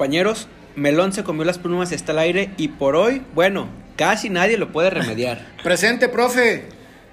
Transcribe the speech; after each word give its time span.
compañeros, 0.00 0.48
Melón 0.76 1.12
se 1.12 1.24
comió 1.24 1.44
las 1.44 1.58
plumas, 1.58 1.92
está 1.92 2.12
al 2.12 2.20
aire 2.20 2.54
y 2.56 2.68
por 2.68 2.96
hoy, 2.96 3.20
bueno, 3.34 3.68
casi 3.96 4.30
nadie 4.30 4.56
lo 4.56 4.72
puede 4.72 4.88
remediar. 4.88 5.46
Presente, 5.62 6.08
profe. 6.08 6.64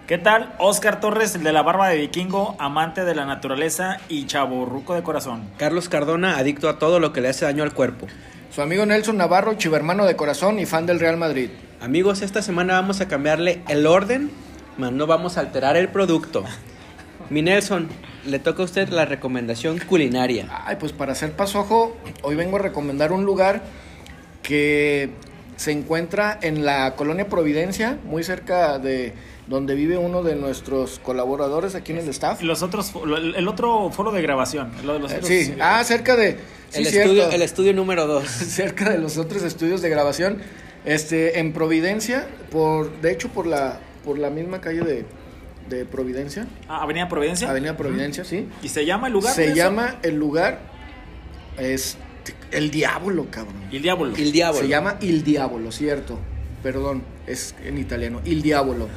¿Qué 0.07 0.17
tal? 0.17 0.55
Oscar 0.57 1.01
Torres, 1.01 1.35
el 1.35 1.43
de 1.43 1.51
la 1.51 1.63
barba 1.63 1.89
de 1.89 1.97
vikingo, 1.97 2.55
amante 2.59 3.03
de 3.03 3.13
la 3.13 3.25
naturaleza 3.25 3.97
y 4.07 4.25
chaborruco 4.25 4.95
de 4.95 5.03
corazón. 5.03 5.49
Carlos 5.57 5.89
Cardona, 5.89 6.37
adicto 6.37 6.69
a 6.69 6.79
todo 6.79 7.01
lo 7.01 7.11
que 7.11 7.19
le 7.19 7.27
hace 7.27 7.43
daño 7.43 7.63
al 7.63 7.73
cuerpo. 7.73 8.07
Su 8.55 8.61
amigo 8.61 8.85
Nelson 8.85 9.17
Navarro, 9.17 9.55
chivermano 9.55 10.05
de 10.05 10.15
corazón 10.15 10.57
y 10.57 10.65
fan 10.65 10.85
del 10.85 11.01
Real 11.01 11.17
Madrid. 11.17 11.49
Amigos, 11.81 12.21
esta 12.21 12.41
semana 12.41 12.75
vamos 12.75 13.01
a 13.01 13.09
cambiarle 13.09 13.63
el 13.67 13.85
orden, 13.85 14.31
mas 14.77 14.93
no 14.93 15.07
vamos 15.07 15.35
a 15.35 15.41
alterar 15.41 15.75
el 15.75 15.89
producto. 15.89 16.45
Mi 17.29 17.41
Nelson, 17.41 17.87
le 18.25 18.39
toca 18.39 18.61
a 18.61 18.65
usted 18.65 18.89
la 18.89 19.05
recomendación 19.05 19.79
culinaria. 19.79 20.47
Ay, 20.65 20.77
pues 20.79 20.93
para 20.93 21.11
hacer 21.11 21.33
pasojo, 21.33 21.95
hoy 22.21 22.35
vengo 22.35 22.55
a 22.57 22.59
recomendar 22.59 23.11
un 23.11 23.25
lugar 23.25 23.63
que 24.41 25.09
se 25.57 25.71
encuentra 25.71 26.37
en 26.41 26.63
la 26.63 26.95
colonia 26.95 27.27
Providencia, 27.27 27.97
muy 28.05 28.23
cerca 28.23 28.79
de 28.79 29.13
donde 29.47 29.75
vive 29.75 29.97
uno 29.97 30.23
de 30.23 30.35
nuestros 30.35 30.99
colaboradores 30.99 31.75
aquí 31.75 31.91
en 31.93 31.97
el 31.99 32.09
staff. 32.09 32.41
Los 32.43 32.63
otros, 32.63 32.93
el 33.35 33.47
otro 33.47 33.89
foro 33.91 34.11
de 34.11 34.21
grabación. 34.21 34.71
lo- 34.85 34.99
los 34.99 35.11
Eh, 35.11 35.15
otros- 35.15 35.27
sí, 35.29 35.55
ah, 35.59 35.83
cerca 35.83 36.15
de... 36.15 36.37
sí, 36.69 36.79
el, 36.79 36.85
cierto. 36.85 37.11
estudio, 37.13 37.31
el 37.31 37.41
estudio 37.41 37.73
número 37.73 38.07
2. 38.07 38.25
cerca 38.27 38.89
de 38.89 38.99
los 38.99 39.17
otros 39.17 39.43
estudios 39.43 39.81
de 39.81 39.89
grabación, 39.89 40.37
este, 40.85 41.39
en 41.39 41.51
Providencia, 41.53 42.27
por, 42.51 43.01
de 43.01 43.11
hecho 43.11 43.29
por 43.29 43.47
la, 43.47 43.79
por 44.05 44.17
la 44.19 44.29
misma 44.29 44.61
calle 44.61 44.81
de, 44.81 45.05
de 45.69 45.85
Providencia, 45.85 46.47
Ah, 46.67 46.81
Avenida 46.83 47.07
Providencia. 47.09 47.49
Avenida 47.49 47.75
Providencia, 47.77 48.23
sí. 48.23 48.47
¿Y 48.63 48.69
se 48.69 48.85
llama 48.85 49.07
el 49.07 49.13
lugar? 49.13 49.33
Se 49.33 49.45
eso? 49.47 49.55
llama 49.55 49.95
el 50.03 50.15
lugar, 50.15 50.59
es 51.57 51.97
el 52.51 52.71
Diablo, 52.71 53.27
cabrón. 53.29 53.55
El 53.71 53.81
Diablo. 53.81 54.13
El 54.15 54.31
diablo. 54.31 54.59
Se 54.61 54.67
llama 54.67 54.97
Il 55.01 55.23
Diavolo, 55.23 55.71
cierto. 55.71 56.19
Perdón, 56.63 57.03
es 57.27 57.55
en 57.63 57.77
italiano, 57.77 58.21
Il 58.25 58.41
Diavolo. 58.41 58.87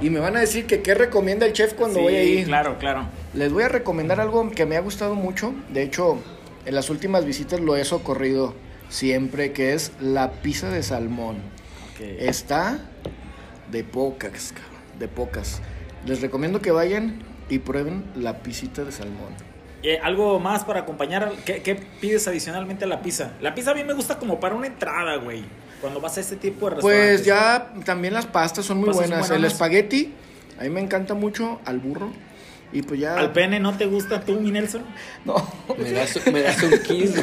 Y 0.00 0.10
me 0.10 0.20
van 0.20 0.36
a 0.36 0.40
decir 0.40 0.66
que 0.66 0.80
qué 0.80 0.94
recomienda 0.94 1.44
el 1.46 1.52
chef 1.52 1.74
cuando 1.74 1.96
Sí, 1.98 2.02
voy 2.04 2.14
ahí. 2.14 2.44
claro, 2.44 2.78
claro. 2.78 3.08
Les 3.34 3.52
voy 3.52 3.64
a 3.64 3.68
recomendar 3.68 4.20
algo 4.20 4.48
que 4.50 4.64
me 4.64 4.76
ha 4.76 4.80
gustado 4.80 5.14
mucho. 5.16 5.52
De 5.72 5.82
hecho, 5.82 6.18
en 6.66 6.74
las 6.76 6.88
últimas 6.90 7.24
visitas 7.24 7.58
lo 7.60 7.76
he 7.76 7.84
socorrido 7.84 8.54
siempre, 8.88 9.52
que 9.52 9.74
es 9.74 9.90
la 10.00 10.30
pizza 10.30 10.70
de 10.70 10.82
salmón. 10.84 11.38
Está 12.00 12.78
de 13.72 13.82
pocas, 13.82 14.52
cabrón, 14.52 14.98
de 15.00 15.08
pocas. 15.08 15.60
Les 16.08 16.22
recomiendo 16.22 16.62
que 16.62 16.70
vayan 16.70 17.18
y 17.50 17.58
prueben 17.58 18.02
la 18.16 18.38
pisita 18.38 18.82
de 18.82 18.92
salmón. 18.92 19.28
Eh, 19.82 19.98
algo 20.02 20.40
más 20.40 20.64
para 20.64 20.80
acompañar. 20.80 21.30
¿Qué, 21.44 21.60
qué 21.60 21.74
pides 21.74 22.26
adicionalmente 22.26 22.86
a 22.86 22.88
la 22.88 23.02
pizza? 23.02 23.32
La 23.42 23.54
pizza 23.54 23.72
a 23.72 23.74
mí 23.74 23.84
me 23.84 23.92
gusta 23.92 24.18
como 24.18 24.40
para 24.40 24.54
una 24.54 24.68
entrada, 24.68 25.16
güey. 25.16 25.44
Cuando 25.82 26.00
vas 26.00 26.16
a 26.16 26.20
este 26.20 26.36
tipo 26.36 26.70
de 26.70 26.76
restaurantes. 26.76 27.10
Pues 27.10 27.26
ya 27.26 27.74
también 27.84 28.14
las 28.14 28.24
pastas 28.24 28.64
son 28.64 28.78
muy 28.78 28.86
son 28.86 28.96
buenas. 28.96 29.30
El 29.30 29.44
espagueti, 29.44 30.14
a 30.58 30.62
mí 30.62 30.70
me 30.70 30.80
encanta 30.80 31.12
mucho 31.12 31.60
al 31.66 31.78
burro. 31.78 32.10
Y 32.72 32.80
pues 32.80 33.00
ya... 33.00 33.16
¿Al 33.16 33.32
pene 33.32 33.60
no 33.60 33.76
te 33.76 33.84
gusta 33.84 34.22
tú, 34.22 34.40
mi 34.40 34.50
Nelson? 34.50 34.84
No. 35.26 35.34
Me 35.76 35.92
das, 35.92 36.26
me 36.32 36.40
das 36.40 36.62
un 36.62 36.70
kiss. 36.78 37.12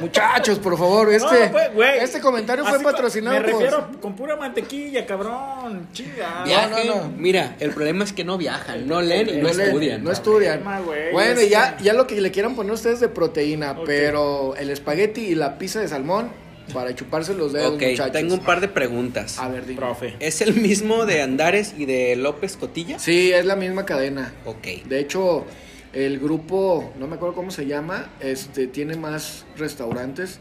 Muchachos, 0.00 0.58
por 0.58 0.76
favor, 0.78 1.12
este, 1.12 1.50
No, 1.50 1.72
pues, 1.74 2.02
este 2.02 2.20
comentario 2.20 2.64
fue 2.64 2.80
patrocinado 2.80 3.40
Me 3.40 3.50
por... 3.50 3.60
refiero 3.60 3.88
con 4.00 4.14
pura 4.14 4.36
mantequilla, 4.36 5.06
cabrón. 5.06 5.88
Chinga. 5.92 6.44
Viajen. 6.44 6.86
no, 6.86 6.94
no. 6.96 7.12
Mira, 7.16 7.56
el 7.60 7.70
problema 7.70 8.04
es 8.04 8.12
que 8.12 8.24
no 8.24 8.38
viajan, 8.38 8.86
no 8.86 9.00
leen 9.00 9.28
y 9.28 9.32
no, 9.36 9.48
No 9.48 9.54
leen, 9.54 9.68
estudian. 9.68 10.04
No 10.04 10.12
estudian. 10.12 10.60
problema, 10.60 11.12
bueno, 11.12 11.40
es 11.40 11.46
y 11.46 11.50
ya, 11.50 11.76
ya 11.78 11.92
lo 11.94 12.06
que 12.06 12.20
le 12.20 12.30
quieran 12.30 12.54
poner 12.54 12.72
ustedes 12.72 13.00
de 13.00 13.08
proteína, 13.08 13.76
pero 13.84 14.54
el 14.56 14.70
espagueti 14.70 15.22
y 15.22 15.34
la 15.34 15.58
pizza 15.58 15.80
de 15.80 15.88
salmón 15.88 16.30
para 16.72 16.94
chuparse 16.94 17.34
los 17.34 17.52
dedos, 17.52 17.74
ok, 17.74 17.82
muchachos. 17.82 18.12
tengo 18.12 18.34
un 18.34 18.40
par 18.40 18.60
de 18.60 18.68
preguntas. 18.68 19.38
A 19.38 19.48
ver, 19.48 19.64
dime. 19.66 19.78
Profe. 19.80 20.16
¿Es 20.20 20.40
el 20.42 20.54
mismo 20.54 21.06
de 21.06 21.22
Andares 21.22 21.74
y 21.76 21.86
de 21.86 22.14
López 22.16 22.56
Cotilla? 22.56 22.98
Sí, 22.98 23.32
es 23.32 23.46
la 23.46 23.56
misma 23.56 23.86
cadena. 23.86 24.34
Ok. 24.44 24.84
De 24.84 25.00
hecho, 25.00 25.46
el 25.92 26.18
grupo, 26.18 26.92
no 26.98 27.06
me 27.06 27.16
acuerdo 27.16 27.34
cómo 27.34 27.50
se 27.50 27.66
llama, 27.66 28.08
este 28.20 28.66
tiene 28.66 28.96
más 28.96 29.46
restaurantes, 29.56 30.40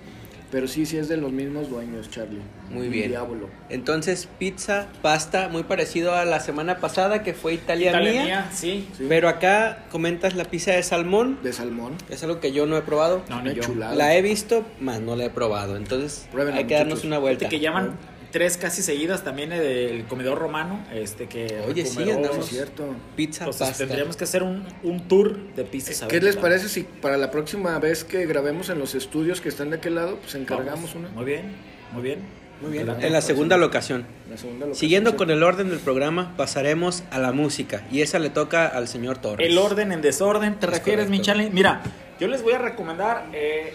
pero 0.52 0.68
sí, 0.68 0.86
sí 0.86 0.98
es 0.98 1.10
de 1.10 1.18
los 1.18 1.32
mismos 1.32 1.70
dueños, 1.70 2.10
Charlie. 2.10 2.42
Muy 2.70 2.88
bien. 2.88 3.10
Diablo. 3.10 3.50
Entonces, 3.70 4.30
pizza, 4.40 4.88
pasta, 5.02 5.50
muy 5.50 5.64
parecido 5.64 6.16
a 6.16 6.24
la 6.24 6.40
semana 6.40 6.78
pasada 6.78 7.22
que 7.22 7.34
fue 7.34 7.54
Italia, 7.54 7.90
Italia 7.90 8.12
mía. 8.12 8.24
mía, 8.24 8.50
sí. 8.54 8.88
Sí. 8.98 9.06
Pero 9.10 9.28
acá 9.28 9.86
comentas 9.92 10.36
la 10.36 10.46
pizza 10.46 10.72
de 10.72 10.84
salmón. 10.84 11.40
De 11.44 11.52
salmón. 11.52 11.96
Es 12.10 12.24
algo 12.24 12.40
que 12.40 12.54
yo 12.54 12.66
no 12.66 12.78
he 12.78 12.82
probado. 12.82 13.24
No, 13.30 13.44
yo. 13.52 13.62
chulada. 13.62 13.96
La 13.96 14.16
he 14.16 14.22
visto, 14.22 14.66
más 14.80 15.02
no 15.02 15.18
la 15.18 15.26
he 15.26 15.30
probado. 15.30 15.76
Entonces, 15.76 16.28
Pruébenla, 16.32 16.60
hay 16.60 16.66
que 16.68 16.76
darnos 16.76 16.92
muchachos. 17.00 17.08
una 17.08 17.18
vuelta. 17.20 17.50
Que 17.50 17.60
llaman 17.60 17.98
tres 18.38 18.58
casi 18.58 18.84
seguidas 18.84 19.24
también 19.24 19.52
eh, 19.52 19.60
del 19.60 20.06
comedor 20.06 20.38
romano. 20.38 20.86
Este 20.94 21.26
que 21.28 21.62
Oye, 21.68 21.86
sí, 21.88 22.10
andamos. 22.12 22.38
Es 22.38 22.46
cierto. 22.46 22.84
Pizza, 23.16 23.46
Entonces 23.46 23.68
pasta. 23.70 23.84
tendríamos 23.86 24.16
que 24.16 24.26
hacer 24.26 24.44
un, 24.44 24.64
un 24.84 25.08
tour 25.08 25.38
de 25.56 25.64
pizzas. 25.64 26.04
¿Qué 26.08 26.22
les 26.22 26.36
parece 26.36 26.70
si 26.70 26.84
para 26.84 27.18
la 27.18 27.32
próxima 27.32 27.80
vez 27.80 28.04
que 28.04 28.28
grabemos 28.28 28.70
en 28.70 28.78
los 28.78 28.94
estudios 28.94 29.42
que 29.42 29.50
están 29.50 29.72
de 29.72 29.78
aquel 29.78 29.96
lado, 29.96 30.18
pues 30.18 30.36
encargamos 30.36 30.94
Vamos. 30.94 30.96
una? 30.96 31.10
Muy 31.10 31.26
bien, 31.26 31.52
muy 31.94 32.04
bien. 32.04 32.20
Muy 32.62 32.72
bien. 32.72 32.90
En 33.02 33.14
la 33.14 33.22
segunda 33.22 33.56
locación. 33.58 34.06
La 34.30 34.36
segunda 34.38 34.66
locación, 34.66 34.76
Siguiendo 34.80 35.12
sí. 35.12 35.16
con 35.18 35.30
el 35.32 35.44
orden 35.44 35.70
del 35.70 35.80
programa, 35.80 36.36
pasaremos 36.38 37.04
a 37.12 37.20
la 37.20 37.32
música. 37.32 37.84
Y 37.92 38.02
esa 38.02 38.18
le 38.20 38.30
toca 38.32 38.68
al 38.68 38.88
señor 38.88 39.20
Torres. 39.20 39.48
El 39.48 39.58
orden 39.60 39.92
en 39.92 40.02
desorden, 40.02 40.60
¿te 40.60 40.66
Es 40.68 40.72
refieres, 40.74 41.08
mi 41.10 41.18
correcto. 41.18 41.26
Charlie? 41.40 41.50
Mira, 41.52 41.82
yo 42.20 42.28
les 42.28 42.42
voy 42.42 42.54
a 42.54 42.58
recomendar 42.58 43.28
eh, 43.34 43.74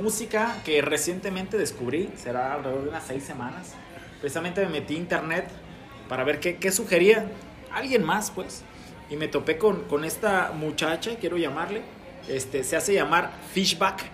música 0.00 0.56
que 0.64 0.82
recientemente 0.82 1.56
descubrí, 1.58 2.10
será 2.16 2.54
alrededor 2.54 2.82
de 2.84 2.88
unas 2.90 3.04
seis 3.06 3.24
semanas. 3.24 3.74
Precisamente 4.20 4.62
me 4.62 4.68
metí 4.68 4.94
a 4.94 4.98
internet 4.98 5.48
para 6.08 6.24
ver 6.24 6.40
qué, 6.40 6.56
qué 6.56 6.72
sugería 6.72 7.26
alguien 7.72 8.04
más, 8.04 8.30
pues. 8.30 8.62
Y 9.08 9.16
me 9.16 9.28
topé 9.28 9.58
con, 9.58 9.82
con 9.84 10.04
esta 10.04 10.52
muchacha, 10.52 11.16
quiero 11.20 11.36
llamarle. 11.36 11.82
Este, 12.28 12.62
se 12.64 12.76
hace 12.76 12.94
llamar 12.94 13.32
Fishback. 13.52 14.04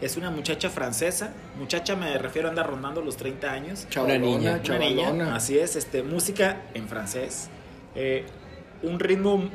Es 0.00 0.16
una 0.16 0.30
muchacha 0.30 0.70
francesa. 0.70 1.32
Muchacha 1.58 1.96
me 1.96 2.16
refiero 2.16 2.48
a 2.48 2.50
andar 2.50 2.68
rondando 2.70 3.02
los 3.02 3.16
30 3.16 3.50
años. 3.52 3.86
Chavalona, 3.90 4.18
Una 4.18 4.36
niña. 4.38 4.60
Una 4.64 4.78
niña, 4.78 5.02
chavalona. 5.06 5.36
así 5.36 5.58
es, 5.58 5.76
este, 5.76 6.02
música 6.02 6.62
en 6.74 6.88
francés. 6.88 7.50
Eh, 7.94 8.24
un 8.82 8.98
ritmo 8.98 9.50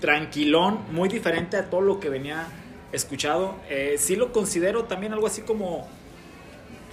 tranquilón, 0.00 0.80
muy 0.92 1.08
diferente 1.08 1.56
a 1.56 1.70
todo 1.70 1.80
lo 1.80 1.98
que 2.00 2.10
venía 2.10 2.46
escuchado. 2.96 3.56
Eh, 3.68 3.96
sí 3.98 4.16
lo 4.16 4.32
considero 4.32 4.84
también 4.84 5.12
algo 5.12 5.26
así 5.26 5.42
como, 5.42 5.88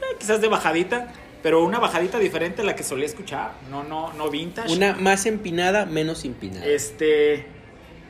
eh, 0.01 0.15
quizás 0.19 0.41
de 0.41 0.47
bajadita, 0.47 1.13
pero 1.41 1.63
una 1.63 1.79
bajadita 1.79 2.19
diferente 2.19 2.61
a 2.61 2.65
la 2.65 2.75
que 2.75 2.83
solía 2.83 3.05
escuchar. 3.05 3.53
No, 3.69 3.83
no, 3.83 4.13
no 4.13 4.29
vintage. 4.29 4.73
Una 4.73 4.93
más 4.95 5.25
empinada, 5.25 5.85
menos 5.85 6.23
empinada. 6.25 6.65
Este, 6.65 7.47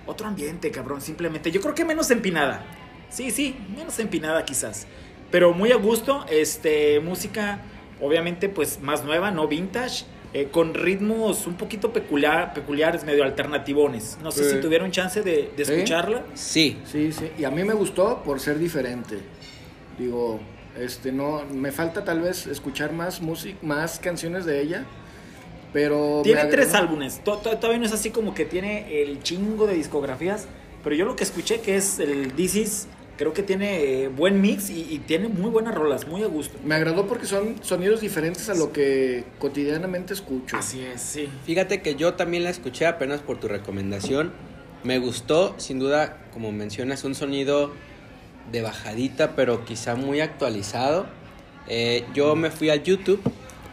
otro 0.06 0.28
ambiente, 0.28 0.72
cabrón, 0.72 1.02
simplemente. 1.02 1.52
Yo 1.52 1.62
creo 1.62 1.74
que 1.74 1.86
menos 1.86 2.12
empinada. 2.12 2.66
Sí, 3.10 3.32
sí, 3.32 3.56
menos 3.76 3.98
empinada 4.00 4.44
quizás. 4.46 4.88
Pero 5.32 5.54
muy 5.54 5.72
a 5.72 5.78
gusto, 5.78 6.26
este, 6.30 7.00
música 7.00 7.60
obviamente 8.02 8.50
pues 8.50 8.82
más 8.82 9.04
nueva, 9.04 9.32
no 9.32 9.48
vintage, 9.48 10.06
eh, 10.34 10.50
con 10.52 10.74
ritmos 10.74 11.46
un 11.48 11.54
poquito 11.56 11.94
peculiar, 11.94 12.54
peculiares, 12.54 13.04
medio 13.04 13.24
alternativones. 13.24 14.18
No 14.24 14.32
sé 14.32 14.44
Sí. 14.46 14.56
si 14.56 14.62
tuvieron 14.62 14.90
chance 14.92 15.22
de, 15.22 15.52
escucharla. 15.58 16.24
Sí. 16.34 16.78
Sí, 16.86 17.12
sí. 17.12 17.30
Y 17.38 17.44
a 17.44 17.52
mí 17.52 17.64
me 17.64 17.74
gustó 17.74 18.24
por 18.24 18.40
ser 18.40 18.58
diferente. 18.58 19.20
Digo, 20.00 20.40
este 20.80 21.12
no, 21.12 21.44
me 21.54 21.72
falta 21.72 22.04
tal 22.04 22.22
vez 22.22 22.48
escuchar 22.48 22.94
más 22.94 23.22
música, 23.22 23.58
más 23.62 24.00
canciones 24.00 24.46
de 24.46 24.62
ella. 24.62 24.86
Pero 25.72 26.22
Tiene 26.24 26.46
tres 26.46 26.74
álbumes, 26.76 27.24
to- 27.24 27.38
to- 27.38 27.58
todavía 27.58 27.80
no 27.80 27.86
es 27.86 27.94
así 27.94 28.12
como 28.12 28.36
que 28.36 28.46
tiene 28.46 29.02
el 29.02 29.24
chingo 29.24 29.66
de 29.66 29.74
discografías, 29.74 30.48
pero 30.84 30.96
yo 30.96 31.04
lo 31.06 31.16
que 31.16 31.24
escuché 31.24 31.62
que 31.62 31.76
es 31.78 31.98
el 31.98 32.34
This 32.34 32.56
Is, 32.56 32.88
creo 33.18 33.34
que 33.34 33.44
tiene 33.44 33.84
eh, 33.84 34.08
buen 34.08 34.42
mix 34.42 34.70
y, 34.70 34.82
y 34.90 35.00
tiene 35.00 35.28
muy 35.28 35.50
buenas 35.50 35.76
rolas, 35.76 36.08
muy 36.08 36.24
a 36.24 36.28
gusto. 36.28 36.58
Me 36.64 36.76
agradó 36.76 37.08
porque 37.08 37.26
son 37.26 37.56
sonidos 37.64 38.02
diferentes 38.02 38.50
a 38.50 38.56
lo 38.56 38.72
que 38.72 39.24
cotidianamente 39.40 40.14
escucho. 40.14 40.58
Así 40.58 40.82
es, 40.82 41.02
sí. 41.02 41.30
Fíjate 41.46 41.82
que 41.82 41.96
yo 41.96 42.16
también 42.16 42.44
la 42.44 42.50
escuché 42.50 42.86
apenas 42.86 43.22
por 43.22 43.40
tu 43.40 43.48
recomendación. 43.48 44.32
Me 44.84 45.00
gustó, 45.00 45.56
sin 45.58 45.80
duda, 45.80 46.18
como 46.34 46.52
mencionas, 46.52 47.04
un 47.04 47.16
sonido 47.16 47.72
de 48.52 48.62
bajadita, 48.62 49.36
pero 49.36 49.64
quizá 49.66 49.96
muy 49.96 50.20
actualizado. 50.20 51.06
Eh, 51.68 52.06
yo 52.14 52.36
me 52.36 52.52
fui 52.52 52.70
a 52.70 52.76
YouTube 52.76 53.22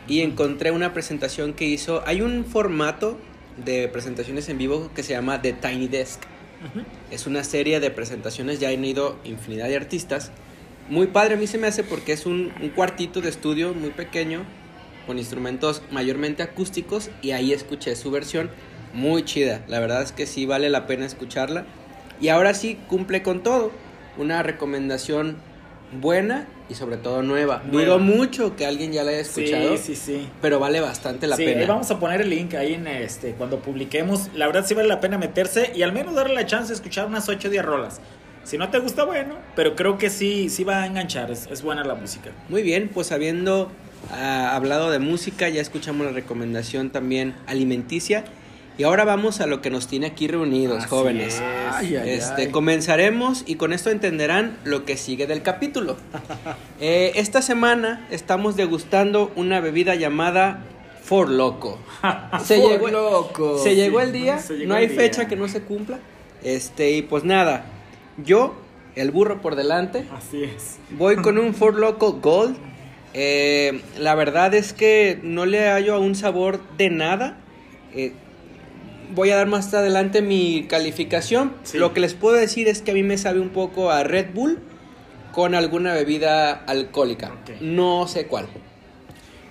y 0.06 0.20
encontré 0.20 0.70
una 0.70 0.92
presentación 0.92 1.52
que 1.52 1.64
hizo. 1.64 2.02
Hay 2.06 2.20
un 2.20 2.44
formato 2.44 3.18
de 3.64 3.88
presentaciones 3.88 4.48
en 4.48 4.58
vivo 4.58 4.90
que 4.94 5.02
se 5.02 5.12
llama 5.12 5.42
The 5.42 5.54
Tiny 5.54 5.88
Desk. 5.88 6.20
Es 7.10 7.26
una 7.26 7.44
serie 7.44 7.80
de 7.80 7.90
presentaciones, 7.90 8.60
ya 8.60 8.68
han 8.68 8.84
ido 8.84 9.18
infinidad 9.24 9.68
de 9.68 9.76
artistas. 9.76 10.30
Muy 10.88 11.06
padre, 11.06 11.34
a 11.34 11.36
mí 11.36 11.46
se 11.46 11.58
me 11.58 11.66
hace 11.66 11.84
porque 11.84 12.12
es 12.12 12.26
un, 12.26 12.52
un 12.60 12.70
cuartito 12.70 13.20
de 13.20 13.28
estudio 13.28 13.74
muy 13.74 13.90
pequeño, 13.90 14.44
con 15.06 15.18
instrumentos 15.18 15.82
mayormente 15.90 16.42
acústicos, 16.42 17.10
y 17.22 17.30
ahí 17.30 17.52
escuché 17.52 17.96
su 17.96 18.10
versión, 18.10 18.50
muy 18.92 19.24
chida. 19.24 19.64
La 19.68 19.80
verdad 19.80 20.02
es 20.02 20.12
que 20.12 20.26
sí 20.26 20.46
vale 20.46 20.68
la 20.68 20.86
pena 20.86 21.06
escucharla. 21.06 21.64
Y 22.20 22.28
ahora 22.28 22.54
sí 22.54 22.78
cumple 22.88 23.22
con 23.22 23.42
todo. 23.42 23.72
una 24.18 24.42
recomendación 24.42 25.36
buena 25.92 26.46
y 26.68 26.74
sobre 26.74 26.96
todo 26.96 27.22
nueva. 27.22 27.62
Dudo 27.70 27.98
mucho 27.98 28.54
que 28.56 28.64
alguien 28.66 28.92
ya 28.92 29.02
la 29.02 29.10
haya 29.10 29.20
escuchado, 29.20 29.76
Sí, 29.76 29.94
sí, 29.94 29.96
sí. 29.96 30.28
pero 30.40 30.60
vale 30.60 30.80
bastante 30.80 31.26
la 31.26 31.36
sí, 31.36 31.44
pena. 31.44 31.62
ahí 31.62 31.66
vamos 31.66 31.90
a 31.90 31.98
poner 31.98 32.20
el 32.20 32.30
link 32.30 32.54
ahí 32.54 32.74
en 32.74 32.86
este 32.86 33.32
cuando 33.32 33.58
publiquemos. 33.60 34.28
La 34.34 34.46
verdad 34.46 34.64
sí 34.66 34.74
vale 34.74 34.88
la 34.88 35.00
pena 35.00 35.18
meterse 35.18 35.72
y 35.74 35.82
al 35.82 35.92
menos 35.92 36.14
darle 36.14 36.34
la 36.34 36.46
chance 36.46 36.68
de 36.68 36.74
escuchar 36.74 37.06
unas 37.06 37.28
8 37.28 37.48
o 37.48 37.50
10 37.50 37.64
rolas. 37.64 38.00
Si 38.44 38.56
no 38.56 38.70
te 38.70 38.78
gusta, 38.78 39.04
bueno, 39.04 39.34
pero 39.54 39.76
creo 39.76 39.98
que 39.98 40.10
sí, 40.10 40.48
sí 40.48 40.64
va 40.64 40.82
a 40.82 40.86
enganchar. 40.86 41.30
Es, 41.30 41.46
es 41.50 41.62
buena 41.62 41.84
la 41.84 41.94
música. 41.94 42.30
Muy 42.48 42.62
bien, 42.62 42.88
pues 42.92 43.12
habiendo 43.12 43.70
ah, 44.12 44.54
hablado 44.56 44.90
de 44.90 44.98
música, 44.98 45.48
ya 45.48 45.60
escuchamos 45.60 46.06
la 46.06 46.12
recomendación 46.12 46.90
también 46.90 47.34
alimenticia. 47.46 48.24
Y 48.78 48.84
ahora 48.84 49.04
vamos 49.04 49.40
a 49.40 49.46
lo 49.46 49.60
que 49.60 49.68
nos 49.68 49.86
tiene 49.88 50.06
aquí 50.06 50.26
reunidos, 50.26 50.78
Así 50.78 50.88
jóvenes. 50.88 51.34
es. 51.34 51.40
Ay, 51.74 51.96
ay, 51.96 52.10
Este, 52.10 52.42
ay. 52.42 52.48
comenzaremos 52.50 53.44
y 53.46 53.56
con 53.56 53.72
esto 53.74 53.90
entenderán 53.90 54.56
lo 54.64 54.84
que 54.86 54.96
sigue 54.96 55.26
del 55.26 55.42
capítulo. 55.42 55.96
Eh, 56.82 57.12
esta 57.16 57.42
semana 57.42 58.06
estamos 58.10 58.56
degustando 58.56 59.30
una 59.36 59.60
bebida 59.60 59.94
llamada 59.96 60.62
For 61.02 61.28
Loco. 61.28 61.78
Se, 62.42 62.56
For 62.58 62.70
llegó, 62.70 62.88
Loco. 62.88 63.58
se 63.58 63.74
llegó 63.74 64.00
el 64.00 64.12
día, 64.12 64.38
llegó 64.48 64.64
no 64.68 64.74
hay 64.76 64.86
día. 64.86 64.96
fecha 64.98 65.28
que 65.28 65.36
no 65.36 65.46
se 65.46 65.60
cumpla. 65.60 65.98
Este, 66.42 66.92
y 66.92 67.02
pues 67.02 67.22
nada, 67.24 67.66
yo, 68.16 68.54
el 68.96 69.10
burro 69.10 69.42
por 69.42 69.56
delante, 69.56 70.06
Así 70.16 70.42
es. 70.42 70.78
Voy 70.92 71.16
con 71.16 71.36
un 71.36 71.52
Ford 71.54 71.76
Loco 71.78 72.14
Gold. 72.14 72.56
Eh, 73.12 73.82
la 73.98 74.14
verdad 74.14 74.54
es 74.54 74.72
que 74.72 75.18
no 75.22 75.44
le 75.44 75.68
hallo 75.68 75.94
a 75.94 75.98
un 75.98 76.14
sabor 76.14 76.60
de 76.78 76.88
nada. 76.88 77.36
Eh, 77.94 78.14
voy 79.14 79.30
a 79.30 79.36
dar 79.36 79.46
más 79.46 79.72
adelante 79.74 80.22
mi 80.22 80.66
calificación. 80.68 81.52
Sí. 81.62 81.78
Lo 81.78 81.92
que 81.92 82.00
les 82.00 82.14
puedo 82.14 82.36
decir 82.36 82.68
es 82.68 82.82
que 82.82 82.90
a 82.90 82.94
mí 82.94 83.02
me 83.02 83.18
sabe 83.18 83.40
un 83.40 83.50
poco 83.50 83.90
a 83.90 84.02
Red 84.04 84.32
Bull 84.34 84.58
con 85.32 85.54
alguna 85.54 85.92
bebida 85.94 86.50
alcohólica. 86.52 87.32
No 87.60 88.06
sé 88.08 88.26
cuál. 88.26 88.48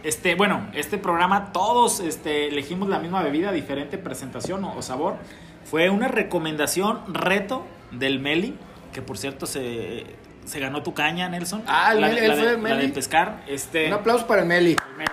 Este, 0.04 0.36
bueno, 0.36 0.70
este 0.74 0.98
programa 0.98 1.52
todos 1.52 2.00
este, 2.00 2.48
elegimos 2.48 2.88
la 2.90 3.00
misma 3.00 3.22
bebida, 3.22 3.52
diferente 3.52 3.98
presentación 3.98 4.64
o, 4.64 4.76
o 4.78 4.82
sabor. 4.82 5.18
Fue 5.66 5.90
una 5.90 6.08
recomendación, 6.08 7.14
reto 7.14 7.66
del 7.92 8.20
Meli, 8.20 8.56
que 8.94 9.02
por 9.02 9.18
cierto 9.18 9.46
se, 9.46 10.06
se 10.46 10.60
ganó 10.60 10.84
tu 10.84 10.94
caña, 10.94 11.28
Nelson. 11.30 11.64
Ah, 11.68 11.92
el 11.94 12.02
la, 12.02 12.08
Meli, 12.08 12.28
la 12.28 12.36
de, 12.36 12.40
el 12.40 12.46
la 12.46 12.52
de 12.52 12.58
Meli. 12.58 12.88
pescar. 12.92 13.44
Este, 13.48 13.88
Un 13.88 13.94
aplauso 13.94 14.26
para 14.26 14.42
el 14.44 14.48
Meli. 14.48 14.78
Meli. 14.98 15.10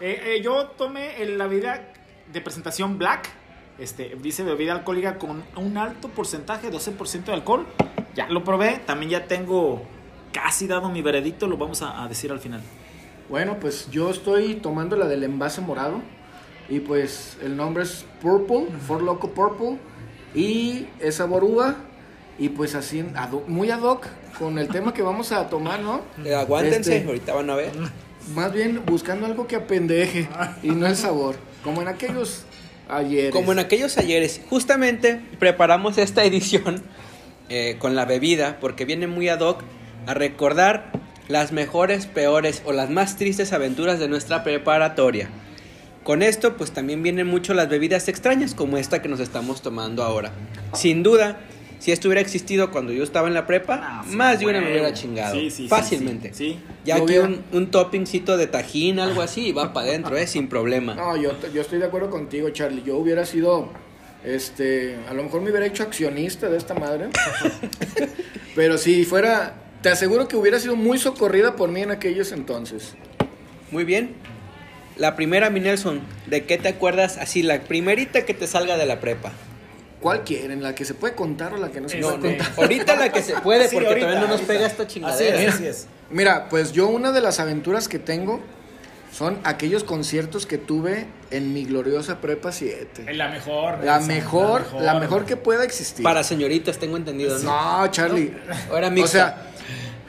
Eh, 0.00 0.36
eh, 0.36 0.42
yo 0.42 0.66
tomé 0.76 1.22
el- 1.22 1.38
la 1.38 1.46
bebida 1.46 1.80
de 2.32 2.40
presentación 2.40 2.98
Black. 2.98 3.30
Este, 3.78 4.16
dice 4.22 4.44
bebida 4.44 4.72
alcohólica 4.72 5.18
con 5.18 5.42
un 5.56 5.76
alto 5.76 6.08
porcentaje, 6.08 6.70
12% 6.70 7.24
de 7.24 7.32
alcohol. 7.32 7.66
Ya 8.14 8.28
lo 8.28 8.44
probé, 8.44 8.80
también 8.86 9.10
ya 9.10 9.26
tengo 9.26 9.82
casi 10.32 10.66
dado 10.66 10.88
mi 10.90 11.02
veredicto, 11.02 11.46
lo 11.48 11.56
vamos 11.56 11.82
a, 11.82 12.02
a 12.04 12.08
decir 12.08 12.30
al 12.30 12.38
final. 12.40 12.60
Bueno, 13.28 13.56
pues 13.60 13.90
yo 13.90 14.10
estoy 14.10 14.54
tomando 14.56 14.96
la 14.96 15.06
del 15.06 15.24
envase 15.24 15.60
morado. 15.60 16.00
Y 16.68 16.80
pues 16.80 17.36
el 17.42 17.56
nombre 17.56 17.82
es 17.82 18.06
Purple, 18.22 18.66
For 18.86 19.02
Loco 19.02 19.30
Purple. 19.30 19.78
Y 20.34 20.86
es 21.00 21.16
sabor 21.16 21.44
uva. 21.44 21.76
Y 22.38 22.48
pues 22.50 22.74
así, 22.74 23.04
ad 23.14 23.30
hoc- 23.30 23.46
muy 23.46 23.70
ad 23.70 23.82
hoc 23.82 24.06
con 24.38 24.58
el 24.58 24.68
tema 24.68 24.92
que 24.94 25.02
vamos 25.02 25.30
a 25.32 25.48
tomar, 25.48 25.80
¿no? 25.80 26.00
Eh, 26.24 26.34
aguántense, 26.34 26.96
Este, 26.96 27.06
ahorita 27.08 27.34
van 27.34 27.50
a 27.50 27.54
ver. 27.54 27.72
Más 28.34 28.52
bien 28.52 28.82
buscando 28.86 29.26
algo 29.26 29.46
que 29.46 29.56
apendeje 29.56 30.28
y 30.62 30.70
no 30.70 30.86
el 30.86 30.96
sabor. 30.96 31.36
Como 31.62 31.82
en 31.82 31.88
aquellos 31.88 32.44
ayeres. 32.88 33.32
Como 33.32 33.52
en 33.52 33.58
aquellos 33.58 33.98
ayeres, 33.98 34.40
justamente 34.48 35.20
preparamos 35.38 35.98
esta 35.98 36.24
edición 36.24 36.82
eh, 37.48 37.76
con 37.78 37.94
la 37.94 38.04
bebida 38.04 38.58
porque 38.60 38.84
viene 38.84 39.06
muy 39.06 39.28
ad 39.28 39.40
hoc 39.40 39.62
a 40.06 40.14
recordar 40.14 40.92
las 41.28 41.52
mejores, 41.52 42.06
peores 42.06 42.62
o 42.64 42.72
las 42.72 42.90
más 42.90 43.16
tristes 43.16 43.52
aventuras 43.52 43.98
de 43.98 44.08
nuestra 44.08 44.44
preparatoria. 44.44 45.28
Con 46.02 46.22
esto 46.22 46.56
pues 46.56 46.72
también 46.72 47.02
vienen 47.02 47.26
mucho 47.26 47.54
las 47.54 47.68
bebidas 47.68 48.08
extrañas 48.08 48.54
como 48.54 48.76
esta 48.76 49.00
que 49.00 49.08
nos 49.08 49.20
estamos 49.20 49.62
tomando 49.62 50.04
ahora. 50.04 50.32
Sin 50.74 51.02
duda, 51.02 51.40
si 51.84 51.92
esto 51.92 52.08
hubiera 52.08 52.22
existido 52.22 52.70
cuando 52.70 52.94
yo 52.94 53.04
estaba 53.04 53.28
en 53.28 53.34
la 53.34 53.46
prepa, 53.46 53.78
Ah, 53.82 54.04
sí, 54.08 54.16
más 54.16 54.38
de 54.40 54.46
una 54.46 54.58
me 54.62 54.70
hubiera 54.70 54.94
chingado. 54.94 55.34
Sí, 55.34 55.50
sí, 55.50 55.64
sí, 55.64 55.68
fácilmente. 55.68 56.32
sí, 56.32 56.52
sí. 56.54 56.60
Ya 56.82 56.96
Yo 56.96 57.04
hubiera- 57.04 57.24
un, 57.26 57.42
un 57.52 57.70
toppingcito 57.70 58.38
de 58.38 58.46
tajín, 58.46 58.98
algo 59.00 59.20
así, 59.20 59.48
y 59.48 59.52
va 59.52 59.74
para 59.74 59.88
adentro, 59.88 60.16
eh, 60.16 60.26
sin 60.26 60.48
problema. 60.48 60.94
No, 60.94 61.14
yo, 61.18 61.32
yo 61.52 61.60
estoy 61.60 61.78
de 61.80 61.84
acuerdo 61.84 62.08
contigo, 62.08 62.48
Charlie. 62.48 62.82
Yo 62.86 62.96
hubiera 62.96 63.26
sido, 63.26 63.68
este, 64.24 64.96
a 65.10 65.12
lo 65.12 65.24
mejor 65.24 65.42
me 65.42 65.50
hubiera 65.50 65.66
hecho 65.66 65.82
accionista 65.82 66.48
de 66.48 66.56
esta 66.56 66.72
madre. 66.72 67.10
Pero 68.54 68.78
si 68.78 69.04
fuera, 69.04 69.54
te 69.82 69.90
aseguro 69.90 70.26
que 70.26 70.36
hubiera 70.36 70.58
sido 70.60 70.76
muy 70.76 70.96
socorrida 70.96 71.54
por 71.54 71.68
mí 71.70 71.82
en 71.82 71.90
aquellos 71.90 72.32
entonces. 72.32 72.94
Muy 73.70 73.84
bien. 73.84 74.14
La 74.96 75.16
primera, 75.16 75.50
mi 75.50 75.60
Nelson, 75.60 76.00
¿de 76.28 76.44
qué 76.44 76.56
te 76.56 76.68
acuerdas? 76.68 77.18
Así, 77.18 77.42
la 77.42 77.60
primerita 77.60 78.24
que 78.24 78.32
te 78.32 78.46
salga 78.46 78.78
de 78.78 78.86
la 78.86 79.00
prepa. 79.00 79.32
¿Cuál 80.04 80.22
quieren? 80.22 80.62
¿La 80.62 80.74
que 80.74 80.84
se 80.84 80.92
puede 80.92 81.14
contar 81.14 81.54
o 81.54 81.56
la 81.56 81.70
que 81.70 81.80
no 81.80 81.88
se 81.88 81.98
No, 81.98 82.08
puede 82.20 82.36
no. 82.36 82.44
contar? 82.44 82.52
Ahorita 82.62 82.94
la 82.96 83.10
que 83.10 83.22
se 83.22 83.32
puede, 83.40 83.68
Sí, 83.68 83.74
porque 83.76 83.88
ahorita, 83.88 84.06
todavía 84.06 84.20
no 84.20 84.32
nos 84.34 84.40
ahorita. 84.42 84.52
pega 84.52 84.66
esta 84.66 84.82
Así 84.82 84.92
chingadera. 84.94 85.40
es, 85.42 85.54
así 85.54 85.66
es. 85.66 85.86
Mira, 86.10 86.48
pues 86.50 86.72
yo 86.72 86.88
una 86.88 87.10
de 87.10 87.22
las 87.22 87.40
aventuras 87.40 87.88
que 87.88 87.98
tengo 87.98 88.40
son 89.10 89.38
aquellos 89.44 89.82
conciertos 89.82 90.44
que 90.44 90.58
tuve 90.58 91.06
en 91.30 91.54
mi 91.54 91.64
gloriosa 91.64 92.20
prepa 92.20 92.52
7. 92.52 93.14
La 93.14 93.28
mejor. 93.28 93.78
La 93.82 93.94
Nelson, 93.98 94.08
mejor, 94.08 94.64
la 94.78 94.98
mejor 95.00 95.24
que 95.24 95.36
pueda 95.38 95.64
existir. 95.64 96.02
Para 96.02 96.22
señoritas, 96.22 96.76
tengo 96.76 96.98
entendido, 96.98 97.38
¿no? 97.38 97.80
No, 97.80 97.90
Charlie. 97.90 98.34
O 98.70 98.76
era 98.76 98.88
O 98.88 99.06
sea, 99.06 99.46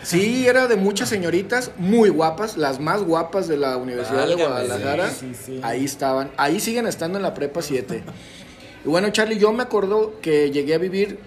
sí, 0.04 0.46
era 0.46 0.68
de 0.68 0.76
muchas 0.76 1.08
señoritas 1.08 1.72
muy 1.78 2.10
guapas, 2.10 2.58
las 2.58 2.82
más 2.82 3.02
guapas 3.04 3.48
de 3.48 3.56
la 3.56 3.78
Universidad 3.78 4.28
de 4.28 4.36
Guadalajara. 4.36 5.10
sí, 5.10 5.32
sí, 5.34 5.40
sí. 5.46 5.60
Ahí 5.64 5.86
estaban, 5.86 6.32
ahí 6.36 6.60
siguen 6.60 6.86
estando 6.86 7.18
en 7.18 7.24
la 7.24 7.34
prepa 7.34 7.62
7. 7.62 8.04
Y 8.86 8.90
bueno, 8.90 9.10
Charlie, 9.10 9.38
yo 9.40 9.52
me 9.52 9.64
acuerdo 9.64 10.20
que 10.22 10.52
llegué 10.52 10.76
a 10.76 10.78
vivir 10.78 11.20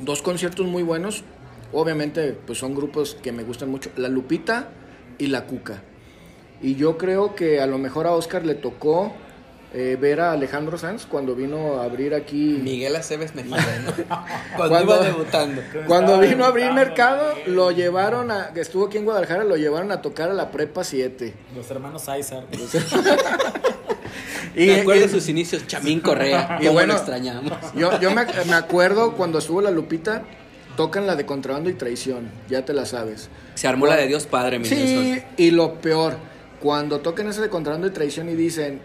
dos 0.00 0.22
conciertos 0.22 0.66
muy 0.66 0.82
buenos. 0.82 1.22
Obviamente, 1.72 2.32
pues 2.46 2.58
son 2.58 2.74
grupos 2.74 3.16
que 3.22 3.32
me 3.32 3.42
gustan 3.42 3.68
mucho, 3.70 3.90
La 3.96 4.08
Lupita 4.08 4.68
y 5.18 5.26
La 5.26 5.44
Cuca. 5.46 5.82
Y 6.62 6.76
yo 6.76 6.96
creo 6.96 7.34
que 7.34 7.60
a 7.60 7.66
lo 7.66 7.76
mejor 7.78 8.06
a 8.06 8.12
Oscar 8.12 8.46
le 8.46 8.54
tocó 8.54 9.12
eh, 9.74 9.98
ver 10.00 10.20
a 10.20 10.32
Alejandro 10.32 10.78
Sanz 10.78 11.04
cuando 11.04 11.34
vino 11.34 11.74
a 11.80 11.84
abrir 11.84 12.14
aquí 12.14 12.60
Miguel 12.62 12.96
Aceves 12.96 13.34
Mejía, 13.34 13.56
¿no? 13.84 13.92
Cuando, 13.92 14.24
Cuando- 14.56 14.82
iba 14.82 14.98
debutando. 15.04 15.62
Cuando 15.86 16.18
vino 16.20 16.44
a 16.44 16.48
abrir 16.48 16.72
mercado, 16.72 17.34
Miguel. 17.34 17.54
lo 17.54 17.70
llevaron 17.72 18.30
a, 18.30 18.54
que 18.54 18.60
estuvo 18.60 18.86
aquí 18.86 18.96
en 18.96 19.04
Guadalajara, 19.04 19.44
lo 19.44 19.56
llevaron 19.56 19.90
a 19.92 20.00
tocar 20.00 20.30
a 20.30 20.34
la 20.34 20.50
prepa 20.50 20.84
7. 20.84 21.34
Los 21.54 21.70
hermanos 21.70 22.08
Aizar. 22.08 22.44
Y, 24.56 24.66
me 24.66 24.80
acuerdo 24.80 25.02
y- 25.02 25.06
de 25.06 25.10
sus 25.10 25.28
inicios, 25.28 25.66
Chamín 25.66 26.00
Correa. 26.00 26.58
Y 26.62 26.68
bueno, 26.68 26.94
lo 26.94 26.98
extrañamos. 26.98 27.52
yo, 27.74 28.00
yo 28.00 28.10
me, 28.10 28.24
me 28.46 28.54
acuerdo 28.54 29.12
cuando 29.12 29.38
estuvo 29.38 29.60
la 29.60 29.70
Lupita, 29.70 30.22
tocan 30.76 31.06
la 31.06 31.14
de 31.14 31.24
contrabando 31.26 31.70
y 31.70 31.74
traición, 31.74 32.28
ya 32.48 32.64
te 32.64 32.72
la 32.72 32.86
sabes. 32.86 33.28
Se 33.54 33.68
armó 33.68 33.86
la 33.86 33.96
de 33.96 34.06
Dios 34.08 34.26
Padre, 34.26 34.58
mi 34.58 34.64
Sí, 34.66 34.74
Nelson. 34.74 35.24
y 35.36 35.50
lo 35.50 35.74
peor, 35.74 36.16
cuando 36.60 37.00
tocan 37.00 37.28
esa 37.28 37.42
de 37.42 37.48
contrabando 37.50 37.86
y 37.86 37.90
traición 37.90 38.28
y 38.28 38.34
dicen, 38.34 38.80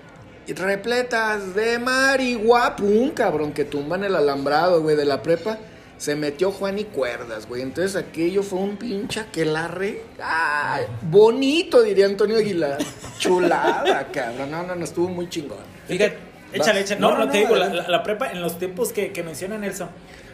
repletas 0.48 1.56
de 1.56 1.80
marihuana, 1.80 2.76
pum, 2.76 3.10
cabrón, 3.12 3.52
que 3.54 3.66
tumban 3.66 4.04
el 4.04 4.16
alambrado, 4.16 4.82
güey, 4.82 4.96
de 4.96 5.06
la 5.06 5.22
prepa. 5.22 5.58
Se 6.02 6.16
metió 6.16 6.52
Juan 6.52 6.80
y 6.80 6.86
cuerdas, 6.86 7.48
güey. 7.48 7.62
Entonces 7.62 7.96
aquello 7.96 8.42
fue 8.42 8.58
un 8.58 8.76
pinche 8.78 9.20
aquelarre. 9.20 10.02
¡Ay! 10.20 10.86
Bonito, 11.04 11.84
diría 11.84 12.08
Antonio 12.08 12.38
Aguilar. 12.38 12.80
Chulada, 13.20 14.08
cabrón. 14.12 14.50
No, 14.50 14.64
no, 14.64 14.76
no, 14.76 14.84
estuvo 14.84 15.08
muy 15.10 15.30
chingón. 15.30 15.60
Fíjate. 15.88 16.18
Échale, 16.54 16.80
échale. 16.82 17.00
No, 17.00 17.16
no, 17.16 17.30
te 17.30 17.38
digo, 17.38 17.56
la, 17.56 17.72
la- 17.72 17.88
la 17.88 18.02
prepa 18.02 18.32
en 18.32 18.42
los 18.42 18.58
tiempos 18.58 18.92
que, 18.92 19.12
que 19.14 19.22
menciona 19.22 19.60
Nelson, 19.60 19.90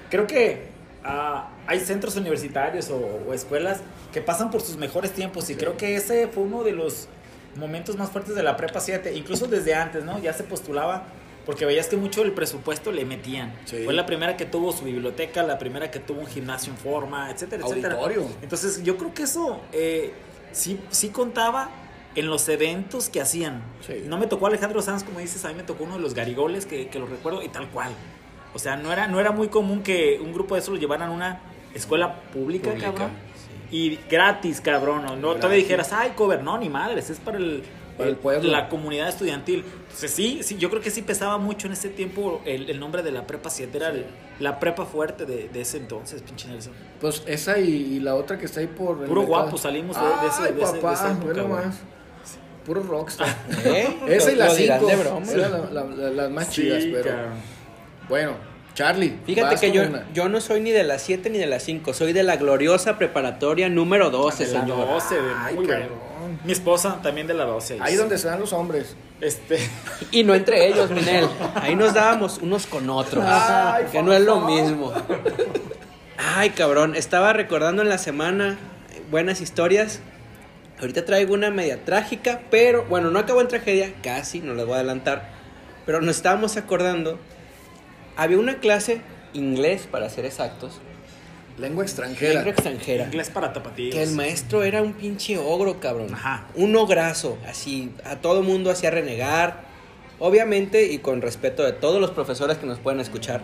creo 0.09 0.25
que 0.25 0.67
ah, 1.03 1.49
hay 1.67 1.81
centros 1.81 2.15
universitarios 2.15 2.89
o, 2.89 3.19
o 3.27 3.33
escuelas 3.33 3.81
que 4.13 4.21
pasan 4.21 4.49
por 4.49 4.61
sus 4.61 4.77
mejores 4.77 5.11
tiempos 5.11 5.49
y 5.49 5.55
creo 5.55 5.75
que 5.75 5.95
ese 5.97 6.29
fue 6.29 6.43
uno 6.43 6.63
de 6.63 6.71
los 6.71 7.09
momentos 7.57 7.97
más 7.97 8.09
fuertes 8.09 8.35
de 8.35 8.41
la 8.41 8.55
prepa 8.55 8.79
7, 8.79 9.13
incluso 9.15 9.47
desde 9.47 9.75
antes, 9.75 10.05
¿no? 10.05 10.17
Ya 10.19 10.31
se 10.31 10.43
postulaba 10.43 11.03
porque 11.47 11.65
veías 11.65 11.87
que 11.87 11.97
mucho 11.97 12.21
del 12.21 12.33
presupuesto 12.33 12.91
le 12.91 13.05
metían. 13.05 13.53
Sí. 13.65 13.77
Fue 13.85 13.93
la 13.93 14.05
primera 14.05 14.37
que 14.37 14.45
tuvo 14.45 14.71
su 14.73 14.85
biblioteca, 14.85 15.41
la 15.41 15.57
primera 15.57 15.89
que 15.89 15.99
tuvo 15.99 16.19
un 16.19 16.27
gimnasio 16.27 16.71
en 16.71 16.77
forma, 16.77 17.31
etcétera, 17.31 17.63
etcétera. 17.65 17.95
Auditorio. 17.95 18.27
Entonces 18.43 18.83
yo 18.83 18.97
creo 18.97 19.13
que 19.15 19.23
eso 19.23 19.61
eh, 19.71 20.11
sí, 20.51 20.79
sí 20.91 21.09
contaba 21.09 21.69
en 22.15 22.27
los 22.27 22.47
eventos 22.49 23.09
que 23.09 23.21
hacían. 23.21 23.63
Sí. 23.85 24.03
No 24.07 24.17
me 24.17 24.27
tocó 24.27 24.47
Alejandro 24.47 24.81
Sanz, 24.81 25.03
como 25.03 25.19
dices, 25.19 25.43
a 25.45 25.49
mí 25.49 25.55
me 25.55 25.63
tocó 25.63 25.85
uno 25.85 25.95
de 25.95 26.01
los 26.01 26.13
garigoles 26.13 26.65
que, 26.65 26.89
que 26.89 26.99
lo 26.99 27.07
recuerdo 27.07 27.41
y 27.41 27.49
tal 27.49 27.69
cual. 27.69 27.91
O 28.53 28.59
sea, 28.59 28.75
no 28.75 28.91
era, 28.91 29.07
no 29.07 29.19
era 29.19 29.31
muy 29.31 29.47
común 29.47 29.83
que 29.83 30.19
un 30.21 30.33
grupo 30.33 30.55
de 30.55 30.61
esos 30.61 30.73
lo 30.73 30.79
llevaran 30.79 31.09
a 31.09 31.11
una 31.13 31.41
escuela 31.73 32.21
pública, 32.33 32.71
Pública, 32.71 32.91
cabrón. 32.91 33.11
Y 33.71 33.99
gratis, 34.09 34.61
cabrón. 34.61 35.03
No, 35.05 35.15
no 35.15 35.35
todavía 35.35 35.49
Gratis. 35.49 35.63
dijeras, 35.63 35.93
ay, 35.93 36.11
cover. 36.15 36.43
No, 36.43 36.57
ni 36.57 36.69
madres, 36.69 37.09
es 37.09 37.19
para 37.19 37.37
el 37.37 37.63
Para 37.97 38.09
el 38.09 38.15
pueblo. 38.15 38.49
la 38.49 38.67
comunidad 38.69 39.09
estudiantil. 39.09 39.63
Entonces 39.97 40.11
sí, 40.15 40.39
sí, 40.43 40.57
yo 40.57 40.69
creo 40.69 40.79
que 40.81 40.91
sí 40.91 41.01
pesaba 41.01 41.39
mucho 41.39 41.65
en 41.65 41.73
ese 41.73 41.89
tiempo 41.89 42.39
el, 42.45 42.69
el 42.69 42.79
nombre 42.79 43.01
de 43.01 43.11
la 43.11 43.25
prepa 43.25 43.49
7, 43.49 43.75
era 43.75 43.89
el- 43.89 44.05
la 44.39 44.59
prepa 44.59 44.85
fuerte 44.85 45.25
de, 45.25 45.49
de 45.49 45.61
ese 45.61 45.77
entonces, 45.77 46.21
pinche 46.21 46.47
Nelson. 46.47 46.71
Pues 47.01 47.23
esa 47.25 47.57
y, 47.57 47.67
y 47.95 47.99
la 47.99 48.13
otra 48.13 48.37
que 48.37 48.45
está 48.45 48.59
ahí 48.59 48.67
por. 48.67 48.97
Puro 48.97 49.21
mercado. 49.21 49.25
guapo 49.25 49.57
salimos 49.57 49.95
de- 49.99 50.03
de 50.05 50.27
ese- 50.27 50.43
Ay, 50.43 50.53
de 50.53 50.61
ese- 50.61 50.73
de 50.73 50.79
papá, 50.81 50.93
esa 50.93 51.11
época, 51.13 51.33
nomás. 51.41 51.77
Puro 52.63 52.83
rockstar. 52.83 53.27
¿Eh? 53.65 53.97
Esa 54.07 54.31
y 54.31 54.35
la 54.35 54.45
lo 54.47 54.53
dirán 54.55 54.79
5. 54.81 54.91
de 54.91 54.95
broma. 55.03 55.31
Eran 55.31 55.73
la- 55.73 55.83
la- 55.83 56.09
las 56.11 56.29
más 56.31 56.51
chidas, 56.51 56.83
pero. 56.91 57.03
cabrón. 57.09 57.33
Bueno, 58.07 58.31
Charlie. 58.75 59.17
Fíjate 59.25 59.55
vas 59.55 59.59
que 59.61 59.71
yo, 59.71 59.81
una. 59.81 60.05
yo 60.13 60.29
no 60.29 60.39
soy 60.41 60.59
ni 60.61 60.69
de 60.69 60.83
las 60.83 61.01
7 61.01 61.31
ni 61.31 61.39
de 61.39 61.47
las 61.47 61.63
5, 61.63 61.93
soy 61.95 62.13
de 62.13 62.21
la 62.21 62.35
gloriosa 62.37 62.99
preparatoria 62.99 63.67
número 63.69 64.11
12, 64.11 64.45
De 64.45 64.53
la 64.53 64.59
señor. 64.61 64.87
12, 64.87 65.15
de 65.15 65.21
Ay, 65.39 65.55
muy 65.55 65.65
cabrón. 65.65 65.89
Mi 66.47 66.53
esposa 66.53 67.01
también 67.03 67.27
de 67.27 67.33
la 67.33 67.43
12. 67.43 67.79
Ahí 67.81 67.95
donde 67.95 68.17
se 68.17 68.29
dan 68.29 68.39
los 68.39 68.53
hombres. 68.53 68.95
Este, 69.19 69.59
Y 70.11 70.23
no 70.23 70.33
entre 70.33 70.65
ellos, 70.65 70.89
Minel. 70.89 71.27
Ahí 71.55 71.75
nos 71.75 71.93
dábamos 71.93 72.37
unos 72.37 72.65
con 72.67 72.89
otros. 72.89 73.25
Ay, 73.27 73.87
que 73.91 74.01
no 74.01 74.13
es 74.13 74.21
lo 74.21 74.39
mismo. 74.39 74.93
Ay, 76.17 76.51
cabrón. 76.51 76.95
Estaba 76.95 77.33
recordando 77.33 77.81
en 77.81 77.89
la 77.89 77.97
semana 77.97 78.57
buenas 79.11 79.41
historias. 79.41 79.99
Ahorita 80.79 81.03
traigo 81.03 81.33
una 81.33 81.49
media 81.49 81.83
trágica, 81.83 82.39
pero 82.49 82.85
bueno, 82.85 83.11
no 83.11 83.19
acabó 83.19 83.41
en 83.41 83.49
tragedia, 83.49 83.93
casi, 84.01 84.39
no 84.39 84.53
les 84.53 84.65
voy 84.65 84.75
a 84.75 84.77
adelantar. 84.77 85.27
Pero 85.85 85.99
nos 85.99 86.15
estábamos 86.15 86.55
acordando. 86.55 87.19
Había 88.15 88.39
una 88.39 88.59
clase, 88.59 89.01
inglés 89.33 89.85
para 89.91 90.09
ser 90.09 90.23
exactos, 90.23 90.79
Lengua 91.57 91.83
extranjera. 91.83 92.33
lengua 92.35 92.51
extranjera. 92.51 93.05
inglés 93.05 93.29
para 93.29 93.51
tapatíos. 93.53 93.93
Que 93.95 94.03
el 94.03 94.11
maestro 94.11 94.63
era 94.63 94.81
un 94.83 94.93
pinche 94.93 95.37
ogro, 95.37 95.79
cabrón. 95.79 96.13
Ajá. 96.13 96.47
Un 96.55 96.75
ograzo, 96.75 97.37
así, 97.47 97.91
a 98.03 98.17
todo 98.17 98.43
mundo 98.43 98.69
hacía 98.69 98.91
renegar. 98.91 99.65
Obviamente, 100.19 100.85
y 100.91 100.99
con 100.99 101.21
respeto 101.21 101.63
de 101.63 101.73
todos 101.73 101.99
los 102.01 102.11
profesores 102.11 102.57
que 102.57 102.65
nos 102.65 102.79
pueden 102.79 102.99
escuchar, 102.99 103.41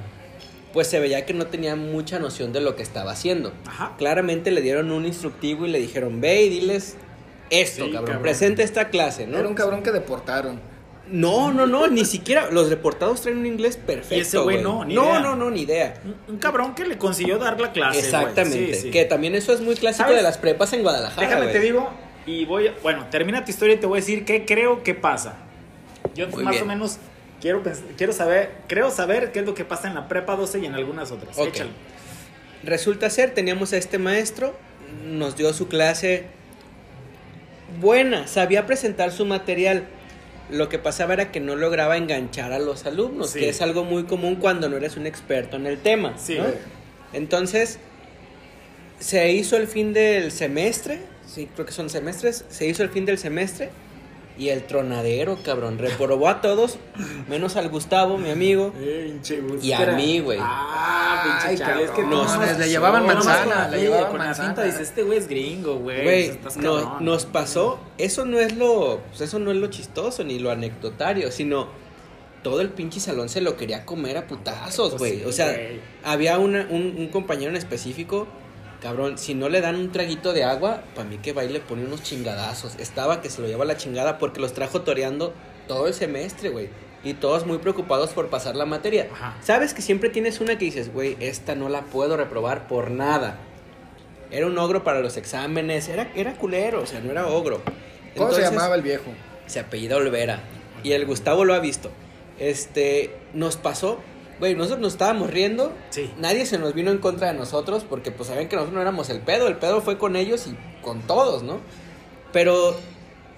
pues 0.74 0.88
se 0.88 1.00
veía 1.00 1.25
que 1.25 1.34
no 1.34 1.46
tenía 1.48 1.75
mucha 1.75 2.17
noción 2.20 2.51
de 2.53 2.62
lo 2.62 2.75
que 2.75 2.82
estaba 2.84 3.12
haciendo. 3.12 3.53
Ajá. 3.67 3.93
Claramente 3.98 4.50
le 4.51 4.62
dieron 4.62 4.91
un 4.91 5.05
instructivo 5.05 5.65
y 5.65 5.70
le 5.70 5.79
dijeron, 5.79 6.20
ve 6.22 6.43
y 6.43 6.50
diles 6.50 6.96
esto, 7.51 7.86
Sí, 7.86 7.91
cabrón, 7.91 8.05
cabrón. 8.05 8.22
presenta 8.24 8.63
esta 8.63 8.89
clase, 8.89 9.27
¿no? 9.27 9.38
Era 9.38 9.48
un 9.48 9.53
cabrón 9.53 9.84
que 9.84 9.91
deportaron. 9.91 10.60
No, 11.07 11.51
no, 11.51 11.67
no, 11.67 11.88
ni 11.88 12.05
siquiera. 12.05 12.50
Los 12.50 12.69
reportados 12.69 13.22
traen 13.22 13.38
un 13.39 13.45
inglés 13.45 13.75
perfecto. 13.77 14.15
Y 14.15 14.19
ese 14.22 14.38
güey 14.38 14.62
no, 14.63 14.86
ni 14.86 14.95
no, 14.95 15.03
idea. 15.03 15.19
no, 15.19 15.36
no, 15.36 15.50
ni 15.51 15.62
idea. 15.62 15.95
Un, 16.05 16.15
un 16.36 16.39
cabrón 16.39 16.74
que 16.75 16.86
le 16.86 16.98
consiguió 16.98 17.38
dar 17.38 17.60
la 17.60 17.72
clase. 17.74 18.00
Exactamente. 18.00 18.74
Sí, 18.75 18.81
sí. 18.83 18.91
Que 18.91 19.05
también 19.05 19.36
eso 19.36 19.51
es 19.53 19.60
muy 19.62 19.75
clásico 19.75 20.03
¿Sabes? 20.05 20.17
de 20.17 20.24
las 20.24 20.38
prepas 20.38 20.72
en 20.74 20.81
Guadalajara. 20.81 21.27
Déjame 21.27 21.51
te 21.51 21.60
digo 21.60 21.89
y 22.25 22.45
voy 22.45 22.67
a- 22.67 22.74
bueno, 22.81 23.05
termina 23.12 23.43
tu 23.43 23.51
historia 23.51 23.75
y 23.75 23.77
te 23.79 23.86
voy 23.86 23.98
a 23.98 24.01
decir 24.01 24.24
qué 24.24 24.45
creo 24.45 24.81
que 24.83 24.95
pasa. 24.95 25.36
Yo 26.15 26.27
Muy 26.29 26.43
más 26.45 26.51
bien. 26.53 26.63
o 26.63 26.67
menos 26.67 26.98
quiero 27.41 27.62
quiero 27.98 28.13
saber, 28.13 28.51
creo 28.67 28.89
saber 28.89 29.31
qué 29.33 29.39
es 29.39 29.45
lo 29.45 29.53
que 29.53 29.65
pasa 29.65 29.89
en 29.89 29.95
la 29.95 30.07
prepa 30.07 30.36
12 30.38 30.60
y 30.60 30.65
en 30.67 30.74
algunas 30.74 31.12
otras. 31.12 31.38
Ok. 31.38 31.48
Échale. 31.50 31.72
Resulta 32.63 33.10
ser, 33.10 33.33
teníamos 33.33 33.74
a 33.74 33.77
este 33.77 33.98
maestro, 33.98 34.55
nos 35.05 35.36
dio 35.36 35.51
su 35.53 35.67
clase 35.67 36.27
buena, 37.81 38.27
sabía 38.27 38.65
presentar 38.65 39.12
su 39.12 39.25
material. 39.25 39.83
Lo 40.50 40.70
que 40.70 40.78
pasaba 40.80 41.14
era 41.14 41.32
que 41.32 41.40
no 41.40 41.56
lograba 41.56 41.98
enganchar 41.98 42.52
a 42.52 42.60
los 42.60 42.86
alumnos, 42.86 43.32
Sí. 43.32 43.40
que 43.40 43.50
es 43.50 43.62
algo 43.62 43.84
muy 43.86 44.04
común 44.04 44.36
cuando 44.36 44.70
no 44.70 44.78
eres 44.78 44.98
un 44.98 45.08
experto 45.08 45.56
en 45.58 45.66
el 45.68 45.78
tema. 45.80 46.18
Sí. 46.18 46.38
¿no? 46.38 46.46
Entonces, 47.14 47.80
se 49.00 49.32
hizo 49.32 49.58
el 49.58 49.68
fin 49.68 49.94
del 49.94 50.32
semestre, 50.32 51.00
sí, 51.26 51.50
creo 51.54 51.66
que 51.66 51.72
son 51.72 51.90
semestres, 51.90 52.46
se 52.50 52.68
hizo 52.68 52.84
el 52.84 52.90
fin 52.90 53.06
del 53.06 53.18
semestre 53.18 53.70
y 54.38 54.50
el 54.50 54.63
tronadero, 54.63 55.38
cabrón, 55.44 55.78
reprobó 55.78 56.28
a 56.28 56.42
todos, 56.42 56.78
menos 57.30 57.56
al 57.56 57.70
Gustavo, 57.70 58.18
mi 58.18 58.30
amigo. 58.32 58.74
Y 59.62 59.72
a 59.74 59.86
mí, 59.92 60.20
güey. 60.20 60.40
Ah, 60.42 61.40
Ay, 61.46 61.56
pinche 61.58 61.84
es 61.84 61.92
que 61.92 62.02
cabrón, 62.02 62.10
nomás- 62.10 62.58
le 62.58 62.68
llevaban 62.70 63.06
manzana, 63.06 63.40
con 63.44 63.50
la 63.50 63.68
le 63.70 63.82
llevaban 63.82 64.10
con 64.10 64.18
la 64.20 64.25
manzana. 64.25 64.48
cinta 64.50 64.63
dices, 64.63 64.82
este 64.82 65.04
güey 65.04 65.20
es 65.20 65.28
gringo, 65.28 65.75
güey. 65.78 66.04
Güey, 66.04 66.24
estás 66.30 66.58
no- 66.58 66.75
cabrón". 66.84 67.06
nos 67.06 67.25
pasó, 67.25 67.80
eso 67.98 68.25
no 68.25 68.40
es 68.40 68.56
lo, 68.56 69.02
pues 69.10 69.22
eso 69.22 69.40
no 69.40 69.52
es 69.52 69.58
lo 69.58 69.68
chistoso 69.68 70.24
ni 70.24 70.40
lo 70.40 70.52
anecdotario, 70.52 71.32
sino 71.32 71.68
todo 72.42 72.60
el 72.62 72.70
pinche 72.70 73.00
salón 73.00 73.30
se 73.30 73.40
lo 73.40 73.56
quería 73.56 73.86
comer 73.86 74.18
a 74.18 74.28
putazos, 74.28 74.90
Pues 74.96 75.00
güey. 75.00 75.20
sí, 75.20 75.25
o 75.25 75.32
sea, 75.32 75.56
había 76.04 76.38
una- 76.40 76.68
un, 76.70 76.96
un 76.98 77.08
compañero 77.08 77.52
en 77.52 77.56
específico, 77.58 78.28
cabrón, 78.84 79.18
si 79.18 79.34
no 79.34 79.48
le 79.48 79.62
dan 79.62 79.78
un 79.78 79.94
traguito 79.94 80.34
de 80.34 80.44
agua, 80.44 80.84
para 80.94 81.08
mí 81.08 81.18
que 81.18 81.32
va 81.32 81.46
y 81.46 81.50
le 81.50 81.62
pone 81.62 81.86
unos 81.86 82.04
chingadazos. 82.04 82.75
Estaba 82.80 83.22
que 83.22 83.30
se 83.30 83.42
lo 83.42 83.48
lleva 83.48 83.63
la 83.63 83.78
chingada 83.78 84.18
porque 84.18 84.42
los 84.42 84.52
trajo 84.52 84.82
toreando 84.82 85.34
todo 85.70 85.88
el 85.88 85.94
semestre, 85.94 86.50
güey. 86.50 86.68
Y 87.02 87.13
todos 87.13 87.46
muy 87.46 87.60
preocupados 87.60 88.10
por 88.12 88.28
pasar 88.28 88.58
la 88.58 88.66
materia. 88.66 89.08
Ajá. 89.13 89.38
Sabes 89.42 89.74
que 89.74 89.82
siempre 89.82 90.10
tienes 90.10 90.42
una 90.42 90.58
que 90.58 90.66
dices, 90.66 90.94
güey, 90.94 91.16
esta 91.22 91.56
no 91.56 91.70
la 91.70 91.84
puedo 91.84 92.18
reprobar 92.18 92.68
por 92.68 92.92
nada. 92.92 93.38
Era 94.32 94.48
un 94.48 94.58
ogro 94.58 94.84
para 94.84 95.00
los 95.00 95.16
exámenes, 95.16 95.88
era, 95.88 96.12
era 96.13 96.34
culero, 96.34 96.82
o 96.82 96.86
sea, 96.86 97.00
no 97.00 97.12
era 97.12 97.28
ogro. 97.28 97.62
¿Cómo 97.63 98.32
se 98.32 98.42
Entonces, 98.42 98.52
llamaba 98.52 98.75
el 98.75 98.82
viejo? 98.82 99.12
Se 99.46 99.62
apellida 99.62 99.96
Olvera. 99.96 100.42
Y 100.84 100.92
el 100.92 101.06
Gustavo 101.06 101.46
lo 101.46 101.54
ha 101.54 101.60
visto. 101.60 101.90
Este, 102.38 103.16
nos 103.34 103.56
pasó, 103.56 104.00
güey, 104.40 104.56
nosotros 104.56 104.80
nos 104.82 104.94
estábamos 104.94 105.30
riendo. 105.30 105.74
Sí. 105.90 106.12
Nadie 106.18 106.46
se 106.46 106.58
nos 106.58 106.74
vino 106.74 106.92
en 106.92 106.98
contra 107.00 107.32
de 107.32 107.38
nosotros 107.38 107.86
porque 107.88 108.12
pues 108.12 108.30
sabían 108.30 108.48
que 108.50 108.56
nosotros 108.56 108.75
no 108.75 108.82
éramos 108.82 109.10
el 109.10 109.20
pedo. 109.22 109.48
El 109.48 109.58
pedo 109.58 109.82
fue 109.82 109.98
con 109.98 110.16
ellos 110.16 110.48
y 110.48 110.56
con 110.84 111.02
todos, 111.02 111.44
¿no? 111.44 111.60
Pero 112.32 112.75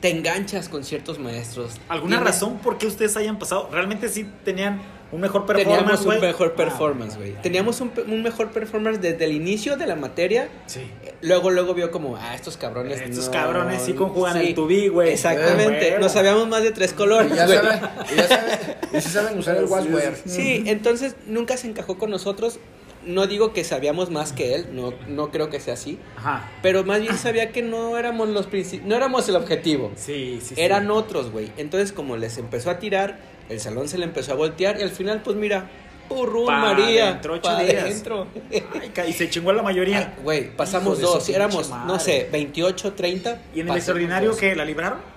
te 0.02 0.10
enganchas 0.10 0.70
con 0.70 0.84
ciertos 0.84 1.20
maestros. 1.20 1.74
¿Alguna 1.90 2.18
Tienes- 2.18 2.26
razón 2.34 2.58
por 2.60 2.78
qué 2.78 2.88
ustedes 2.88 3.16
hayan 3.18 3.40
pasado? 3.40 3.70
¿Realmente 3.72 4.10
sí 4.10 4.30
tenían 4.44 4.82
un 5.16 5.22
mejor 5.22 5.46
performance, 5.46 5.78
Teníamos 5.78 6.06
un 6.06 6.20
mejor 6.22 6.52
Ah, 6.54 6.56
performance, 6.58 7.18
güey. 7.18 7.34
Teníamos 7.42 7.82
un, 7.82 7.90
pe- 7.90 8.02
un 8.04 8.22
mejor 8.22 8.52
performance 8.52 9.00
desde 9.02 9.26
el 9.26 9.32
inicio 9.32 9.78
de 9.78 9.88
la 9.88 9.96
materia. 9.96 10.50
Sí. 10.68 10.82
Luego, 11.22 11.50
luego 11.50 11.74
vio 11.74 11.90
como, 11.92 12.18
ah, 12.18 12.36
estos 12.36 12.58
cabrones. 12.58 13.00
Estos 13.02 13.28
no- 13.28 13.32
cabrones 13.32 13.82
sí 13.82 13.94
conjugan 13.94 14.38
el 14.38 14.54
to 14.54 14.68
be, 14.68 14.90
güey. 14.90 15.12
Exactamente. 15.14 15.98
Nos 16.00 16.12
sabíamos 16.12 16.48
más 16.48 16.62
de 16.64 16.72
tres 16.72 16.94
colores, 16.94 17.32
Y 17.32 17.36
ya 17.36 17.48
saben, 17.48 17.80
y 18.12 18.16
ya 18.16 18.28
saben, 18.28 18.60
y 18.94 19.02
sí 19.02 19.10
saben 19.10 19.40
usar 19.40 19.58
el 19.58 19.66
Wasware. 19.66 20.16
Sí, 20.26 20.64
entonces 20.68 21.16
nunca 21.28 21.58
se 21.58 21.68
encajó 21.68 21.98
con 21.98 22.10
nosotros. 22.12 22.60
No 23.06 23.28
digo 23.28 23.54
que 23.54 23.64
sabíamos 23.64 24.10
más 24.10 24.34
que 24.34 24.56
él, 24.56 24.68
no, 24.72 24.94
no 25.08 25.32
creo 25.32 25.50
que 25.50 25.60
sea 25.60 25.76
así. 25.76 26.00
Ajá. 26.18 26.50
Pero 26.62 26.84
más 26.84 27.02
bien 27.02 27.18
sabía 27.18 27.52
que 27.52 27.62
no 27.62 27.98
éramos 27.98 28.30
los 28.30 28.48
no 28.84 28.96
éramos 28.96 29.30
el 29.30 29.36
objetivo. 29.36 29.92
Sí, 29.96 30.40
sí, 30.42 30.56
sí. 30.56 30.62
Eran 30.62 30.90
otros, 30.92 31.32
güey. 31.32 31.52
Entonces, 31.58 31.92
como 31.92 32.18
les 32.18 32.38
empezó 32.38 32.70
a 32.70 32.80
tirar, 32.80 33.20
el 33.50 33.60
salón 33.60 33.88
se 33.88 33.98
le 33.98 34.06
empezó 34.06 34.32
a 34.34 34.36
voltear 34.36 34.80
y 34.80 34.84
al 34.84 34.90
final, 34.90 35.22
pues 35.24 35.36
mira, 35.38 35.70
Purrún, 36.08 36.46
Pa' 36.46 36.60
María. 36.60 37.12
dentro, 37.14 37.34
ocho 37.34 37.44
pa' 37.44 37.64
días. 37.64 37.84
dentro. 37.84 38.28
Ay, 38.52 39.10
y 39.10 39.14
se 39.14 39.30
chingó 39.30 39.54
la 39.54 39.64
mayoría. 39.64 40.14
Ay, 40.16 40.24
Güey, 40.24 40.56
pasamos 40.56 41.00
dos. 41.00 41.30
Éramos, 41.30 41.70
no 41.70 42.00
sé, 42.00 42.30
28, 42.32 42.94
30. 42.94 43.42
¿Y 43.56 43.62
en 43.62 43.70
el 43.70 43.76
extraordinario 43.76 44.36
que 44.36 44.56
la 44.56 44.66
libraron? 44.66 45.15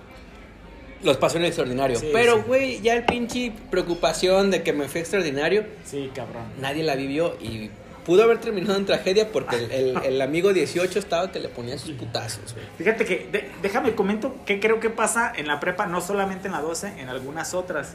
Los 1.02 1.16
pasó 1.16 1.36
en 1.36 1.42
el 1.44 1.48
extraordinario. 1.48 1.98
Sí, 1.98 2.08
Pero, 2.12 2.36
sí. 2.36 2.42
güey, 2.46 2.80
ya 2.80 2.94
el 2.94 3.04
pinche 3.04 3.52
preocupación 3.70 4.50
de 4.50 4.62
que 4.62 4.72
me 4.72 4.88
fui 4.88 5.00
extraordinario, 5.00 5.64
Sí, 5.84 6.10
cabrón. 6.14 6.42
nadie 6.60 6.82
la 6.82 6.96
vivió 6.96 7.36
y 7.40 7.70
pudo 8.04 8.24
haber 8.24 8.38
terminado 8.38 8.76
en 8.76 8.86
tragedia 8.86 9.30
porque 9.30 9.56
el, 9.56 9.70
el- 9.70 9.96
el 10.04 10.20
amigo 10.22 10.52
18 10.52 10.98
estaba 10.98 11.30
que 11.30 11.38
le 11.38 11.48
ponía 11.48 11.78
sus 11.78 11.92
putazos, 11.92 12.52
güey. 12.54 12.66
Fíjate 12.78 13.04
que, 13.04 13.28
de- 13.30 13.50
déjame 13.62 13.94
comento 13.94 14.34
qué 14.44 14.58
creo 14.58 14.80
que 14.80 14.90
pasa 14.90 15.32
en 15.36 15.46
la 15.46 15.60
prepa, 15.60 15.86
no 15.86 16.00
solamente 16.00 16.46
en 16.48 16.52
la 16.52 16.60
12, 16.62 17.00
en 17.00 17.08
algunas 17.08 17.54
otras. 17.54 17.94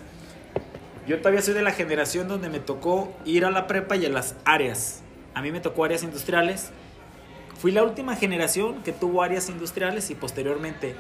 Yo 1.06 1.18
todavía 1.18 1.42
soy 1.42 1.54
de 1.56 1.62
la 1.64 1.72
generación 1.72 2.30
donde 2.30 2.48
me 2.48 2.60
tocó 2.60 3.14
ir 3.26 3.44
a 3.44 3.52
la 3.52 3.68
prepa 3.68 3.98
y 3.98 4.06
a 4.06 4.10
las 4.10 4.36
áreas. 4.46 5.02
A 5.34 5.42
mí 5.42 5.52
me 5.52 5.60
tocó 5.60 5.84
áreas 5.84 6.04
industriales. 6.04 6.70
Fui 7.60 7.72
la 7.72 7.84
última 7.84 8.16
generación 8.16 8.82
que 8.84 8.94
tuvo 8.94 9.22
áreas 9.24 9.50
industriales 9.50 10.10
y 10.10 10.16
posteriormente 10.16 10.96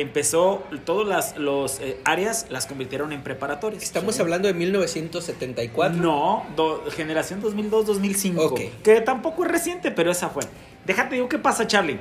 empezó 0.00 0.62
todas 0.84 1.06
las 1.08 1.36
los, 1.36 1.80
eh, 1.80 1.98
áreas 2.04 2.46
las 2.50 2.66
convirtieron 2.66 3.12
en 3.12 3.22
preparatorias. 3.22 3.82
Estamos 3.82 4.18
hablando 4.20 4.48
de 4.48 4.54
1974. 4.54 5.96
No, 6.00 6.44
do- 6.56 6.84
generación 6.90 7.40
2002-2005. 7.42 8.38
Ok. 8.38 8.60
Que 8.82 9.00
tampoco 9.00 9.44
es 9.44 9.50
reciente, 9.50 9.90
pero 9.90 10.10
esa 10.10 10.28
fue. 10.30 10.42
Déjate 10.86 11.14
digo 11.16 11.28
qué 11.28 11.38
pasa, 11.38 11.66
Charlie. 11.66 11.98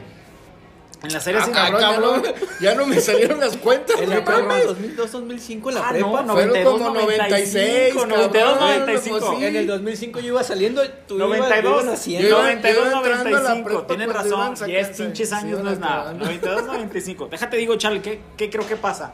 En 1.01 1.13
las 1.13 1.25
áreas 1.27 1.48
Ah, 1.48 1.51
cabrón, 1.53 1.82
ya 1.82 1.98
no, 1.98 2.24
ya 2.60 2.75
no 2.75 2.86
me 2.86 3.00
salieron 3.00 3.39
las 3.39 3.56
cuentas. 3.56 4.01
En 4.01 4.10
la 4.10 4.22
cabrón. 4.24 4.50
prepa 4.50 4.65
2002, 4.65 5.12
2005, 5.13 5.72
la 5.72 5.79
Ah, 5.79 5.89
prepa. 5.91 6.08
no, 6.24 6.34
Fueron 6.34 6.50
92, 6.50 6.74
como 6.74 6.89
96, 6.94 7.96
96, 7.96 7.96
92, 7.96 8.32
cabrón, 8.58 8.60
95. 8.79 9.20
pues 9.20 9.39
sí. 9.39 9.46
En 9.46 9.56
el 9.56 9.68
2005 9.68 10.20
yo 10.20 10.27
iba 10.27 10.44
saliendo, 10.44 10.82
tú 11.08 11.15
ibas- 11.15 11.29
92, 11.29 11.72
ibas 11.74 11.86
naciendo. 11.86 12.27
Yo 12.27 12.36
iba- 12.36 12.44
92, 12.44 12.84
yo 12.84 12.89
iba 12.89 12.98
entrando 13.00 13.29
a 13.29 13.32
la 13.41 13.50
95. 13.50 13.63
prepa 13.70 13.88
Tienes 13.88 14.08
razón, 14.13 14.29
iban 14.32 14.58
sacando- 14.58 14.77
10 14.77 14.98
pinches 14.98 15.32
años 15.32 15.60
no 15.63 15.72
es 15.72 15.79
nada. 15.79 15.96
acabando. 16.01 16.25
92, 16.25 16.65
95. 16.65 17.27
Déjate 17.32 17.56
digo, 17.58 17.75
Charlie, 17.77 18.01
¿qué, 18.01 18.20
qué 18.36 18.50
creo 18.50 18.68
que 18.68 18.75
pasa? 18.75 19.13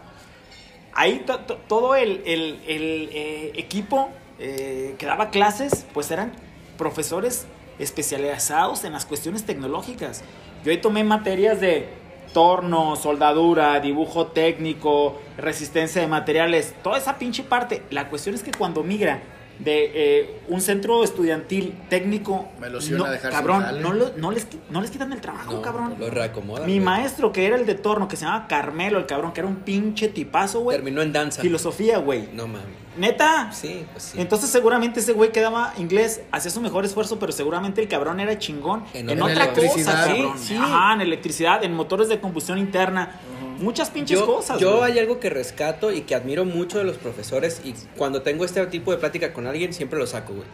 Ahí 0.93 1.19
to- 1.27 1.39
to- 1.41 1.57
todo 1.67 1.93
el, 1.95 2.23
el- 2.25 2.61
el, 2.67 3.09
eh, 3.13 3.51
equipo 3.57 4.09
eh, 4.39 4.95
que 4.97 5.05
daba 5.05 5.29
clases, 5.29 5.85
pues 5.93 6.09
eran 6.09 6.33
profesores 6.79 7.45
especializados 7.77 8.83
en 8.85 8.93
las 8.93 9.05
cuestiones 9.05 9.45
tecnológicas. 9.45 10.23
Yo 10.65 10.71
ahí 10.71 10.79
tomé 10.79 11.03
materias 11.03 11.61
de 11.61 11.87
torno, 12.33 12.95
soldadura, 12.95 13.79
dibujo 13.79 14.25
técnico, 14.27 15.21
resistencia 15.37 16.01
de 16.01 16.07
materiales, 16.07 16.73
toda 16.81 16.97
esa 16.97 17.19
pinche 17.19 17.43
parte. 17.43 17.83
La 17.91 18.09
cuestión 18.09 18.33
es 18.33 18.41
que 18.41 18.49
cuando 18.49 18.81
migra 18.81 19.21
de 19.59 19.91
eh, 19.93 20.39
un 20.49 20.61
centro 20.61 21.03
estudiantil 21.03 21.77
técnico, 21.89 22.49
Me 22.59 22.69
los 22.69 22.89
no, 22.89 23.05
a 23.05 23.17
cabrón, 23.17 23.63
no, 23.81 23.93
lo- 23.93 24.11
no 24.17 24.31
les, 24.31 24.47
no 24.69 24.81
les 24.81 24.91
quitan 24.91 25.13
el 25.13 25.21
trabajo, 25.21 25.53
No, 25.53 25.61
cabrón. 25.61 25.95
Lo 25.99 26.09
reacomodan. 26.09 26.65
Mi 26.65 26.79
maestro, 26.79 27.31
que 27.31 27.45
era 27.47 27.55
el 27.55 27.65
de 27.65 27.75
torno, 27.75 28.07
que 28.07 28.15
se 28.17 28.25
llamaba 28.25 28.47
Carmelo, 28.47 28.97
el 28.99 29.05
cabrón, 29.05 29.31
que 29.33 29.39
era 29.41 29.47
un 29.47 29.57
pinche 29.57 30.07
tipazo, 30.09 30.59
güey. 30.61 30.77
Terminó 30.77 31.01
en 31.01 31.13
danza. 31.13 31.41
Filosofía, 31.41 31.97
güey. 31.99 32.29
No 32.33 32.47
mames. 32.47 32.65
Neta. 32.97 33.51
Sí, 33.51 33.85
pues 33.91 34.03
sí. 34.03 34.21
Entonces 34.21 34.49
seguramente 34.49 35.01
ese 35.01 35.11
güey 35.11 35.31
que 35.31 35.41
daba 35.41 35.73
inglés 35.77 36.21
hacía 36.31 36.49
su 36.49 36.61
mejor 36.61 36.85
esfuerzo, 36.85 37.19
pero 37.19 37.31
seguramente 37.33 37.81
el 37.81 37.87
cabrón 37.89 38.19
era 38.21 38.37
chingón 38.39 38.85
En 38.93 39.09
en, 39.09 39.21
otra 39.21 39.53
cosa. 39.53 40.05
Sí, 40.07 40.25
sí. 40.37 40.55
Ajá, 40.55 40.93
en 40.93 41.01
electricidad, 41.01 41.63
en 41.63 41.73
motores 41.73 42.07
de 42.07 42.19
combustión 42.21 42.57
interna, 42.57 43.19
muchas 43.59 43.89
pinches 43.89 44.19
yo, 44.19 44.25
cosas. 44.25 44.59
yo 44.59 44.77
güey. 44.77 44.91
hay 44.93 44.99
algo 44.99 45.19
que 45.19 45.29
rescato 45.29 45.91
y 45.91 46.01
que 46.01 46.15
admiro 46.15 46.45
mucho 46.45 46.77
de 46.77 46.83
los 46.83 46.97
profesores 46.97 47.61
y 47.63 47.73
cuando 47.97 48.21
tengo 48.21 48.45
este 48.45 48.65
tipo 48.67 48.91
de 48.91 48.97
plática 48.97 49.33
con 49.33 49.47
alguien 49.47 49.73
siempre 49.73 49.97
lo 49.99 50.07
saco, 50.07 50.33
güey. 50.33 50.47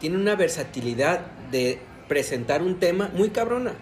Tiene 0.00 0.16
una 0.16 0.34
versatilidad 0.36 1.20
de 1.50 1.78
presentar 2.08 2.62
un 2.62 2.78
tema 2.78 3.10
muy 3.14 3.30
cabrona. 3.30 3.72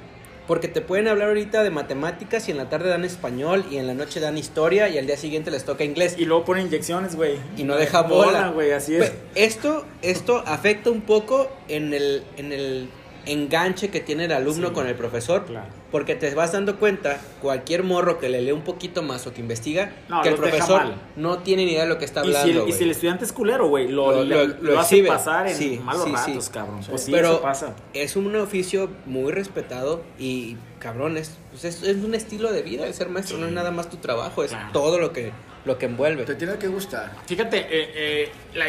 Porque 0.48 0.66
te 0.66 0.80
pueden 0.80 1.08
hablar 1.08 1.28
ahorita 1.28 1.62
de 1.62 1.68
matemáticas 1.68 2.48
y 2.48 2.52
en 2.52 2.56
la 2.56 2.70
tarde 2.70 2.88
dan 2.88 3.04
español 3.04 3.66
y 3.70 3.76
en 3.76 3.86
la 3.86 3.92
noche 3.92 4.18
dan 4.18 4.38
historia 4.38 4.88
y 4.88 4.96
al 4.96 5.06
día 5.06 5.18
siguiente 5.18 5.50
les 5.50 5.64
toca 5.66 5.84
inglés. 5.84 6.14
Y 6.18 6.24
luego 6.24 6.46
pone 6.46 6.62
inyecciones, 6.62 7.16
güey. 7.16 7.36
y 7.58 7.64
no 7.64 7.76
deja 7.76 8.00
bola. 8.00 8.48
güey, 8.48 8.72
así 8.72 8.96
es. 8.96 9.10
Pe- 9.10 9.16
Esto, 9.34 9.84
esto 10.00 10.42
afecta 10.46 10.88
un 10.90 11.02
poco 11.02 11.50
en 11.68 11.92
el, 11.92 12.22
en 12.38 12.52
el 12.52 12.88
enganche 13.30 13.90
que 13.90 14.00
tiene 14.00 14.24
el 14.24 14.32
alumno 14.32 14.68
Sí. 14.68 14.74
con 14.74 14.86
el 14.86 14.94
profesor. 14.94 15.44
Claro. 15.46 15.66
Porque 15.90 16.14
te 16.14 16.34
vas 16.34 16.52
dando 16.52 16.76
cuenta, 16.78 17.18
cualquier 17.40 17.82
morro 17.82 18.18
que 18.18 18.28
le 18.28 18.42
lee 18.42 18.52
un 18.52 18.62
poquito 18.62 19.02
más 19.02 19.26
o 19.26 19.32
que 19.32 19.40
investiga, 19.40 19.92
No, 20.08 20.20
que 20.22 20.28
el 20.30 20.34
profesor 20.34 20.82
no 21.16 21.38
tiene 21.38 21.64
ni 21.64 21.72
idea 21.72 21.82
de 21.84 21.88
lo 21.88 21.98
que 21.98 22.04
está 22.04 22.20
Y 22.26 22.30
si, 22.30 22.36
hablando. 22.36 22.62
el, 22.64 22.68
y 22.68 22.72
si 22.72 22.84
el 22.84 22.90
estudiante 22.90 23.24
es 23.24 23.32
culero, 23.32 23.68
güey, 23.68 23.88
lo, 23.88 24.10
Lo- 24.12 24.24
lo- 24.24 24.44
lo- 24.46 24.46
lo 24.60 24.72
lo 24.72 24.80
hace 24.80 25.02
pasar 25.04 25.46
en 25.48 25.54
Sí, 25.56 25.80
malos 25.82 26.04
sí, 26.04 26.10
sí. 26.10 26.30
ratos, 26.32 26.50
cabrón. 26.50 26.80
Pues 26.88 27.02
sí, 27.04 27.10
Pero 27.12 27.28
eso 27.34 27.40
pasa. 27.42 27.74
es 27.94 28.16
un 28.16 28.34
oficio 28.36 28.90
muy 29.06 29.32
respetado 29.32 30.02
y, 30.18 30.56
cabrón, 30.78 31.16
es, 31.16 31.36
pues 31.50 31.64
es, 31.64 31.82
es 31.82 31.96
un 32.04 32.14
estilo 32.14 32.52
de 32.52 32.62
vida 32.62 32.86
el 32.86 32.92
ser 32.92 33.08
maestro, 33.08 33.38
no 33.38 33.46
es 33.46 33.52
nada 33.52 33.70
más 33.70 33.88
tu 33.88 33.96
trabajo, 33.96 34.44
es 34.44 34.50
Claro. 34.50 34.68
todo 34.72 34.98
lo 34.98 35.12
que, 35.14 35.32
lo 35.64 35.78
que 35.78 35.86
envuelve. 35.86 36.24
Te 36.24 36.34
tiene 36.34 36.56
que 36.56 36.68
gustar. 36.68 37.12
Fíjate, 37.26 37.58
eh, 37.60 37.66
eh, 37.70 38.28
la 38.54 38.68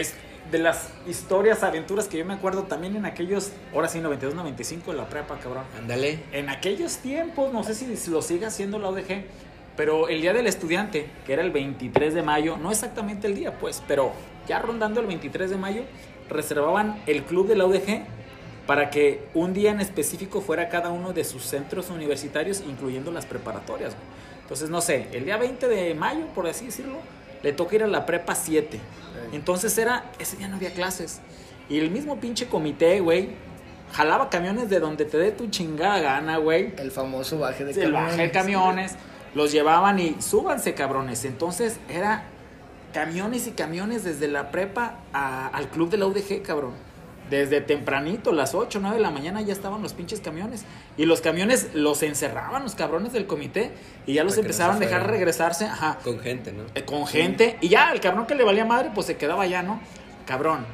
de 0.52 0.60
las 0.60 0.90
historias, 1.08 1.64
aventuras 1.64 2.08
que 2.08 2.18
yo 2.18 2.26
me 2.26 2.34
acuerdo 2.34 2.64
también 2.64 2.96
en 2.96 3.06
aquellos, 3.06 3.52
ahora 3.74 3.88
sí, 3.88 4.00
92, 4.00 4.36
95 4.36 4.92
de 4.92 4.98
la 4.98 5.08
prepa, 5.08 5.38
cabrón. 5.38 5.64
Ándale. 5.78 6.20
En 6.32 6.50
aquellos 6.50 6.98
tiempos, 6.98 7.54
no 7.54 7.64
sé 7.64 7.76
si 7.76 8.10
lo 8.10 8.22
sigue 8.22 8.46
haciendo 8.46 8.80
la 8.80 8.90
ODG, 8.90 9.26
pero 9.78 10.10
el 10.10 10.22
día 10.22 10.34
del 10.34 10.48
estudiante, 10.48 11.10
que 11.26 11.34
era 11.34 11.42
el 11.42 11.52
23 11.52 12.14
de 12.14 12.22
mayo, 12.22 12.58
no 12.58 12.72
exactamente 12.72 13.28
el 13.28 13.36
día, 13.36 13.58
pues, 13.60 13.82
pero 13.88 14.12
ya 14.48 14.60
rondando 14.60 15.00
el 15.00 15.08
23 15.08 15.50
de 15.50 15.58
mayo, 15.58 15.84
reservaban 16.30 17.02
el 17.06 17.24
club 17.24 17.48
de 17.48 17.56
la 17.56 17.66
ODG 17.66 18.04
para 18.66 18.90
que 18.90 19.24
un 19.34 19.54
día 19.54 19.72
en 19.72 19.80
específico 19.80 20.42
fuera 20.42 20.70
cada 20.70 20.90
uno 20.90 21.14
de 21.14 21.24
sus 21.24 21.44
centros 21.44 21.90
universitarios, 21.90 22.62
incluyendo 22.68 23.12
las 23.12 23.26
preparatorias. 23.26 23.96
Entonces, 24.42 24.70
no 24.70 24.82
sé, 24.82 25.08
el 25.14 25.26
día 25.26 25.38
20 25.38 25.68
de 25.68 25.96
mayo, 25.96 26.26
por 26.36 26.48
así 26.48 26.66
decirlo, 26.66 26.98
le 27.42 27.54
toca 27.54 27.76
ir 27.76 27.84
a 27.84 27.88
la 27.88 28.06
prepa 28.06 28.36
7. 28.36 28.80
Entonces 29.32 29.78
era, 29.78 30.06
ese 30.20 30.38
día 30.38 30.48
no 30.48 30.56
había 30.58 30.74
clases. 30.74 31.20
Y 31.70 31.80
el 31.80 31.92
mismo 31.92 32.20
pinche 32.20 32.48
comité, 32.48 33.00
güey, 33.00 33.30
jalaba 33.94 34.30
camiones 34.30 34.70
de 34.70 34.80
donde 34.80 35.06
te 35.06 35.18
dé 35.18 35.32
tu 35.32 35.48
chingada 35.50 36.00
gana, 36.00 36.38
güey. 36.38 36.74
El 36.78 36.92
famoso 36.92 37.38
baje 37.40 37.64
de 37.66 37.72
El 37.84 37.92
baje 37.92 38.18
de 38.18 38.32
camiones, 38.32 38.96
los 39.36 39.52
llevaban 39.52 40.00
y 40.00 40.16
súbanse, 40.20 40.74
cabrones. 40.74 41.26
Entonces 41.26 41.80
era 41.90 42.24
camiones 42.94 43.46
y 43.48 43.52
camiones 43.52 44.04
desde 44.04 44.28
la 44.28 44.50
prepa 44.52 44.96
a- 45.14 45.48
al 45.48 45.70
club 45.70 45.90
de 45.92 45.98
la 45.98 46.08
UDG, 46.08 46.42
cabrón. 46.42 46.74
Desde 47.30 47.62
tempranito, 47.62 48.32
las 48.32 48.56
8, 48.56 48.80
9 48.82 48.98
de 48.98 49.02
la 49.02 49.12
mañana 49.12 49.42
ya 49.42 49.54
estaban 49.54 49.82
los 49.82 49.94
pinches 49.94 50.20
camiones. 50.20 50.66
Y 50.98 51.06
los 51.06 51.22
camiones 51.22 51.70
los 51.74 52.02
encerraban 52.04 52.64
los 52.64 52.76
cabrones 52.76 53.14
del 53.14 53.28
comité 53.28 53.72
y 54.06 54.14
ya 54.14 54.24
los 54.24 54.34
Para 54.34 54.42
empezaban 54.42 54.78
a 54.78 54.80
dejar 54.80 55.08
regresarse. 55.10 55.66
Ajá 55.66 56.00
Con 56.04 56.20
gente, 56.20 56.52
¿no? 56.52 56.64
eh, 56.74 56.84
con 56.84 57.06
gente 57.06 57.58
y 57.62 57.70
ya 57.70 57.92
el 57.92 58.00
cabrón 58.02 58.26
que 58.26 58.36
le 58.36 58.44
valía 58.44 58.66
madre 58.66 58.92
pues 58.94 59.08
se 59.08 59.18
quedaba 59.18 59.44
allá, 59.44 59.62
¿no? 59.62 59.80
Cabrón. 60.26 60.66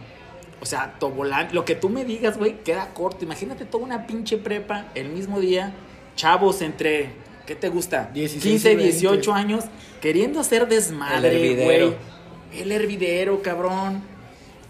O 0.61 0.65
sea, 0.65 0.95
Tobolán, 0.99 1.49
lo 1.51 1.65
que 1.65 1.75
tú 1.75 1.89
me 1.89 2.05
digas, 2.05 2.37
güey, 2.37 2.63
queda 2.63 2.93
corto. 2.93 3.25
Imagínate 3.25 3.65
toda 3.65 3.83
una 3.83 4.07
pinche 4.07 4.37
prepa 4.37 4.85
el 4.95 5.09
mismo 5.09 5.39
día, 5.39 5.73
chavos 6.15 6.61
entre 6.61 7.09
¿qué 7.45 7.55
te 7.55 7.69
gusta? 7.69 8.09
16 8.13 8.45
y 8.45 8.49
15, 8.49 8.75
20. 8.75 8.83
18 8.93 9.33
años 9.33 9.65
queriendo 10.01 10.39
hacer 10.39 10.67
desmadre, 10.67 11.55
güey. 11.55 11.95
El 12.53 12.71
hervidero, 12.71 13.41
cabrón. 13.41 14.14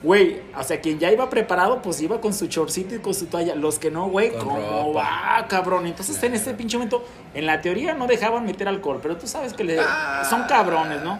Güey, 0.06 0.39
o 0.56 0.63
sea, 0.63 0.80
quien 0.82 1.00
ya 1.00 1.12
iba 1.12 1.28
preparado, 1.32 1.82
pues 1.82 2.00
iba 2.00 2.22
con 2.22 2.32
su 2.32 2.46
chorcito 2.46 2.94
y 2.94 3.00
con 3.00 3.15
su 3.15 3.26
toalla. 3.26 3.56
Los 3.56 3.80
que 3.80 3.89
no, 3.89 4.08
güey, 4.08 4.32
¿cómo 4.38 4.94
va, 4.94 5.44
cabrón? 5.50 5.88
Entonces, 5.88 6.22
en 6.22 6.36
ese 6.36 6.54
pinche 6.54 6.78
momento, 6.78 7.04
en 7.34 7.48
la 7.48 7.60
teoría 7.60 7.96
no 7.96 8.06
dejaban 8.06 8.46
meter 8.46 8.68
alcohol, 8.68 9.00
pero 9.02 9.18
tú 9.18 9.26
sabes 9.26 9.54
que 9.54 9.63
le, 9.63 9.80
Ah. 9.80 10.24
son 10.30 10.44
cabrones, 10.44 11.02
¿no? 11.02 11.18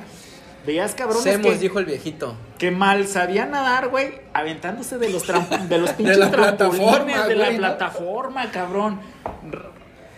Veías 0.67 0.93
cabrones 0.93 1.24
Semos, 1.24 1.54
que, 1.54 1.58
dijo 1.58 1.80
el 1.80 1.86
viejito. 1.86 2.36
que 2.60 2.69
mal 2.69 3.08
sabían 3.08 3.50
nadar, 3.50 3.88
güey, 3.89 4.19
aventándose 4.34 5.00
de 5.00 5.10
los, 5.10 5.24
de 5.69 5.78
los 5.80 5.89
pinches 5.93 6.17
la 6.19 6.30
trampolines, 6.30 7.28
de 7.28 7.36
la 7.36 7.50
plataforma, 7.58 8.52
cabrón. 8.52 9.00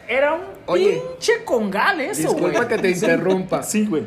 Era 0.10 0.34
un 0.34 0.42
Oye, 0.66 1.02
pinche 1.12 1.46
congal 1.46 2.02
eso, 2.02 2.32
güey. 2.34 2.52
Disculpa 2.52 2.68
que 2.68 2.78
te 2.80 2.90
interrumpa. 2.92 3.64
Sí, 3.64 3.86
güey. 3.86 4.04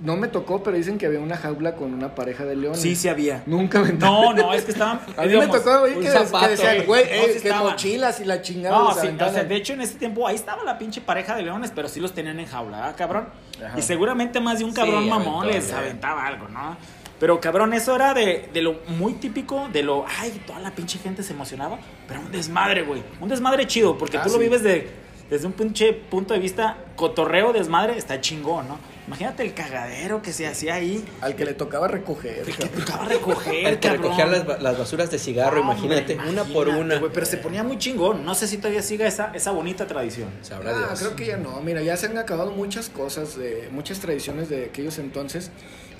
No 0.00 0.16
me 0.16 0.28
tocó, 0.28 0.62
pero 0.62 0.76
dicen 0.76 0.96
que 0.96 1.04
había 1.06 1.20
una 1.20 1.36
jaula 1.36 1.76
con 1.76 1.92
una 1.92 2.14
pareja 2.14 2.44
de 2.46 2.56
leones. 2.56 2.80
Sí, 2.80 2.96
sí 2.96 3.08
había. 3.08 3.42
Nunca 3.44 3.80
me 3.80 3.92
No, 3.92 4.32
no, 4.32 4.54
es 4.54 4.64
que 4.64 4.72
estaban. 4.72 4.98
A 5.16 5.22
mí 5.24 5.36
me 5.36 5.46
tocó, 5.46 5.84
que, 5.84 6.08
zapato, 6.08 6.46
que 6.46 6.50
decían, 6.52 6.86
güey. 6.86 6.86
güey, 6.86 7.04
No, 7.04 7.10
eh, 7.26 7.32
sí 7.34 7.40
que 7.42 7.52
mochilas 7.52 8.20
y 8.20 8.24
la 8.24 8.40
chingada. 8.40 8.78
No, 8.78 8.92
sí, 8.94 9.08
o 9.08 9.30
sea, 9.30 9.44
de 9.44 9.56
hecho 9.56 9.74
en 9.74 9.82
ese 9.82 9.96
tiempo 9.98 10.26
ahí 10.26 10.36
estaba 10.36 10.64
la 10.64 10.78
pinche 10.78 11.00
pareja 11.02 11.36
de 11.36 11.42
leones, 11.42 11.70
pero 11.74 11.88
sí 11.88 12.00
los 12.00 12.14
tenían 12.14 12.40
en 12.40 12.46
jaula, 12.46 12.88
¿ah, 12.88 12.96
cabrón? 12.96 13.28
Ajá. 13.62 13.78
Y 13.78 13.82
seguramente 13.82 14.40
más 14.40 14.58
de 14.58 14.64
un 14.64 14.70
Sí, 14.70 14.76
cabrón 14.76 15.06
mamón 15.08 15.44
aventó, 15.44 15.58
les 15.58 15.68
ya. 15.68 15.78
aventaba 15.78 16.26
algo, 16.26 16.48
¿no? 16.48 16.76
Pero 17.18 17.38
cabrón, 17.38 17.74
eso 17.74 17.94
era 17.94 18.14
de, 18.14 18.48
de 18.54 18.62
lo 18.62 18.80
muy 18.88 19.12
típico, 19.12 19.68
de 19.70 19.82
lo, 19.82 20.06
ay, 20.18 20.40
toda 20.46 20.60
la 20.60 20.70
pinche 20.70 20.98
gente 20.98 21.22
se 21.22 21.34
emocionaba, 21.34 21.78
pero 22.08 22.20
un 22.20 22.32
desmadre, 22.32 22.82
güey. 22.84 23.02
Un 23.20 23.28
desmadre 23.28 23.66
chido, 23.66 23.98
porque 23.98 24.16
Ah, 24.16 24.22
tú 24.24 24.30
lo 24.30 24.38
vives 24.38 24.62
de, 24.62 24.88
desde 25.28 25.46
un 25.46 25.52
pinche 25.52 25.92
punto 25.92 26.32
de 26.32 26.40
vista 26.40 26.78
cotorreo, 26.96 27.52
desmadre, 27.52 27.98
está 27.98 28.18
chingón, 28.22 28.66
¿no? 28.68 28.78
Imagínate 29.10 29.42
el 29.42 29.54
cagadero 29.54 30.22
que 30.22 30.32
se 30.32 30.46
hacía 30.46 30.74
ahí, 30.74 31.04
Al 31.20 31.34
que 31.34 31.44
le 31.44 31.54
tocaba 31.54 31.88
recoger. 31.88 32.44
que 32.44 32.52
cabrón. 32.52 32.84
tocaba 32.84 33.04
recoger, 33.06 33.66
El 33.66 33.78
que 33.80 33.88
cabrón. 33.88 34.02
recogía 34.04 34.26
las, 34.26 34.62
las 34.62 34.78
basuras 34.78 35.10
de 35.10 35.18
cigarro, 35.18 35.56
No, 35.64 35.72
imagínate, 35.72 36.14
hombre, 36.14 36.30
una 36.30 36.44
por 36.44 36.68
una. 36.68 37.00
pero 37.12 37.26
se 37.26 37.36
ponía 37.38 37.64
muy 37.64 37.76
chingón. 37.76 38.24
No 38.24 38.36
sé 38.36 38.46
si 38.46 38.58
todavía 38.58 38.82
siga 38.82 39.08
esa, 39.08 39.32
esa 39.34 39.50
bonita 39.50 39.88
tradición. 39.88 40.28
Sabrá 40.42 40.70
Ah, 40.70 40.86
Dios. 40.90 41.00
creo 41.00 41.16
que 41.16 41.26
ya 41.26 41.36
no. 41.38 41.60
Mira, 41.60 41.82
ya 41.82 41.96
se 41.96 42.06
han 42.06 42.18
acabado 42.18 42.52
muchas 42.52 42.88
cosas, 42.88 43.36
de, 43.36 43.68
muchas 43.72 43.98
tradiciones 43.98 44.48
de 44.48 44.66
aquellos 44.66 44.98
entonces. 45.00 45.50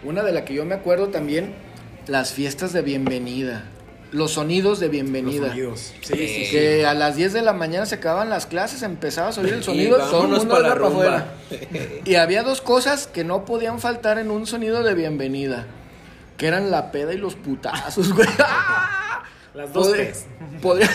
Una 0.05 0.23
de 0.23 0.31
la 0.31 0.45
que 0.45 0.55
yo 0.55 0.65
me 0.65 0.77
acuerdo 0.77 1.09
también, 1.09 1.53
las 2.07 2.33
fiestas 2.33 2.73
de 2.73 2.83
bienvenida. 2.83 3.65
Los 4.13 4.33
sonidos 4.33 4.81
de 4.81 4.89
bienvenida. 4.89 5.55
Sí, 5.55 5.63
sí, 6.03 6.15
sí. 6.47 6.51
Que 6.51 6.85
a 6.85 6.95
las 6.95 7.15
10 7.15 7.33
de 7.33 7.43
la 7.43 7.53
mañana 7.53 7.87
se 7.87 7.95
acababan 7.97 8.29
las 8.29 8.47
clases, 8.47 8.83
empezabas 8.83 9.39
a 9.39 9.41
oír 9.41 9.53
el 9.53 9.63
sonido 9.63 9.99
y 9.99 10.01
todo 10.11 10.23
el 10.25 10.29
mundo 10.29 10.49
pa' 10.49 10.61
la 10.61 10.69
para 10.75 10.87
afuera. 10.89 11.35
Y 12.05 12.17
había 12.17 12.43
dos 12.43 12.61
cosas 12.61 13.07
que 13.07 13.23
no 13.23 13.45
podían 13.45 13.79
faltar 13.79 14.19
en 14.19 14.33
un 14.33 14.47
sonido 14.47 14.83
de 14.83 14.95
bienvenida. 14.95 15.67
Que 16.37 16.49
eran 16.49 16.71
la 16.73 16.91
peda 16.91 17.13
y 17.13 17.19
los 17.19 17.37
putazos, 17.37 18.13
güey. 18.13 18.29
¡Ah! 18.41 19.23
Las 19.55 19.73
dos 19.73 19.87
Podría- 19.89 20.13
podría, 20.61 20.91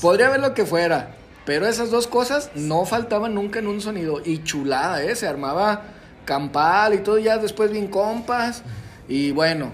podría 0.00 0.26
haber 0.28 0.40
lo 0.40 0.54
que 0.54 0.64
fuera. 0.64 1.16
Pero 1.44 1.66
esas 1.66 1.90
dos 1.90 2.06
cosas 2.06 2.50
no 2.54 2.86
faltaban 2.86 3.34
nunca 3.34 3.58
en 3.58 3.66
un 3.66 3.82
sonido. 3.82 4.22
Y 4.24 4.42
chulada, 4.42 5.02
¿eh? 5.02 5.14
Se 5.16 5.26
armaba 5.28 5.82
campal 6.24 6.94
y 6.94 6.98
todo, 6.98 7.18
ya 7.18 7.36
después 7.36 7.70
bien 7.70 7.88
compas. 7.88 8.62
Y 9.06 9.32
bueno, 9.32 9.70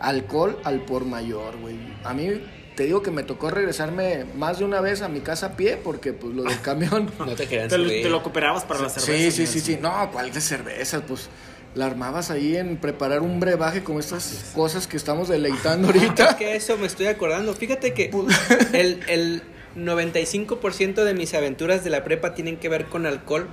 alcohol 0.00 0.58
al 0.64 0.80
por 0.80 1.04
mayor, 1.04 1.56
güey. 1.58 1.76
A 2.04 2.12
mí 2.14 2.28
te 2.76 2.84
digo 2.84 3.02
que 3.02 3.10
me 3.10 3.22
tocó 3.22 3.50
regresarme 3.50 4.24
más 4.36 4.58
de 4.58 4.64
una 4.64 4.80
vez 4.80 5.02
a 5.02 5.08
mi 5.08 5.20
casa 5.20 5.46
a 5.46 5.56
pie 5.56 5.76
porque 5.76 6.12
pues 6.12 6.34
lo 6.34 6.42
del 6.44 6.60
camión... 6.62 7.10
No 7.18 7.34
te 7.34 7.46
querían 7.46 7.68
Te, 7.68 7.76
te 7.76 8.08
lo 8.08 8.22
cooperabas 8.22 8.64
para 8.64 8.80
la 8.80 8.88
cerveza. 8.88 9.30
Sí, 9.30 9.46
sí, 9.46 9.46
sí, 9.46 9.60
sí. 9.60 9.78
No, 9.80 10.10
¿cuál 10.12 10.32
de 10.32 10.40
cervezas? 10.40 11.02
Pues 11.06 11.28
la 11.74 11.86
armabas 11.86 12.30
ahí 12.30 12.56
en 12.56 12.78
preparar 12.78 13.20
un 13.20 13.38
brebaje 13.38 13.84
con 13.84 13.98
estas 13.98 14.50
cosas 14.54 14.86
que 14.88 14.96
estamos 14.96 15.28
deleitando 15.28 15.90
Es 15.90 15.96
ahorita. 16.02 16.36
que 16.36 16.56
eso 16.56 16.76
me 16.78 16.86
estoy 16.86 17.06
acordando. 17.06 17.54
Fíjate 17.54 17.92
que 17.94 18.10
el, 18.72 19.00
el 19.08 19.42
95% 19.76 21.04
de 21.04 21.14
mis 21.14 21.34
aventuras 21.34 21.84
de 21.84 21.90
la 21.90 22.02
prepa 22.04 22.34
tienen 22.34 22.56
que 22.56 22.68
ver 22.68 22.86
con 22.86 23.06
alcohol. 23.06 23.48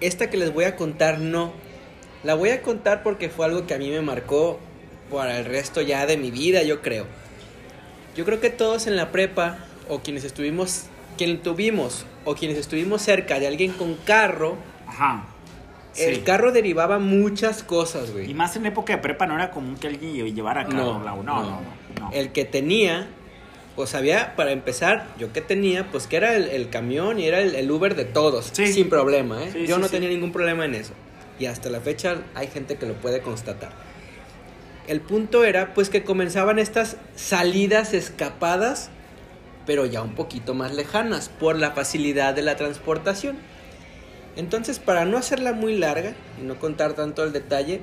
Esta 0.00 0.30
que 0.30 0.36
les 0.36 0.52
voy 0.52 0.64
a 0.64 0.76
contar 0.76 1.18
no. 1.20 1.52
La 2.24 2.34
voy 2.34 2.50
a 2.50 2.62
contar 2.62 3.02
porque 3.02 3.28
fue 3.28 3.46
algo 3.46 3.66
que 3.66 3.74
a 3.74 3.78
mí 3.78 3.90
me 3.90 4.00
marcó 4.00 4.58
para 5.14 5.38
el 5.38 5.44
resto 5.44 5.80
ya 5.80 6.06
de 6.06 6.16
mi 6.16 6.30
vida, 6.30 6.62
yo 6.62 6.82
creo. 6.82 7.06
Yo 8.16 8.24
creo 8.24 8.40
que 8.40 8.50
todos 8.50 8.86
en 8.86 8.96
la 8.96 9.10
prepa, 9.10 9.58
o 9.88 10.00
quienes 10.00 10.24
estuvimos, 10.24 10.84
quien 11.18 11.42
tuvimos, 11.42 12.06
o 12.24 12.34
quienes 12.34 12.58
estuvimos 12.58 13.02
cerca 13.02 13.38
de 13.40 13.46
alguien 13.46 13.72
con 13.72 13.94
carro, 13.94 14.56
Ajá. 14.86 15.26
El 15.96 16.16
Sí. 16.16 16.20
carro 16.22 16.50
derivaba 16.50 16.98
muchas 16.98 17.62
cosas, 17.62 18.10
güey. 18.12 18.28
Y 18.28 18.34
más 18.34 18.56
en 18.56 18.66
época 18.66 18.94
de 18.96 18.98
prepa 19.02 19.26
no 19.26 19.34
era 19.36 19.50
común 19.52 19.76
que 19.76 19.86
alguien 19.86 20.34
llevara 20.34 20.64
carro. 20.66 20.76
No, 20.76 20.98
No, 20.98 21.16
no, 21.16 21.22
no. 21.22 21.42
no. 21.42 21.60
no. 22.00 22.10
El 22.12 22.32
que 22.32 22.44
tenía, 22.44 23.06
pues 23.76 23.94
había, 23.94 24.34
para 24.34 24.50
empezar, 24.50 25.06
yo 25.20 25.32
que 25.32 25.40
tenía, 25.40 25.88
pues 25.92 26.08
que 26.08 26.16
era 26.16 26.34
el, 26.34 26.48
el 26.48 26.68
camión 26.68 27.20
y 27.20 27.26
era 27.26 27.38
el, 27.40 27.54
el 27.54 27.70
Uber 27.70 27.94
de 27.94 28.04
todos, 28.04 28.50
Sí. 28.52 28.72
sin 28.72 28.88
problema, 28.88 29.42
¿eh? 29.44 29.50
Sí, 29.52 29.66
yo 29.68 29.78
no 29.78 29.88
tenía 29.88 30.08
ningún 30.08 30.32
problema 30.32 30.64
en 30.64 30.74
eso. 30.74 30.92
Y 31.38 31.46
hasta 31.46 31.70
la 31.70 31.80
fecha 31.80 32.16
hay 32.34 32.48
gente 32.48 32.76
que 32.76 32.86
lo 32.86 32.94
puede 32.94 33.20
constatar. 33.20 33.70
El 34.86 35.00
punto 35.00 35.44
era, 35.44 35.72
pues, 35.74 35.88
que 35.88 36.04
comenzaban 36.04 36.58
estas 36.58 36.96
salidas 37.16 37.94
escapadas, 37.94 38.90
pero 39.66 39.86
ya 39.86 40.02
un 40.02 40.14
poquito 40.14 40.52
más 40.54 40.74
lejanas, 40.74 41.28
por 41.28 41.58
la 41.58 41.70
facilidad 41.70 42.34
de 42.34 42.42
la 42.42 42.56
transportación. 42.56 43.36
Entonces, 44.36 44.78
para 44.78 45.04
no 45.04 45.16
hacerla 45.16 45.52
muy 45.52 45.76
larga 45.76 46.14
y 46.40 46.44
no 46.44 46.58
contar 46.58 46.94
tanto 46.94 47.24
el 47.24 47.32
detalle, 47.32 47.80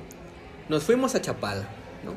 nos 0.68 0.84
fuimos 0.84 1.14
a 1.14 1.22
Chapala, 1.22 1.64
¿no? 2.04 2.14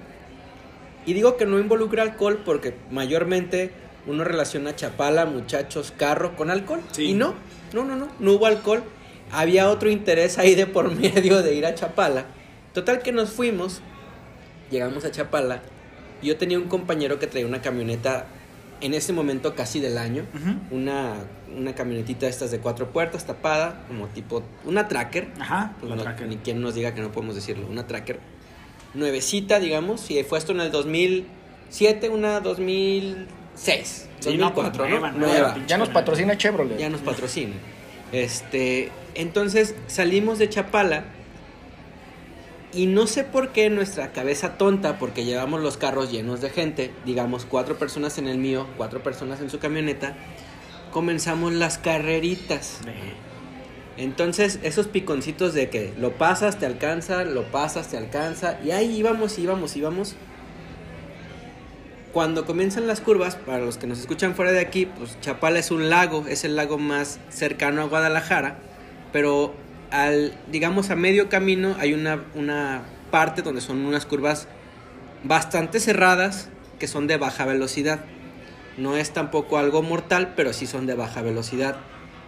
Y 1.05 1.13
digo 1.13 1.37
que 1.37 1.45
no 1.45 1.59
involucra 1.59 2.03
alcohol 2.03 2.41
porque 2.45 2.75
mayormente 2.91 3.71
uno 4.07 4.23
relaciona 4.23 4.75
Chapala, 4.75 5.25
muchachos, 5.25 5.93
carro 5.95 6.35
con 6.35 6.51
alcohol. 6.51 6.81
Sí. 6.91 7.05
Y 7.05 7.13
no, 7.13 7.33
no, 7.73 7.83
no, 7.83 7.95
no, 7.95 8.07
no 8.19 8.31
hubo 8.33 8.45
alcohol. 8.45 8.83
Había 9.31 9.69
otro 9.69 9.89
interés 9.89 10.37
ahí 10.37 10.53
de 10.55 10.67
por 10.67 10.93
medio 10.95 11.41
de 11.41 11.55
ir 11.55 11.65
a 11.65 11.75
Chapala. 11.75 12.25
Total 12.73 13.01
que 13.01 13.11
nos 13.11 13.31
fuimos, 13.31 13.81
llegamos 14.71 15.05
a 15.05 15.11
Chapala. 15.11 15.61
Y 16.21 16.27
yo 16.27 16.37
tenía 16.37 16.57
un 16.57 16.65
compañero 16.67 17.19
que 17.19 17.27
traía 17.27 17.45
una 17.45 17.61
camioneta 17.61 18.25
en 18.81 18.93
ese 18.93 19.13
momento 19.13 19.55
casi 19.55 19.79
del 19.79 19.97
año. 19.97 20.25
Una, 20.71 21.13
una 21.55 21.73
camionetita 21.75 22.25
de 22.25 22.31
estas 22.31 22.51
de 22.51 22.59
cuatro 22.59 22.89
puertas 22.91 23.25
tapada, 23.25 23.83
como 23.87 24.07
tipo 24.07 24.43
una 24.65 24.87
tracker. 24.87 25.29
Ajá. 25.39 25.73
Pues 25.79 25.89
la 25.89 25.95
no- 25.97 26.03
tracker. 26.03 26.27
ni 26.27 26.37
quien 26.37 26.61
nos 26.61 26.75
diga 26.75 26.93
que 26.93 27.01
no 27.01 27.11
podemos 27.11 27.35
decirlo. 27.35 27.67
Una 27.67 27.87
tracker 27.87 28.19
nuevecita, 28.93 29.59
digamos. 29.59 30.09
Y 30.11 30.23
fue 30.23 30.37
esto 30.39 30.51
en 30.53 30.61
el 30.61 30.71
2007, 30.71 32.09
una 32.09 32.39
2006. 32.39 34.09
Sí, 34.19 34.37
no, 34.37 34.49
2004, 34.51 34.71
pues, 34.71 34.89
¿no? 34.89 34.99
nueva, 34.99 35.11
Nueva. 35.11 35.33
nueva, 35.53 35.67
Ya 35.67 35.77
nos 35.77 35.89
patrocina 35.89 36.37
Chevrolet. 36.37 36.77
Ya 36.77 36.89
nos 36.89 37.01
patrocina. 37.01 37.53
Este, 38.11 38.91
entonces 39.15 39.75
salimos 39.87 40.39
de 40.39 40.49
Chapala 40.49 41.03
y 42.75 42.87
no 42.87 43.07
sé 43.07 43.23
por 43.23 43.49
qué 43.49 43.69
nuestra 43.69 44.11
cabeza 44.11 44.57
tonta, 44.57 44.99
porque 44.99 45.23
llevamos 45.23 45.61
los 45.61 45.77
carros 45.77 46.11
llenos 46.11 46.41
de 46.41 46.49
gente, 46.49 46.91
digamos 47.05 47.45
cuatro 47.45 47.77
personas 47.77 48.17
en 48.17 48.27
el 48.27 48.37
mío, 48.37 48.67
cuatro 48.75 49.01
personas 49.01 49.39
en 49.39 49.49
su 49.49 49.59
camioneta, 49.59 50.15
comenzamos 50.91 51.53
las 51.53 51.77
carreritas. 51.77 52.81
Entonces, 53.97 54.59
esos 54.61 54.87
piconcitos 54.87 55.53
de 55.53 55.69
que 55.69 55.93
lo 55.97 56.17
pasas, 56.17 56.59
te 56.59 56.65
alcanza, 56.65 57.23
lo 57.23 57.43
pasas, 57.49 57.87
te 57.87 57.97
alcanza, 57.97 58.59
y 58.63 58.71
ahí 58.71 58.97
íbamos, 58.97 59.39
íbamos, 59.39 59.75
íbamos. 59.77 60.15
Cuando 62.11 62.45
comienzan 62.45 62.87
las 62.87 62.99
curvas, 62.99 63.35
para 63.35 63.59
los 63.59 63.77
que 63.77 63.87
nos 63.87 63.99
escuchan 63.99 64.35
fuera 64.35 64.51
de 64.51 64.59
aquí, 64.59 64.85
pues 64.85 65.17
Chapala 65.21 65.59
es 65.59 65.71
un 65.71 65.89
lago, 65.89 66.25
es 66.27 66.43
el 66.43 66.57
lago 66.57 66.77
más 66.77 67.19
cercano 67.29 67.81
a 67.81 67.85
Guadalajara, 67.85 68.57
pero 69.13 69.53
al, 69.91 70.33
digamos, 70.51 70.89
a 70.89 70.95
medio 70.95 71.29
camino 71.29 71.75
hay 71.79 71.93
una, 71.93 72.23
una 72.35 72.83
parte 73.11 73.41
donde 73.41 73.61
son 73.61 73.85
unas 73.85 74.05
curvas 74.05 74.47
bastante 75.23 75.79
cerradas 75.79 76.49
que 76.79 76.87
son 76.87 77.07
de 77.07 77.17
baja 77.17 77.45
velocidad. 77.45 78.01
No 78.77 78.97
es 78.97 79.11
tampoco 79.11 79.57
algo 79.57 79.81
mortal, 79.81 80.33
pero 80.35 80.51
sí 80.53 80.67
son 80.67 80.85
de 80.85 80.95
baja 80.95 81.21
velocidad. 81.21 81.77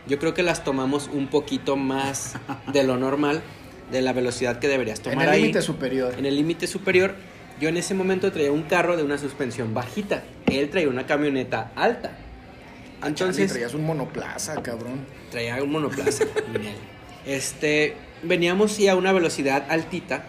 Yo 0.08 0.20
creo 0.20 0.34
que 0.34 0.44
las 0.44 0.64
tomamos 0.64 1.10
un 1.12 1.28
poquito 1.28 1.76
más 1.76 2.36
de 2.74 2.84
lo 2.84 2.98
normal, 2.98 3.42
de 3.92 4.02
la 4.02 4.14
velocidad 4.14 4.60
que 4.60 4.68
deberías 4.68 5.00
En 5.00 5.12
tomar 5.12 5.28
el 5.28 5.34
ahí. 5.34 5.42
límite 5.42 5.62
superior. 5.62 6.14
En 6.18 6.26
el 6.26 6.36
límite 6.36 6.68
superior, 6.68 7.16
yo 7.60 7.68
en 7.70 7.78
ese 7.78 7.94
momento 7.94 8.32
traía 8.32 8.52
un 8.52 8.64
carro 8.64 8.96
de 8.96 9.04
una 9.04 9.18
suspensión 9.18 9.74
bajita. 9.74 10.24
Él 10.46 10.70
traía 10.70 10.88
una 10.90 11.06
camioneta 11.06 11.72
alta. 11.76 12.12
Charlie, 13.00 13.10
Entonces, 13.10 13.52
traías 13.52 13.74
un 13.74 13.86
monoplaza, 13.86 14.62
cabrón. 14.64 15.06
traía 15.30 15.62
un 15.62 15.72
monoplaza. 15.72 16.24
Este, 17.28 17.96
veníamos 18.24 18.72
sí 18.72 18.88
a 18.88 18.96
una 18.96 19.12
velocidad 19.12 19.66
altita. 19.70 20.26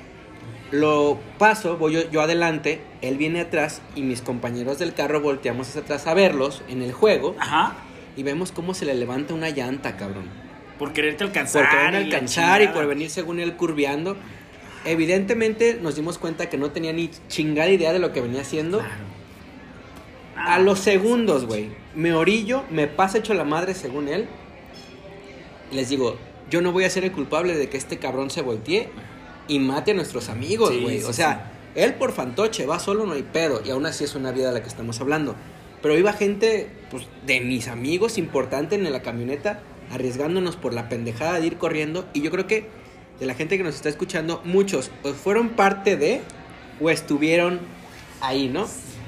Lo 0.71 1.19
paso, 1.39 1.79
voy 1.79 1.95
yo, 1.95 2.11
yo 2.11 2.21
adelante, 2.21 2.81
él 3.01 3.17
viene 3.17 3.41
atrás 3.41 3.81
y 3.95 4.03
mis 4.03 4.21
compañeros 4.21 4.79
del 4.79 4.93
carro 4.93 5.21
volteamos 5.21 5.69
hacia 5.69 5.81
atrás 5.81 6.07
a 6.07 6.13
verlos 6.13 6.63
en 6.69 6.83
el 6.83 6.93
juego 6.93 7.37
Ajá. 7.39 7.75
y 8.17 8.23
vemos 8.23 8.53
cómo 8.53 8.75
se 8.75 8.85
le 8.85 8.95
levanta 8.95 9.33
una 9.33 9.49
llanta, 9.49 9.97
cabrón. 9.97 10.25
Por 10.79 10.93
quererte 10.93 11.25
alcanzar. 11.25 11.63
Por 11.63 11.71
querer 11.71 11.97
alcanzar 11.97 12.63
y 12.63 12.69
por 12.69 12.87
venir 12.87 13.09
según 13.09 13.41
él 13.41 13.57
curveando. 13.57 14.17
Evidentemente 14.85 15.79
nos 15.81 15.97
dimos 15.97 16.19
cuenta 16.19 16.51
que 16.51 16.59
no 16.59 16.71
tenía 16.71 16.93
ni 16.93 17.11
chingada 17.29 17.71
idea 17.71 17.93
de 17.93 17.99
lo 17.99 18.13
que 18.13 18.21
venía 18.21 18.43
haciendo. 18.43 18.79
Claro. 18.79 19.09
A 20.37 20.59
los 20.61 20.79
segundos, 20.79 21.47
güey, 21.47 21.71
me 21.95 22.13
orillo, 22.13 22.63
me 22.71 22.87
pasa 22.87 23.19
hecho 23.19 23.35
la 23.35 23.45
madre 23.45 23.75
según 23.75 24.09
él. 24.09 24.29
Y 25.73 25.77
les 25.77 25.89
digo, 25.89 26.17
yo 26.51 26.61
no 26.61 26.73
voy 26.73 26.85
a 26.85 26.91
ser 26.91 27.05
el 27.05 27.13
culpable 27.13 27.57
de 27.57 27.69
que 27.69 27.77
este 27.77 27.99
cabrón 27.99 28.31
se 28.31 28.43
voltee 28.43 28.89
y 29.49 29.59
mate 29.59 29.93
a 29.93 29.95
nuestros 29.95 30.29
amigos, 30.29 30.71
güey. 30.81 31.01
sí, 31.01 31.05
o 31.05 31.13
sea, 31.13 31.53
él 31.75 31.95
por 31.95 32.13
fantoche 32.13 32.67
va 32.67 32.79
solo, 32.79 33.07
no 33.07 33.15
hay 33.15 33.23
pedo. 33.23 33.63
Y 33.65 33.71
aún 33.71 33.87
así 33.87 34.05
es 34.05 34.15
una 34.15 34.33
vida 34.33 34.49
de 34.49 34.55
la 34.55 34.63
que 34.63 34.69
estamos 34.69 35.01
hablando. 35.01 35.37
Pero 35.81 35.97
iba 35.97 36.13
gente, 36.13 36.69
pues, 36.91 37.07
de 37.27 37.41
mis 37.41 37.69
amigos 37.69 38.19
importante 38.19 38.75
en 38.75 38.91
la 38.91 39.03
camioneta, 39.03 39.61
arriesgándonos 39.91 40.57
por 40.57 40.75
la 40.75 40.89
pendejada 40.89 41.41
de 41.41 41.47
ir 41.47 41.57
corriendo. 41.57 42.07
Y 42.13 42.23
yo 42.23 42.31
creo 42.31 42.47
que 42.47 42.67
de 43.21 43.27
la 43.27 43.35
gente 43.35 43.57
que 43.57 43.65
nos 43.65 43.75
está 43.75 43.89
escuchando, 43.89 44.43
muchos 44.45 44.91
o 45.03 45.13
fueron 45.13 45.51
parte 45.51 45.97
de 45.97 46.21
o 46.81 46.91
estuvieron 46.91 47.61
ahí, 48.21 48.49
¿no? 48.49 48.67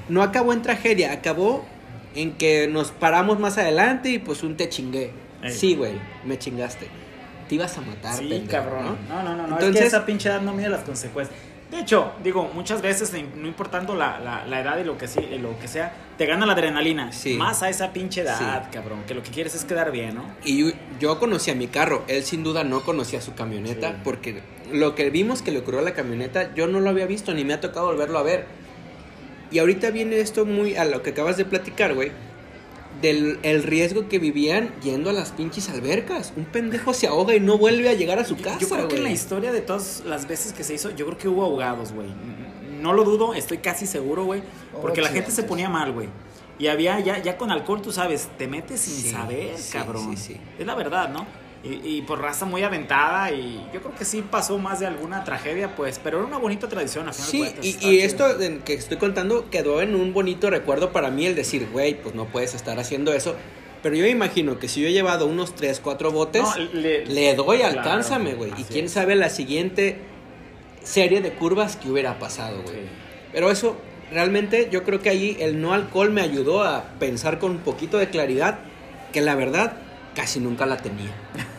No 0.09 0.23
acabó 0.23 0.53
en 0.53 0.61
tragedia, 0.61 1.11
acabó 1.13 1.65
en 2.15 2.33
que 2.33 2.67
nos 2.67 2.91
paramos 2.91 3.39
más 3.39 3.57
adelante 3.57 4.09
y 4.09 4.19
pues 4.19 4.43
un 4.43 4.57
te 4.57 4.69
chingué. 4.69 5.11
Ey. 5.43 5.51
Sí, 5.53 5.75
güey, 5.75 5.93
me 6.25 6.37
chingaste. 6.37 6.87
Te 7.51 7.55
ibas 7.55 7.77
a 7.77 7.81
matar, 7.81 8.13
Sí, 8.17 8.29
pendejo, 8.29 8.49
cabrón. 8.49 8.97
No, 9.09 9.21
no, 9.23 9.35
no, 9.35 9.45
no. 9.45 9.55
Entonces, 9.55 9.75
es 9.75 9.81
que 9.81 9.87
esa 9.87 10.05
pinche 10.05 10.29
edad 10.29 10.39
no 10.39 10.53
mide 10.53 10.69
las 10.69 10.83
consecuencias. 10.85 11.37
De 11.69 11.79
hecho, 11.79 12.13
digo, 12.23 12.49
muchas 12.53 12.81
veces, 12.81 13.11
no 13.35 13.45
importando 13.45 13.93
la, 13.93 14.21
la, 14.21 14.45
la 14.47 14.61
edad 14.61 14.77
y 14.79 14.85
lo 14.85 14.97
que, 14.97 15.09
sí, 15.09 15.19
lo 15.37 15.59
que 15.59 15.67
sea, 15.67 15.91
te 16.17 16.25
gana 16.25 16.45
la 16.45 16.53
adrenalina. 16.53 17.11
Sí. 17.11 17.33
Más 17.33 17.61
a 17.61 17.67
esa 17.67 17.91
pinche 17.91 18.21
edad, 18.21 18.63
Sí. 18.63 18.69
cabrón. 18.71 19.03
Que 19.05 19.13
lo 19.13 19.21
que 19.21 19.31
quieres 19.31 19.53
es 19.53 19.65
quedar 19.65 19.91
bien, 19.91 20.15
¿no? 20.15 20.23
Y 20.45 20.63
yo, 20.69 20.75
yo 21.01 21.19
conocía 21.19 21.53
mi 21.53 21.67
carro, 21.67 22.05
él 22.07 22.23
sin 22.23 22.41
duda 22.41 22.63
no 22.63 22.83
conocía 22.83 23.19
su 23.19 23.33
camioneta, 23.35 23.89
Sí. 23.89 23.95
porque 24.05 24.41
lo 24.71 24.95
que 24.95 25.09
vimos 25.09 25.41
que 25.41 25.51
le 25.51 25.59
ocurrió 25.59 25.81
a 25.81 25.83
la 25.83 25.93
camioneta, 25.93 26.55
yo 26.55 26.67
no 26.67 26.79
lo 26.79 26.89
había 26.89 27.05
visto, 27.05 27.33
ni 27.33 27.43
me 27.43 27.53
ha 27.53 27.59
tocado 27.59 27.87
volverlo 27.87 28.17
a 28.17 28.23
ver. 28.23 28.45
Y 29.51 29.59
ahorita 29.59 29.91
viene 29.91 30.21
esto 30.21 30.45
muy 30.45 30.77
a 30.77 30.85
lo 30.85 31.03
que 31.03 31.09
acabas 31.09 31.35
de 31.35 31.43
platicar, 31.43 31.95
güey, 31.95 32.13
del 33.01 33.39
el 33.43 33.63
riesgo 33.63 34.07
que 34.09 34.19
vivían 34.19 34.73
yendo 34.81 35.09
a 35.09 35.13
las 35.13 35.31
pinches 35.31 35.69
albercas. 35.69 36.33
Un 36.35 36.45
pendejo 36.45 36.93
se 36.93 37.07
ahoga 37.07 37.35
y 37.35 37.39
no 37.39 37.57
vuelve 37.57 37.89
a 37.89 37.93
llegar 37.93 38.19
a 38.19 38.25
su 38.25 38.37
casa, 38.37 38.59
Yo 38.59 38.69
creo 38.69 38.87
que 38.87 38.97
en 38.97 39.03
la 39.03 39.11
historia 39.11 39.51
de 39.51 39.61
todas 39.61 40.03
las 40.05 40.27
veces 40.27 40.53
que 40.53 40.63
se 40.63 40.73
hizo, 40.75 40.89
yo 40.91 41.05
creo 41.05 41.17
que 41.17 41.27
hubo 41.27 41.43
ahogados, 41.43 41.93
güey. 41.93 42.07
No 42.81 42.93
lo 42.93 43.03
dudo, 43.03 43.33
estoy 43.33 43.59
casi 43.59 43.85
seguro, 43.85 44.25
güey. 44.25 44.41
Porque 44.81 45.01
Oh, 45.01 45.03
la 45.03 45.09
gente 45.09 45.31
se 45.31 45.43
ponía 45.43 45.69
mal, 45.69 45.91
güey. 45.91 46.09
Y 46.59 46.67
había, 46.67 46.99
ya, 46.99 47.17
ya 47.21 47.37
con 47.37 47.49
alcohol, 47.51 47.81
tú 47.81 47.91
sabes, 47.91 48.29
te 48.37 48.47
metes 48.47 48.81
sin 48.81 48.95
Sí, 49.03 49.09
saber, 49.11 49.57
sí, 49.57 49.73
cabrón. 49.73 50.15
sí, 50.15 50.33
sí. 50.33 50.37
Es 50.59 50.65
la 50.65 50.75
verdad, 50.75 51.09
¿no? 51.09 51.25
Y, 51.63 51.97
y 51.97 52.01
por 52.01 52.19
raza 52.19 52.45
muy 52.45 52.63
aventada 52.63 53.31
y 53.31 53.63
yo 53.71 53.81
creo 53.81 53.93
que 53.93 54.03
sí 54.03 54.23
pasó 54.23 54.57
más 54.57 54.79
de 54.79 54.87
alguna 54.87 55.23
tragedia, 55.23 55.75
pues, 55.75 55.99
pero 56.03 56.17
era 56.17 56.25
una 56.25 56.39
bonita 56.39 56.67
tradición, 56.67 57.07
a 57.07 57.13
Sí, 57.13 57.37
cuentas, 57.37 57.83
y, 57.83 57.99
esto 57.99 58.25
que 58.65 58.73
estoy 58.73 58.97
contando 58.97 59.47
quedó 59.51 59.79
en 59.83 59.93
un 59.93 60.11
bonito 60.11 60.49
recuerdo 60.49 60.91
para 60.91 61.11
mí 61.11 61.27
el 61.27 61.35
decir, 61.35 61.69
güey, 61.71 62.01
pues 62.01 62.15
no 62.15 62.25
puedes 62.25 62.55
estar 62.55 62.79
haciendo 62.79 63.13
eso. 63.13 63.35
Pero 63.83 63.95
yo 63.95 64.05
imagino 64.07 64.57
que 64.59 64.67
si 64.67 64.81
yo 64.81 64.87
he 64.87 64.93
llevado 64.93 65.27
unos 65.27 65.55
3, 65.55 65.79
4 65.79 66.11
botes, 66.11 66.41
No, 66.41 66.57
le, 66.73 67.05
le 67.05 67.35
doy, 67.35 67.59
Claro, 67.59 67.79
alcánzame, 67.79 68.33
güey. 68.33 68.51
Y 68.57 68.63
quién 68.63 68.85
es. 68.85 68.91
sabe 68.91 69.15
la 69.15 69.29
siguiente 69.29 69.97
serie 70.83 71.21
de 71.21 71.31
curvas 71.33 71.77
que 71.77 71.89
hubiera 71.89 72.17
pasado, 72.19 72.61
güey. 72.63 72.75
Sí. 72.75 72.81
Pero 73.33 73.49
eso, 73.49 73.77
realmente, 74.11 74.69
yo 74.71 74.83
creo 74.83 74.99
que 75.01 75.09
ahí 75.09 75.37
el 75.39 75.61
no 75.61 75.73
alcohol 75.73 76.11
me 76.11 76.21
ayudó 76.21 76.63
a 76.63 76.85
pensar 76.99 77.39
con 77.39 77.51
un 77.51 77.59
poquito 77.59 77.97
de 77.97 78.09
claridad 78.09 78.59
que 79.13 79.21
la 79.21 79.35
verdad 79.35 79.77
casi 80.15 80.39
nunca 80.39 80.65
la 80.65 80.77
tenía. 80.77 81.11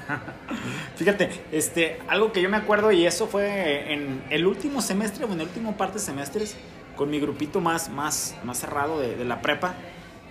Fíjate, 0.97 1.31
este, 1.53 2.01
algo 2.09 2.33
que 2.33 2.43
yo 2.43 2.49
me 2.49 2.57
acuerdo 2.57 2.93
y 2.93 3.07
eso 3.07 3.27
fue 3.27 3.93
en 3.93 4.23
el 4.31 4.47
último 4.47 4.81
semestre 4.83 5.25
o 5.25 5.29
en 5.33 5.41
el 5.41 5.47
último 5.47 5.77
parte 5.77 5.95
de 5.95 6.05
semestres 6.05 6.57
con 6.97 7.11
mi 7.11 7.21
grupito 7.21 7.61
más, 7.61 7.89
más, 7.89 8.37
más 8.45 8.59
cerrado 8.59 9.01
de, 9.01 9.17
de 9.17 9.25
la 9.25 9.41
prepa. 9.41 9.75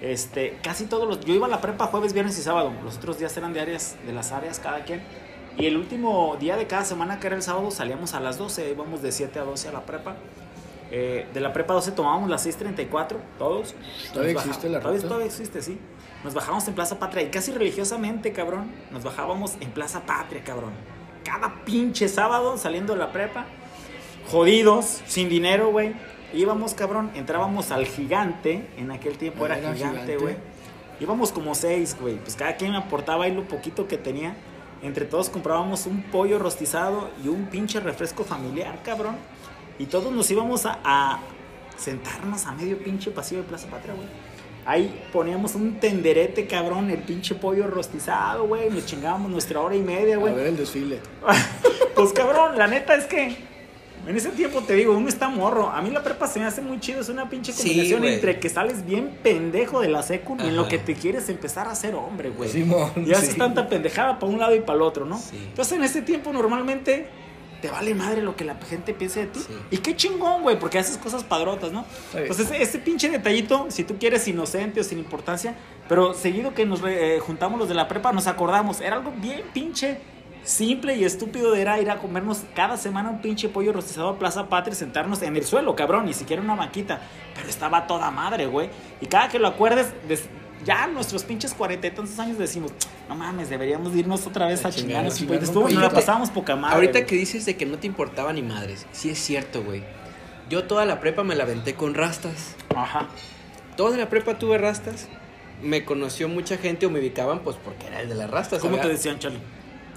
Este, 0.02 0.58
casi 0.64 0.86
todos 0.86 1.08
los, 1.08 1.20
yo 1.22 1.34
iba 1.34 1.46
a 1.46 1.50
la 1.50 1.62
prepa 1.62 1.88
jueves, 1.88 2.14
viernes 2.14 2.38
y 2.38 2.42
sábado. 2.42 2.72
Los 2.84 2.98
otros 2.98 3.20
días 3.20 3.36
eran 3.38 3.54
de 3.54 3.60
áreas, 3.62 3.98
de 4.06 4.14
las 4.14 4.32
áreas 4.32 4.60
cada 4.60 4.84
quien. 4.84 5.02
Y 5.58 5.66
el 5.66 5.78
último 5.78 6.38
día 6.40 6.56
de 6.56 6.66
cada 6.66 6.86
semana, 6.86 7.20
que 7.20 7.28
era 7.28 7.36
el 7.36 7.42
sábado, 7.44 7.72
salíamos 7.72 8.14
a 8.14 8.20
las 8.20 8.38
12, 8.38 8.72
íbamos 8.72 9.02
de 9.02 9.12
7 9.12 9.40
a 9.40 9.44
12 9.44 9.68
a 9.68 9.72
la 9.74 9.86
prepa. 9.86 10.16
Eh, 10.90 11.28
de 11.34 11.40
la 11.40 11.54
prepa 11.54 11.74
12 11.74 11.92
tomábamos 11.92 12.30
las 12.30 12.46
6.34, 12.46 13.18
todos. 13.38 13.76
¿Todavía 14.14 14.34
existe 14.34 14.70
la 14.70 14.80
todavía, 14.80 14.98
ruta? 14.98 15.08
todavía 15.08 15.28
existe, 15.28 15.62
sí. 15.62 15.78
Nos 16.24 16.34
bajábamos 16.34 16.68
en 16.68 16.76
Plaza 16.76 17.00
Patria 17.00 17.24
y 17.24 17.30
casi 17.30 17.52
religiosamente, 17.52 18.32
cabrón. 18.32 18.72
Nos 18.92 19.04
bajábamos 19.04 19.54
en 19.60 19.72
Plaza 19.72 20.02
Patria, 20.02 20.44
cabrón. 20.44 20.74
cada 21.24 21.64
pinche 21.66 22.08
sábado 22.08 22.58
saliendo 22.58 22.94
de 22.94 23.00
la 23.00 23.12
prepa, 23.12 23.46
jodidos, 24.30 25.02
sin 25.08 25.30
dinero, 25.30 25.70
güey. 25.72 25.94
Íbamos, 26.34 26.74
cabrón, 26.74 27.12
entrábamos 27.16 27.72
al 27.72 27.86
gigante, 27.86 28.68
en 28.78 28.92
aquel 28.92 29.18
tiempo 29.18 29.46
era, 29.46 29.58
Era 29.58 29.74
gigante, 29.74 30.18
güey. 30.18 30.36
Íbamos 31.00 31.32
como 31.32 31.56
seis, 31.56 31.98
güey. 32.00 32.18
Pues 32.18 32.36
cada 32.36 32.56
quien 32.56 32.76
aportaba 32.76 33.26
ahí 33.26 33.34
lo 33.34 33.48
poquito 33.48 33.88
que 33.88 33.98
tenía. 33.98 34.36
Entre 34.84 35.06
todos 35.06 35.30
comprábamos 35.30 35.86
un 35.86 36.04
pollo 36.04 36.40
rostizado 36.40 37.10
y 37.24 37.28
un 37.28 37.48
pinche 37.48 37.80
refresco 37.80 38.24
familiar, 38.24 38.80
cabrón. 38.84 39.16
Y 39.80 39.86
todos 39.88 40.12
nos 40.14 40.30
íbamos 40.32 40.66
a, 40.66 40.80
a 40.84 41.20
sentarnos 41.78 42.46
a 42.46 42.52
medio 42.54 42.78
pinche 42.78 43.12
pasillo 43.12 43.42
de 43.42 43.48
Plaza 43.48 43.68
Patria, 43.68 43.94
güey. 43.96 44.08
Ahí 44.66 45.04
poníamos 45.12 45.56
un 45.56 45.80
tenderete, 45.80 46.46
cabrón, 46.46 46.90
el 46.92 47.00
pinche 47.00 47.34
pollo 47.36 47.68
rostizado, 47.68 48.46
güey. 48.48 48.70
Nos 48.70 48.86
chingábamos 48.86 49.32
nuestra 49.32 49.60
hora 49.60 49.76
y 49.76 49.82
media, 49.82 50.16
A 50.16 50.20
güey. 50.20 50.34
ver 50.34 50.48
el 50.48 50.58
desfile. 50.58 51.00
Pues 51.96 52.14
cabrón, 52.14 52.58
la 52.58 52.68
neta 52.68 52.96
es 52.96 53.04
que 53.06 53.36
en 54.08 54.16
ese 54.18 54.30
tiempo 54.30 54.62
te 54.62 54.74
digo, 54.74 54.96
uno 54.98 55.08
está 55.10 55.28
morro. 55.30 55.70
A 55.70 55.82
mí 55.82 55.92
la 55.92 56.02
prepa 56.02 56.26
se 56.26 56.40
me 56.40 56.46
hace 56.46 56.62
muy 56.62 56.80
chido, 56.80 57.02
es 57.02 57.10
una 57.10 57.30
pinche 57.30 57.52
Sí, 57.52 57.60
combinación 57.68 58.06
entre 58.06 58.40
que 58.40 58.50
sales 58.50 58.86
bien 58.86 59.18
pendejo 59.22 59.82
de 59.82 59.90
la 59.90 60.02
secu 60.02 60.38
y 60.44 60.48
en 60.48 60.56
lo 60.56 60.68
que 60.68 60.80
te 60.80 60.96
quieres 60.96 61.30
empezar 61.30 61.68
a 61.68 61.76
ser 61.76 61.94
hombre, 61.96 62.30
güey. 62.30 62.50
Simón, 62.50 62.92
y 63.06 63.12
haces 63.12 63.34
sí. 63.34 63.38
tanta 63.38 63.68
pendejada 63.70 64.18
para 64.18 64.32
un 64.32 64.40
lado 64.40 64.56
y 64.56 64.62
para 64.62 64.78
el 64.78 64.82
otro, 64.82 65.06
¿no? 65.06 65.20
Sí. 65.20 65.38
Entonces 65.50 65.78
en 65.78 65.84
ese 65.84 66.02
tiempo 66.02 66.32
normalmente 66.34 67.08
te 67.62 67.70
vale 67.70 67.94
madre 67.94 68.22
lo 68.22 68.36
que 68.36 68.44
la 68.44 68.56
gente 68.56 68.94
piense 68.94 69.22
de 69.22 69.28
ti. 69.28 69.40
Sí. 69.40 69.54
Y 69.72 69.78
qué 69.78 69.96
chingón, 69.96 70.42
güey, 70.42 70.58
porque 70.60 70.80
haces 70.80 70.98
cosas 70.98 71.24
padrotas, 71.24 71.72
¿no? 71.72 71.86
Sí. 72.12 72.18
Entonces 72.18 72.48
ese, 72.52 72.80
pinche 72.80 73.10
detallito, 73.10 73.68
si 73.70 73.84
tú 73.84 73.98
quieres 74.00 74.28
inocente 74.28 74.80
o 74.80 74.84
sin 74.84 74.98
importancia, 75.00 75.56
pero 75.88 76.14
seguido 76.14 76.54
que 76.54 76.66
nos 76.66 76.82
eh, 76.86 77.20
juntamos 77.22 77.60
los 77.60 77.70
de 77.70 77.76
la 77.76 77.88
prepa, 77.88 78.12
nos 78.12 78.28
acordamos, 78.28 78.82
era 78.82 78.96
algo 78.96 79.12
bien 79.16 79.44
pinche 79.54 80.00
simple 80.44 80.96
y 80.96 81.04
estúpido 81.06 81.52
de 81.52 81.62
era 81.62 81.80
ir 81.80 81.92
a 81.92 82.00
comernos 82.00 82.42
cada 82.56 82.76
semana 82.76 83.12
un 83.12 83.22
pinche 83.22 83.48
pollo 83.48 83.74
rostizado 83.74 84.10
a 84.10 84.18
Plaza 84.18 84.50
Patria 84.50 84.74
y 84.74 84.76
sentarnos 84.76 85.22
en 85.22 85.36
el 85.38 85.46
suelo, 85.46 85.76
cabrón, 85.76 86.06
ni 86.06 86.14
siquiera 86.14 86.42
una 86.42 86.56
banquita, 86.56 87.00
pero 87.36 87.48
estaba 87.48 87.86
toda 87.86 88.10
madre, 88.10 88.48
güey. 88.48 88.70
Y 89.02 89.06
cada 89.06 89.30
que 89.30 89.38
lo 89.38 89.48
acuerdes, 89.48 89.94
des- 90.08 90.28
ya 90.66 90.88
nuestros 90.88 91.24
pinches 91.24 91.54
cuarenta 91.54 91.88
y 91.88 91.92
tantos 91.92 92.18
años 92.20 92.38
decimos, 92.38 92.72
no 93.10 93.16
mames, 93.16 93.50
deberíamos 93.50 93.94
de 93.94 94.00
irnos 94.00 94.26
otra 94.28 94.48
vez 94.48 94.64
a 94.66 94.70
A 94.70 94.72
chingar, 94.72 95.06
Estuvo- 95.06 95.70
y 95.70 95.74
la 95.74 95.90
poca 96.34 96.56
madre. 96.56 96.76
Ahorita 96.76 97.00
güey. 97.00 97.06
que 97.06 97.16
dices 97.16 97.46
de 97.46 97.56
que 97.58 97.66
no 97.66 97.78
te 97.78 97.88
importaba 97.88 98.32
ni 98.34 98.42
madres, 98.42 98.86
sí 98.92 99.10
es 99.10 99.20
cierto, 99.20 99.64
güey. 99.64 99.84
Yo 100.50 100.66
toda 100.66 100.86
la 100.86 101.00
prepa 101.00 101.24
me 101.24 101.36
la 101.36 101.44
aventé 101.44 101.76
con 101.76 101.94
rastas. 101.94 102.56
Ajá. 102.76 103.08
Toda 103.78 103.98
la 103.98 104.10
prepa 104.10 104.38
tuve 104.38 104.58
rastas. 104.58 105.08
Me 105.64 105.86
conoció 105.86 106.28
mucha 106.28 106.58
gente 106.58 106.86
o 106.86 106.90
me 106.90 107.00
ubicaban 107.00 107.40
pues 107.40 107.56
porque 107.64 107.88
era 107.88 108.02
el 108.02 108.10
de 108.10 108.16
las 108.16 108.30
rastas. 108.30 108.60
¿Cómo 108.60 108.78
te 108.78 108.88
decían, 108.90 109.18
Charlie? 109.20 109.40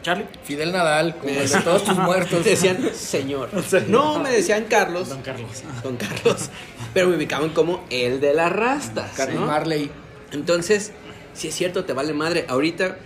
Charlie. 0.03 0.27
Fidel 0.44 0.70
Nadal, 0.72 1.16
como 1.16 1.31
el 1.31 1.48
de 1.50 1.61
todos 1.61 1.83
tus 1.85 1.96
muertos. 1.98 2.44
Me 2.44 2.50
decían 2.50 2.90
señor. 2.94 3.48
No, 3.88 4.18
me 4.20 4.31
decían 4.31 4.66
Carlos. 4.68 5.09
Don 5.09 5.22
Carlos. 5.22 5.62
Don 5.83 5.96
Carlos. 5.96 6.50
Pero 6.92 7.09
me 7.09 7.16
ubicaban 7.16 7.50
como 7.50 7.83
el 7.90 8.20
de 8.20 8.35
las 8.35 8.53
rastas. 8.53 9.12
Carlos 9.16 9.40
¿no? 9.40 9.46
Marley. 9.46 9.90
Entonces, 10.35 10.92
si 11.33 11.49
es 11.49 11.55
cierto, 11.55 11.85
te 11.85 11.92
vale 11.92 12.12
madre. 12.12 12.44
Ahorita 12.49 12.97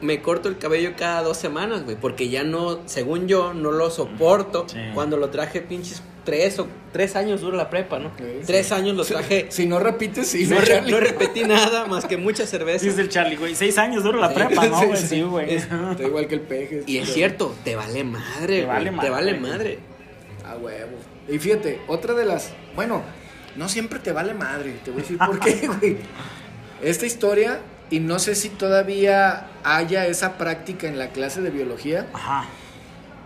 me 0.00 0.20
corto 0.20 0.48
el 0.48 0.58
cabello 0.58 0.92
cada 0.96 1.22
dos 1.22 1.36
semanas, 1.36 1.84
güey, 1.84 1.96
porque 1.96 2.28
ya 2.28 2.42
no, 2.42 2.80
según 2.86 3.28
yo, 3.28 3.54
no 3.54 3.70
lo 3.70 3.90
soporto. 3.90 4.66
Sí. 4.68 4.78
Cuando 4.94 5.16
lo 5.16 5.30
traje 5.30 5.60
pinches 5.60 6.02
tres 6.24 6.58
o 6.60 6.68
tres 6.92 7.16
años 7.16 7.40
dura 7.40 7.56
la 7.56 7.68
prepa, 7.70 7.98
¿no? 7.98 8.10
Sí, 8.18 8.24
sí. 8.40 8.46
Tres 8.46 8.72
años 8.72 8.96
lo 8.96 9.04
traje. 9.04 9.46
Si 9.50 9.66
no 9.66 9.78
repites, 9.80 10.26
sí, 10.28 10.46
no, 10.46 10.60
re- 10.60 10.80
repetí 10.80 11.44
nada 11.44 11.84
más 11.86 12.04
que 12.06 12.16
mucha 12.16 12.46
cerveza. 12.46 12.84
Dice 12.84 13.00
el 13.00 13.08
Charlie, 13.08 13.36
güey. 13.36 13.54
Seis 13.54 13.78
años 13.78 14.02
dura 14.04 14.18
la 14.18 14.32
prepa, 14.34 14.66
¿no, 14.66 14.78
Sí, 14.80 14.86
güey? 14.86 14.98
sí. 14.98 15.06
Sí, 15.08 15.22
güey. 15.22 15.54
Está 15.54 16.02
igual 16.02 16.26
que 16.28 16.34
el 16.36 16.40
peje. 16.42 16.82
Y 16.86 16.98
es 16.98 17.12
cierto, 17.12 17.54
te 17.64 17.76
vale 17.76 18.02
madre, 18.04 18.60
Te 18.60 18.64
güey, 18.64 18.66
vale 18.66 18.84
Te 18.84 18.90
madre, 18.96 19.10
vale 19.10 19.30
güey. 19.38 19.52
madre. 19.52 19.78
A 20.44 20.56
huevo. 20.56 20.96
Y 21.28 21.38
fíjate, 21.38 21.80
otra 21.86 22.14
de 22.14 22.24
las. 22.24 22.50
Bueno, 22.74 23.02
no 23.56 23.68
siempre 23.68 23.98
te 24.00 24.10
vale 24.12 24.34
madre. 24.34 24.74
Te 24.84 24.90
voy 24.90 25.00
a 25.00 25.02
decir 25.02 25.18
por 25.18 25.38
qué, 25.38 25.68
güey. 25.80 25.96
Esta 26.82 27.06
historia, 27.06 27.60
y 27.90 28.00
no 28.00 28.18
sé 28.18 28.34
si 28.34 28.48
todavía 28.48 29.46
haya 29.64 30.06
esa 30.06 30.36
práctica 30.38 30.88
en 30.88 30.98
la 30.98 31.08
clase 31.10 31.40
de 31.40 31.50
biología, 31.50 32.06
Ajá. 32.12 32.44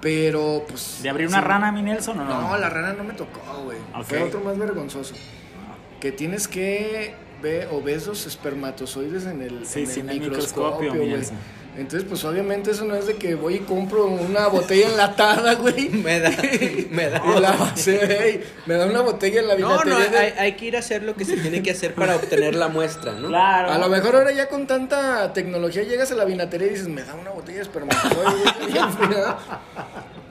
pero 0.01 0.65
pues. 0.69 1.01
¿De 1.03 1.09
abrir 1.09 1.29
una 1.29 1.39
sí. 1.39 1.45
rana, 1.45 1.73
mi 1.73 1.83
Nelson, 1.83 2.21
o 2.21 2.25
no? 2.25 2.43
No, 2.43 2.59
la 2.59 2.69
rana 2.69 2.93
no 2.93 3.05
me 3.05 3.15
tocó, 3.15 3.41
güey. 3.65 3.79
Fue 4.05 4.23
otro 4.23 4.41
más 4.41 4.59
vergonzoso. 4.59 5.15
Que 6.01 6.13
tienes 6.13 6.47
que 6.49 7.15
ver 7.43 7.69
o 7.73 7.83
ves 7.83 8.07
los 8.07 8.27
espermatozoides 8.27 9.27
en 9.27 9.43
el, 9.43 9.67
Sí, 9.67 9.85
en 10.01 10.11
el 10.11 10.21
microscopio, 10.21 10.95
güey. 10.95 11.17
Entonces, 11.77 12.05
pues 12.09 12.25
obviamente 12.25 12.71
eso 12.71 12.85
no 12.85 12.95
es 12.95 13.07
de 13.07 13.15
que 13.17 13.35
voy 13.35 13.57
y 13.57 13.59
compro 13.61 14.07
una 14.07 14.47
botella 14.49 14.89
enlatada, 14.89 15.55
güey. 15.57 15.89
Me 15.91 16.21
da, 16.21 16.31
me 16.91 17.09
da. 17.11 17.23
Y 17.37 17.41
la 17.41 17.71
me 18.67 18.75
da 18.75 18.87
una 18.87 19.01
botella 19.03 19.41
en 19.41 19.49
la 19.49 19.57
No, 19.57 19.85
no, 19.85 19.99
de- 19.99 20.17
hay, 20.19 20.33
hay 20.39 20.53
que 20.57 20.67
ir 20.67 20.77
a 20.77 20.79
hacer 20.79 21.03
lo 21.03 21.15
que 21.15 21.25
se 21.25 21.37
tiene 21.37 21.63
que 21.63 21.73
hacer 21.73 21.95
para 21.95 22.17
obtener 22.17 22.55
la 22.55 22.69
muestra, 22.69 23.13
¿no? 23.13 23.29
Claro. 23.29 23.71
A 23.73 23.79
lo 23.79 23.89
mejor 23.89 24.17
ahora 24.17 24.33
ya 24.33 24.49
con 24.49 24.67
tanta 24.67 25.33
tecnología 25.33 25.83
llegas 25.83 26.11
a 26.13 26.15
la 26.15 26.25
vinatería 26.25 26.67
y 26.69 26.71
dices, 26.71 26.89
me 26.89 27.03
da 27.03 27.15
una 27.15 27.31
botella 27.31 27.59
de 27.59 27.63
espermatozoide, 27.65 28.25
güey, 28.61 28.73
bien 28.73 28.91
fría". 28.99 29.37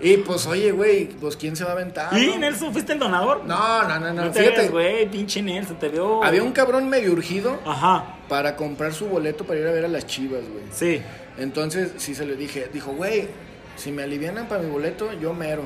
Y 0.02 0.18
pues, 0.18 0.46
oye, 0.46 0.72
güey, 0.72 1.06
pues 1.08 1.38
¿quién 1.38 1.56
se 1.56 1.64
va 1.64 1.72
a 1.72 1.74
aventar? 1.74 2.16
¿Y 2.18 2.28
no? 2.28 2.38
Nelson 2.40 2.72
fuiste 2.74 2.94
el 2.94 3.00
donador? 3.00 3.44
No, 3.46 3.84
no, 3.88 4.00
no, 4.00 4.14
no. 4.14 4.26
No 4.26 4.32
te 4.32 4.42
Fíjate, 4.44 4.68
güey, 4.70 5.10
pinche 5.10 5.42
Nelson, 5.42 5.78
te 5.80 5.88
veo. 5.90 6.24
había 6.24 6.44
un 6.44 6.52
cabrón 6.52 6.90
medio 6.90 7.12
urgido 7.14 7.58
Ajá, 7.66 8.18
para 8.28 8.56
comprar 8.56 8.94
su 8.94 9.06
boleto 9.08 9.46
para 9.46 9.60
ir 9.60 9.68
a 9.68 9.72
ver 9.72 9.86
a 9.86 9.88
las 9.88 10.06
chivas, 10.06 10.42
güey. 10.42 10.64
sí. 10.72 11.02
Entonces, 11.38 11.92
sí 11.98 12.16
se 12.16 12.26
le 12.26 12.36
dije, 12.36 12.70
dijo, 12.72 12.92
güey, 12.94 13.28
si 13.76 13.92
me 13.92 14.04
alivianan 14.04 14.48
para 14.48 14.62
mi 14.62 14.70
boleto, 14.70 15.12
yo 15.14 15.34
mero. 15.34 15.64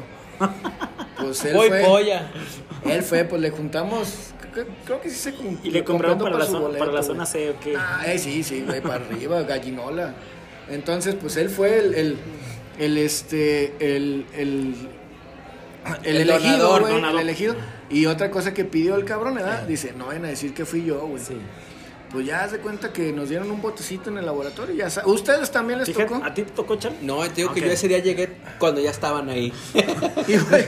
Pues 1.22 1.44
él 1.46 1.54
Voy 1.54 1.68
fue. 1.68 1.82
polla. 1.84 2.32
Él 2.86 3.04
fue, 3.04 3.26
pues 3.26 3.42
le 3.42 3.50
juntamos. 3.52 4.32
Creo, 4.86 5.02
que 5.02 5.10
sí 5.10 5.16
se 5.16 5.34
Y 5.64 5.70
le 5.70 5.84
compraron 5.84 6.18
completó 6.18 6.24
para 6.24 6.38
la, 6.38 6.46
su 6.46 6.52
zona, 6.54 6.62
boleto, 6.66 6.80
para 6.80 6.92
la 6.94 7.04
zona 7.04 7.26
C, 7.26 7.52
¿o 7.52 7.60
qué? 7.60 7.76
Ah, 7.78 8.04
eh, 8.08 8.18
sí, 8.18 8.42
sí, 8.44 8.64
güey, 8.66 8.82
para 8.82 9.06
arriba, 9.06 9.42
gallinola. 9.44 10.16
Entonces, 10.70 11.16
pues 11.16 11.38
él 11.38 11.50
fue 11.50 11.78
el, 11.78 11.94
el, 11.94 12.18
el, 12.80 12.98
este, 12.98 13.74
el, 13.80 14.26
el, 14.36 14.76
el, 16.04 16.16
El 16.16 16.18
elegido, 16.22 16.58
donador, 16.58 16.82
güey, 16.82 17.14
el 17.14 17.20
elegido. 17.20 17.56
Y 17.90 18.06
otra 18.06 18.32
cosa 18.32 18.54
que 18.54 18.66
pidió 18.66 18.96
el 18.96 19.06
cabrón, 19.06 19.36
¿verdad? 19.36 19.64
Dice, 19.64 19.94
no 19.98 20.08
vayan 20.08 20.26
a 20.26 20.30
decir 20.30 20.54
que 20.54 20.66
fui 20.66 20.84
yo, 20.84 21.00
güey. 21.06 21.22
Sí. 21.24 21.36
Pues 22.12 22.26
ya 22.26 22.44
haz 22.44 22.52
de 22.52 22.58
cuenta 22.60 22.92
que 22.92 23.14
nos 23.14 23.30
dieron 23.30 23.52
un 23.52 23.62
botecito 23.62 24.10
en 24.10 24.18
el 24.18 24.26
laboratorio. 24.26 24.74
Ya 24.76 24.90
sa- 24.90 25.06
¿Ustedes 25.06 25.52
también 25.52 25.78
les 25.78 25.88
Fíjate, 25.90 26.10
tocó? 26.10 26.26
¿A 26.26 26.34
ti 26.34 26.42
te 26.42 26.52
tocó, 26.52 26.76
Charlie? 26.76 26.98
No, 27.04 27.22
te 27.22 27.36
digo 27.36 27.54
que 27.54 27.62
yo 27.62 27.68
ese 27.68 27.88
día 27.88 28.00
llegué 28.00 28.36
cuando 28.58 28.82
ya 28.82 28.90
estaban 28.90 29.30
ahí. 29.30 29.54
Y, 30.28 30.38
güey, 30.38 30.66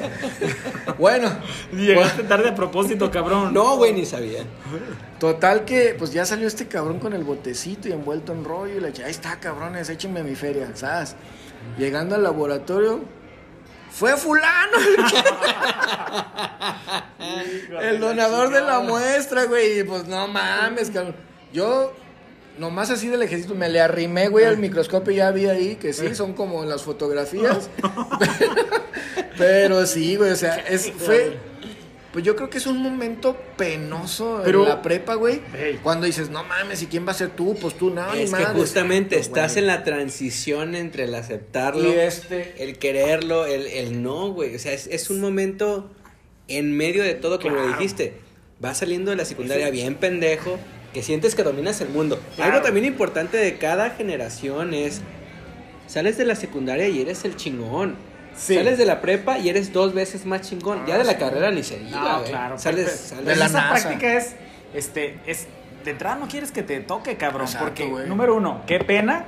bueno, 0.99 1.31
Llegaste 1.73 2.23
tarde 2.23 2.49
a 2.49 2.55
propósito, 2.55 3.09
cabrón. 3.09 3.53
No, 3.53 3.75
güey, 3.77 3.91
ni 3.93 4.05
sabía. 4.05 4.43
Total 5.19 5.65
que, 5.65 5.95
pues 5.97 6.11
ya 6.13 6.25
salió 6.25 6.47
este 6.47 6.67
cabrón 6.67 6.99
con 6.99 7.13
el 7.13 7.23
botecito 7.23 7.87
y 7.89 7.91
envuelto 7.91 8.33
en 8.33 8.43
rollo 8.43 8.77
y 8.77 8.79
le 8.79 8.91
dije, 8.91 9.03
ahí 9.03 9.11
está, 9.11 9.39
cabrones, 9.39 9.89
échenme 9.89 10.23
mi 10.23 10.35
feria, 10.35 10.71
¿sabes? 10.75 11.15
Llegando 11.77 12.15
al 12.15 12.23
laboratorio, 12.23 13.01
fue 13.91 14.15
fulano, 14.15 14.77
el 17.81 17.99
donador 17.99 18.49
de 18.51 18.61
la 18.61 18.79
muestra, 18.79 19.45
güey, 19.45 19.79
y 19.79 19.83
pues 19.83 20.07
no 20.07 20.27
mames, 20.27 20.89
cabrón. 20.91 21.15
Yo, 21.53 21.93
nomás 22.57 22.89
así 22.91 23.07
del 23.07 23.21
ejército, 23.23 23.55
me 23.55 23.69
le 23.69 23.81
arrimé, 23.81 24.27
güey, 24.29 24.45
al 24.45 24.57
microscopio 24.57 25.13
y 25.13 25.17
ya 25.17 25.31
vi 25.31 25.45
ahí 25.47 25.75
que 25.75 25.93
sí, 25.93 26.13
son 26.15 26.33
como 26.33 26.63
en 26.63 26.69
las 26.69 26.83
fotografías. 26.83 27.69
Pero 29.37 29.85
sí, 29.85 30.15
güey, 30.15 30.31
o 30.31 30.35
sea, 30.35 30.57
es, 30.57 30.91
fue... 30.91 31.37
Pues 32.11 32.25
yo 32.25 32.35
creo 32.35 32.49
que 32.49 32.57
es 32.57 32.67
un 32.67 32.79
momento 32.79 33.37
penoso 33.55 34.41
Pero- 34.43 34.63
en 34.63 34.69
la 34.69 34.81
prepa, 34.81 35.15
güey. 35.15 35.41
Ey. 35.57 35.79
Cuando 35.81 36.05
dices, 36.05 36.29
no 36.29 36.43
mames, 36.43 36.81
¿y 36.81 36.87
quién 36.87 37.07
va 37.07 37.11
a 37.11 37.15
ser 37.15 37.29
tú? 37.29 37.55
Pues 37.55 37.77
tú, 37.77 37.89
no, 37.89 38.13
ni 38.13 38.23
es 38.23 38.33
que 38.33 38.43
justamente 38.47 39.17
estás 39.17 39.53
güey. 39.53 39.63
en 39.63 39.67
la 39.67 39.85
transición 39.85 40.75
entre 40.75 41.05
el 41.05 41.15
aceptarlo, 41.15 41.87
Y 41.87 41.93
este... 41.93 42.61
el 42.61 42.77
quererlo, 42.77 43.45
el, 43.45 43.65
el 43.65 44.03
no, 44.03 44.33
güey. 44.33 44.53
O 44.53 44.59
sea, 44.59 44.73
es, 44.73 44.87
es 44.87 45.09
un 45.09 45.21
momento 45.21 45.89
en 46.49 46.75
medio 46.75 47.01
de 47.01 47.13
todo, 47.13 47.39
como 47.39 47.55
lo 47.55 47.67
dijiste. 47.69 48.15
Vas 48.59 48.79
saliendo 48.79 49.11
de 49.11 49.17
la 49.17 49.23
secundaria 49.25 49.69
bien 49.69 49.95
pendejo, 49.95 50.59
que 50.93 51.03
sientes 51.03 51.35
que 51.35 51.43
dominas 51.43 51.79
el 51.81 51.89
mundo. 51.89 52.19
Claro. 52.35 52.53
Algo 52.53 52.65
también 52.65 52.85
importante 52.85 53.37
de 53.37 53.57
cada 53.57 53.91
generación 53.91 54.73
es, 54.73 55.01
sales 55.87 56.17
de 56.17 56.25
la 56.25 56.35
secundaria 56.35 56.87
y 56.87 57.01
eres 57.01 57.23
el 57.25 57.35
chingón. 57.35 57.95
Sí. 58.35 58.55
Sales 58.55 58.77
de 58.77 58.85
la 58.85 59.01
prepa 59.01 59.37
y 59.39 59.49
eres 59.49 59.73
dos 59.73 59.93
veces 59.93 60.25
más 60.25 60.41
chingón. 60.49 60.85
ya 60.87 60.97
de 60.97 61.03
la 61.03 61.17
carrera 61.17 61.51
ni 61.51 61.63
se 61.63 61.79
diga, 61.79 61.99
No, 62.01 62.17
güey. 62.19 62.29
claro. 62.31 62.57
Sales, 62.57 63.13
de 63.25 63.35
la 63.35 63.45
esa 63.45 63.61
NASA. 63.61 63.69
práctica 63.83 64.17
es, 64.17 64.35
este, 64.73 65.19
es, 65.25 65.47
de 65.83 65.91
entrada 65.91 66.15
no 66.15 66.27
quieres 66.27 66.51
que 66.51 66.63
te 66.63 66.79
toque, 66.79 67.17
cabrón. 67.17 67.43
Exacto, 67.43 67.65
porque, 67.67 67.85
güey. 67.85 68.07
número 68.07 68.35
uno, 68.35 68.61
qué 68.67 68.79
pena. 68.79 69.25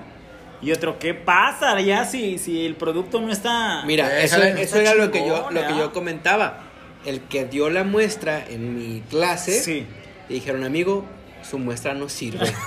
Y 0.61 0.71
otro, 0.71 0.97
¿qué 0.97 1.13
pasa 1.13 1.79
ya 1.81 2.05
si, 2.05 2.37
si 2.37 2.65
el 2.65 2.75
producto 2.75 3.19
no 3.19 3.29
está... 3.33 3.83
Mira, 3.85 4.21
Esa 4.23 4.37
eso, 4.37 4.43
está 4.47 4.61
eso 4.61 4.79
era 4.79 4.95
lo 4.95 5.11
que 5.11 5.19
yo, 5.27 5.49
lo 5.51 5.67
que 5.67 5.75
yo 5.77 5.91
comentaba. 5.91 6.59
El 7.05 7.19
que 7.19 7.43
dio 7.43 7.69
la 7.69 7.83
muestra 7.83 8.45
en 8.47 8.77
mi 8.77 9.01
clase, 9.09 9.59
Sí. 9.61 9.85
le 10.29 10.35
dijeron, 10.35 10.63
amigo, 10.63 11.03
su 11.43 11.59
muestra 11.59 11.93
no 11.93 12.09
sirve. 12.09 12.51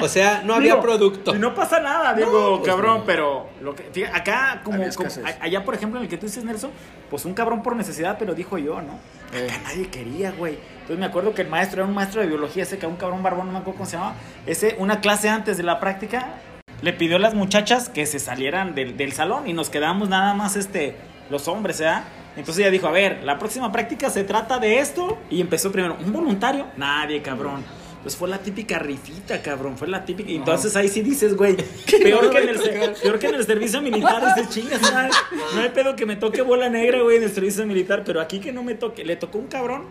O 0.00 0.08
sea, 0.08 0.42
no 0.44 0.54
había 0.54 0.72
Digo, 0.72 0.82
producto. 0.82 1.34
Y 1.34 1.38
no 1.38 1.54
pasa 1.54 1.78
nada, 1.78 2.12
digo, 2.14 2.58
pues 2.58 2.68
cabrón, 2.68 2.98
no. 3.00 3.04
pero 3.04 3.48
lo 3.60 3.74
que, 3.74 3.84
fíjate, 3.84 4.16
acá, 4.16 4.60
como, 4.64 4.82
como- 4.96 5.08
allá, 5.40 5.64
por 5.64 5.74
ejemplo, 5.76 5.98
en 6.00 6.04
el 6.04 6.10
que 6.10 6.16
tú 6.16 6.26
dices, 6.26 6.42
Nelson, 6.44 6.72
pues 7.08 7.24
un 7.24 7.34
cabrón 7.34 7.62
por 7.62 7.76
necesidad, 7.76 8.16
pero 8.18 8.34
dijo 8.34 8.58
yo, 8.58 8.82
¿no? 8.82 8.98
Eh. 9.32 9.46
Acá 9.48 9.60
nadie 9.62 9.88
quería, 9.90 10.32
güey. 10.32 10.58
Entonces 10.74 10.98
me 10.98 11.06
acuerdo 11.06 11.34
que 11.34 11.42
el 11.42 11.48
maestro 11.48 11.82
era 11.82 11.88
un 11.88 11.94
maestro 11.94 12.20
de 12.20 12.26
biología, 12.26 12.64
ese 12.64 12.78
que 12.78 12.86
un 12.86 12.96
cabrón 12.96 13.22
barbón, 13.22 13.46
no 13.46 13.52
me 13.52 13.58
acuerdo 13.58 13.78
cómo 13.78 13.88
se 13.88 13.96
llamaba. 13.96 14.16
Ese, 14.46 14.74
una 14.78 15.00
clase 15.00 15.28
antes 15.28 15.56
de 15.56 15.62
la 15.62 15.78
práctica, 15.78 16.34
le 16.80 16.92
pidió 16.92 17.16
a 17.16 17.20
las 17.20 17.34
muchachas 17.34 17.88
que 17.88 18.04
se 18.06 18.18
salieran 18.18 18.74
del, 18.74 18.96
del 18.96 19.12
salón 19.12 19.46
y 19.46 19.52
nos 19.52 19.70
quedamos 19.70 20.08
nada 20.08 20.34
más, 20.34 20.56
este, 20.56 20.96
los 21.30 21.46
hombres, 21.46 21.78
¿verdad? 21.78 22.02
Entonces 22.36 22.62
ella 22.62 22.70
dijo, 22.70 22.86
a 22.86 22.92
ver, 22.92 23.22
la 23.24 23.38
próxima 23.38 23.70
práctica 23.70 24.10
se 24.10 24.24
trata 24.24 24.58
de 24.58 24.78
esto. 24.78 25.18
Y 25.30 25.40
empezó 25.40 25.70
primero, 25.70 25.96
¿un 26.04 26.12
voluntario? 26.12 26.66
Nadie, 26.76 27.20
cabrón. 27.22 27.64
Pues 28.02 28.16
fue 28.16 28.28
la 28.28 28.38
típica 28.38 28.78
rifita, 28.78 29.40
cabrón. 29.42 29.76
Fue 29.76 29.86
la 29.86 30.04
típica. 30.04 30.30
y 30.30 30.36
Entonces 30.36 30.74
ahí 30.74 30.88
sí 30.88 31.02
dices, 31.02 31.36
güey, 31.36 31.56
peor, 32.02 32.30
que 32.30 32.38
en 32.38 32.48
el, 32.48 32.58
peor 33.00 33.18
que 33.18 33.26
en 33.28 33.34
el 33.36 33.44
servicio 33.44 33.80
militar, 33.80 34.34
dices, 34.34 34.50
chingas, 34.50 34.82
madre, 34.92 35.10
no 35.54 35.60
hay 35.60 35.68
pedo 35.68 35.94
que 35.94 36.06
me 36.06 36.16
toque 36.16 36.42
bola 36.42 36.68
negra, 36.68 37.02
güey, 37.02 37.18
en 37.18 37.24
el 37.24 37.32
servicio 37.32 37.64
militar. 37.66 38.02
Pero 38.04 38.20
aquí 38.20 38.40
que 38.40 38.52
no 38.52 38.62
me 38.62 38.74
toque, 38.74 39.04
le 39.04 39.16
tocó 39.16 39.38
un 39.38 39.46
cabrón, 39.46 39.84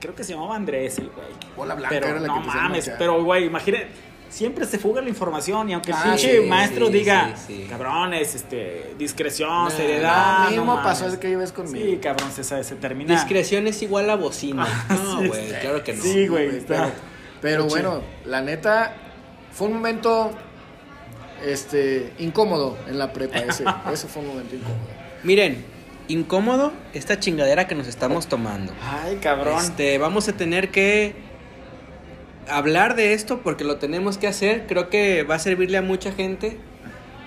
creo 0.00 0.14
que 0.14 0.22
se 0.22 0.34
llamaba 0.34 0.54
Andrés, 0.54 0.98
el 0.98 1.08
güey. 1.08 1.26
Bola 1.56 1.74
blanca 1.74 1.90
Pero 1.90 2.06
era 2.06 2.20
la 2.20 2.28
no 2.28 2.40
que 2.40 2.46
mames, 2.46 2.90
pero 2.98 3.24
güey, 3.24 3.46
imagínate, 3.46 3.88
siempre 4.30 4.64
se 4.64 4.78
fuga 4.78 5.02
la 5.02 5.08
información 5.10 5.68
y 5.68 5.74
aunque 5.74 5.90
el 5.90 5.96
Ah, 5.98 6.02
pinche 6.04 6.40
sí, 6.40 6.48
maestro 6.48 6.86
sí, 6.86 6.92
diga, 6.92 7.34
sí, 7.36 7.62
sí. 7.62 7.66
cabrones, 7.68 8.34
este, 8.34 8.94
discreción, 8.98 9.64
No, 9.64 9.70
seriedad. 9.70 10.44
Lo 10.44 10.50
mismo 10.50 10.76
no 10.76 10.82
pasó 10.82 11.06
el 11.06 11.18
que 11.18 11.28
lleves 11.28 11.52
conmigo. 11.52 11.84
Sí, 11.84 11.98
cabrón, 11.98 12.30
se, 12.32 12.42
se 12.44 12.74
termina. 12.76 13.12
Discreción 13.14 13.66
es 13.66 13.82
igual 13.82 14.08
a 14.08 14.14
bocina. 14.16 14.64
Ah, 14.88 14.96
No, 15.02 15.16
güey, 15.28 15.48
sí. 15.50 15.54
claro 15.60 15.84
que 15.84 15.92
no. 15.92 16.02
Sí, 16.02 16.26
güey. 16.28 16.60
Pero, 16.66 16.90
pero 17.42 17.64
bueno, 17.66 18.02
la 18.24 18.40
neta, 18.40 18.94
fue 19.52 19.66
un 19.66 19.74
momento 19.74 20.30
este 21.44 22.12
incómodo 22.18 22.76
en 22.86 22.98
la 22.98 23.12
prepa 23.12 23.38
ese. 23.38 23.64
Ese 23.92 24.06
fue 24.08 24.22
un 24.22 24.28
momento 24.28 24.54
incómodo. 24.54 24.78
Miren, 25.22 25.64
incómodo 26.08 26.72
esta 26.92 27.18
chingadera 27.18 27.66
que 27.66 27.74
nos 27.74 27.86
estamos 27.86 28.26
tomando. 28.26 28.72
Ay, 28.82 29.16
cabrón. 29.16 29.58
Este, 29.58 29.98
vamos 29.98 30.28
a 30.28 30.32
tener 30.34 30.70
que 30.70 31.14
hablar 32.50 32.96
de 32.96 33.12
esto 33.14 33.40
porque 33.42 33.64
lo 33.64 33.76
tenemos 33.76 34.18
que 34.18 34.26
hacer. 34.26 34.66
Creo 34.66 34.88
que 34.90 35.22
va 35.22 35.36
a 35.36 35.38
servirle 35.38 35.78
a 35.78 35.82
mucha 35.82 36.12
gente. 36.12 36.58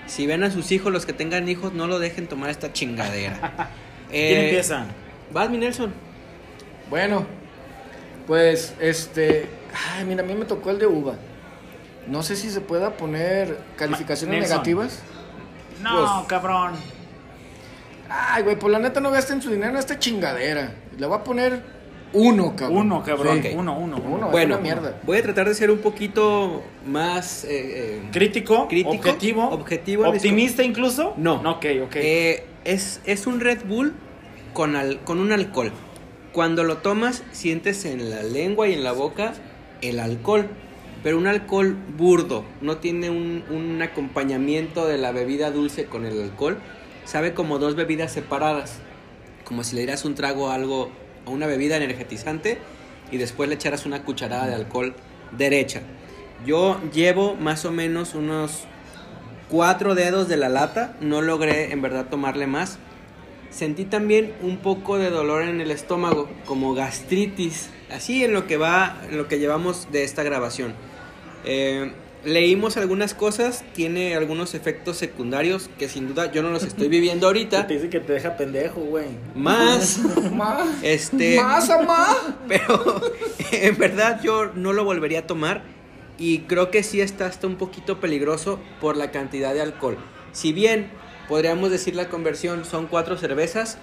Si 0.06 0.26
ven 0.26 0.42
a 0.44 0.50
sus 0.50 0.70
hijos, 0.72 0.92
los 0.92 1.06
que 1.06 1.12
tengan 1.12 1.48
hijos, 1.48 1.72
no 1.72 1.86
lo 1.86 1.98
dejen 1.98 2.26
tomar 2.26 2.50
esta 2.50 2.72
chingadera. 2.72 3.68
¿Quién 4.10 4.22
Eh, 4.38 4.44
empieza? 4.48 4.86
Vas, 5.32 5.48
mi 5.50 5.56
Nelson. 5.58 5.92
Bueno, 6.90 7.26
pues 8.26 8.74
este, 8.80 9.46
ay, 9.96 10.04
mira, 10.04 10.22
a 10.22 10.26
mí 10.26 10.34
me 10.34 10.44
tocó 10.44 10.70
el 10.70 10.78
de 10.78 10.86
uva. 10.86 11.14
No 12.06 12.22
sé 12.22 12.36
si 12.36 12.50
se 12.50 12.60
pueda 12.60 12.96
poner 12.98 13.58
calificaciones 13.76 14.38
Nelson. 14.40 14.50
negativas. 14.58 15.00
No, 15.82 16.18
pues- 16.18 16.28
cabrón. 16.28 16.72
Ay, 18.08 18.42
güey, 18.42 18.56
pues 18.56 18.70
la 18.70 18.78
neta 18.78 19.00
no 19.00 19.10
gasten 19.10 19.40
su 19.42 19.50
dinero 19.50 19.70
en 19.72 19.78
esta 19.78 19.98
chingadera. 19.98 20.74
Le 20.98 21.06
voy 21.06 21.16
a 21.18 21.24
poner 21.24 21.62
uno, 22.14 22.56
cabrón. 22.56 22.78
Uno, 22.78 23.02
cabrón. 23.02 23.42
Uno, 23.56 23.78
uno, 23.78 23.96
uno. 23.96 24.28
Bueno, 24.30 24.58
mierda. 24.60 24.98
voy 25.04 25.18
a 25.18 25.22
tratar 25.22 25.48
de 25.48 25.54
ser 25.54 25.70
un 25.70 25.78
poquito 25.78 26.62
más 26.86 27.44
eh, 27.44 27.48
eh, 27.50 28.02
Crítico, 28.12 28.66
Crítico, 28.68 28.90
objetivo, 28.94 29.48
objetivo, 29.50 30.08
optimista 30.08 30.62
incluso. 30.62 31.12
No. 31.16 31.34
Ok, 31.48 31.66
ok. 31.84 31.96
Eh, 31.96 32.46
es, 32.64 33.00
es 33.04 33.26
un 33.26 33.40
Red 33.40 33.64
Bull 33.66 33.92
con, 34.52 34.76
al- 34.76 35.00
con 35.00 35.18
un 35.20 35.32
alcohol. 35.32 35.72
Cuando 36.32 36.64
lo 36.64 36.78
tomas, 36.78 37.22
sientes 37.32 37.84
en 37.84 38.10
la 38.10 38.22
lengua 38.22 38.68
y 38.68 38.72
en 38.74 38.82
la 38.84 38.92
boca 38.92 39.34
el 39.82 40.00
alcohol. 40.00 40.48
Pero 41.02 41.18
un 41.18 41.26
alcohol 41.26 41.76
burdo. 41.98 42.44
No 42.62 42.78
tiene 42.78 43.10
un, 43.10 43.44
un 43.50 43.82
acompañamiento 43.82 44.86
de 44.86 44.96
la 44.96 45.12
bebida 45.12 45.50
dulce 45.50 45.84
con 45.84 46.06
el 46.06 46.20
alcohol. 46.22 46.58
Sabe 47.04 47.34
como 47.34 47.58
dos 47.58 47.74
bebidas 47.76 48.10
separadas. 48.12 48.78
Como 49.44 49.64
si 49.64 49.74
le 49.76 49.82
dieras 49.82 50.06
un 50.06 50.14
trago 50.14 50.48
a 50.48 50.54
algo, 50.54 50.90
una 51.26 51.46
bebida 51.46 51.76
energetizante 51.76 52.58
y 53.10 53.18
después 53.18 53.48
le 53.48 53.54
echaras 53.54 53.86
una 53.86 54.02
cucharada 54.02 54.46
de 54.46 54.54
alcohol 54.54 54.94
derecha. 55.36 55.82
Yo 56.46 56.80
llevo 56.92 57.34
más 57.34 57.64
o 57.64 57.70
menos 57.70 58.14
unos 58.14 58.64
cuatro 59.48 59.94
dedos 59.94 60.28
de 60.28 60.36
la 60.36 60.48
lata, 60.48 60.96
no 61.00 61.22
logré 61.22 61.72
en 61.72 61.82
verdad 61.82 62.06
tomarle 62.08 62.46
más. 62.46 62.78
Sentí 63.50 63.84
también 63.84 64.34
un 64.42 64.58
poco 64.58 64.98
de 64.98 65.10
dolor 65.10 65.42
en 65.44 65.60
el 65.60 65.70
estómago, 65.70 66.28
como 66.44 66.74
gastritis, 66.74 67.70
así 67.90 68.24
en 68.24 68.32
lo 68.32 68.46
que 68.46 68.56
va, 68.56 69.00
lo 69.12 69.28
que 69.28 69.38
llevamos 69.38 69.92
de 69.92 70.02
esta 70.02 70.24
grabación. 70.24 70.74
Eh, 71.44 71.92
leímos 72.24 72.76
algunas 72.76 73.14
cosas, 73.14 73.64
tiene 73.74 74.14
algunos 74.16 74.54
efectos 74.54 74.96
secundarios 74.96 75.68
que 75.78 75.88
sin 75.88 76.08
duda 76.08 76.30
yo 76.32 76.42
no 76.42 76.50
los 76.50 76.62
estoy 76.64 76.88
viviendo 76.88 77.26
ahorita. 77.26 77.66
Te 77.68 77.74
dice 77.74 77.88
que 77.90 78.00
te 78.00 78.12
deja 78.12 78.36
pendejo, 78.36 78.80
güey. 78.80 79.06
Más, 79.34 79.98
Más, 80.32 80.68
este, 80.82 81.36
más, 81.40 81.68
amá. 81.70 82.16
pero 82.48 83.00
en 83.52 83.76
verdad 83.78 84.20
yo 84.22 84.46
no 84.54 84.72
lo 84.72 84.84
volvería 84.84 85.20
a 85.20 85.26
tomar 85.26 85.62
y 86.18 86.40
creo 86.40 86.70
que 86.70 86.82
sí 86.82 87.00
está 87.00 87.26
hasta 87.26 87.46
un 87.46 87.56
poquito 87.56 88.00
peligroso 88.00 88.58
por 88.80 88.96
la 88.96 89.10
cantidad 89.10 89.52
de 89.54 89.60
alcohol. 89.62 89.98
Si 90.32 90.52
bien 90.52 90.90
podríamos 91.28 91.70
decir 91.70 91.94
la 91.94 92.08
conversión 92.08 92.64
son 92.64 92.86
cuatro 92.86 93.16
cervezas, 93.16 93.78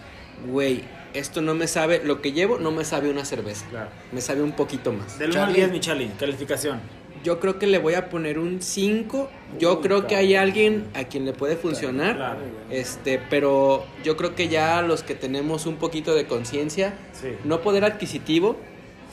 güey, 0.48 0.84
esto 1.14 1.42
no 1.42 1.54
me 1.56 1.68
sabe, 1.68 2.02
lo 2.04 2.22
que 2.22 2.32
llevo 2.32 2.58
no 2.58 2.72
me 2.72 2.86
sabe 2.86 3.10
una 3.10 3.26
cerveza, 3.26 3.66
Claro. 3.70 3.90
me 4.12 4.22
sabe 4.22 4.42
un 4.42 4.54
poquito 4.54 4.94
más. 4.94 5.20
Del 5.20 5.32
1 5.32 5.40
al 5.40 5.46
Charlie. 5.48 5.60
10, 5.60 5.72
mi 5.72 5.80
Charlie. 5.82 6.12
Calificación. 6.20 6.80
Yo 7.24 7.40
creo 7.40 7.60
que 7.60 7.68
le 7.68 7.78
voy 7.78 7.94
a 7.94 8.10
poner 8.10 8.40
un 8.40 8.62
5. 8.62 9.30
Yo 9.60 9.76
Uy, 9.78 9.82
creo 9.84 10.08
que 10.08 10.16
hay 10.16 10.36
alguien 10.36 10.86
a 10.96 11.04
quien 11.04 11.26
le 11.26 11.34
puede 11.34 11.56
funcionar. 11.56 12.16
Claro. 12.16 12.40
Este, 12.70 13.20
pero 13.30 13.86
yo 14.04 14.18
creo 14.18 14.34
que 14.36 14.48
ya 14.48 14.82
los 14.82 15.04
que 15.04 15.14
tenemos 15.16 15.66
un 15.66 15.76
poquito 15.76 16.16
de 16.16 16.26
conciencia, 16.26 16.94
Sí. 17.14 17.30
no 17.44 17.62
poder 17.62 17.86
adquisitivo, 17.86 18.56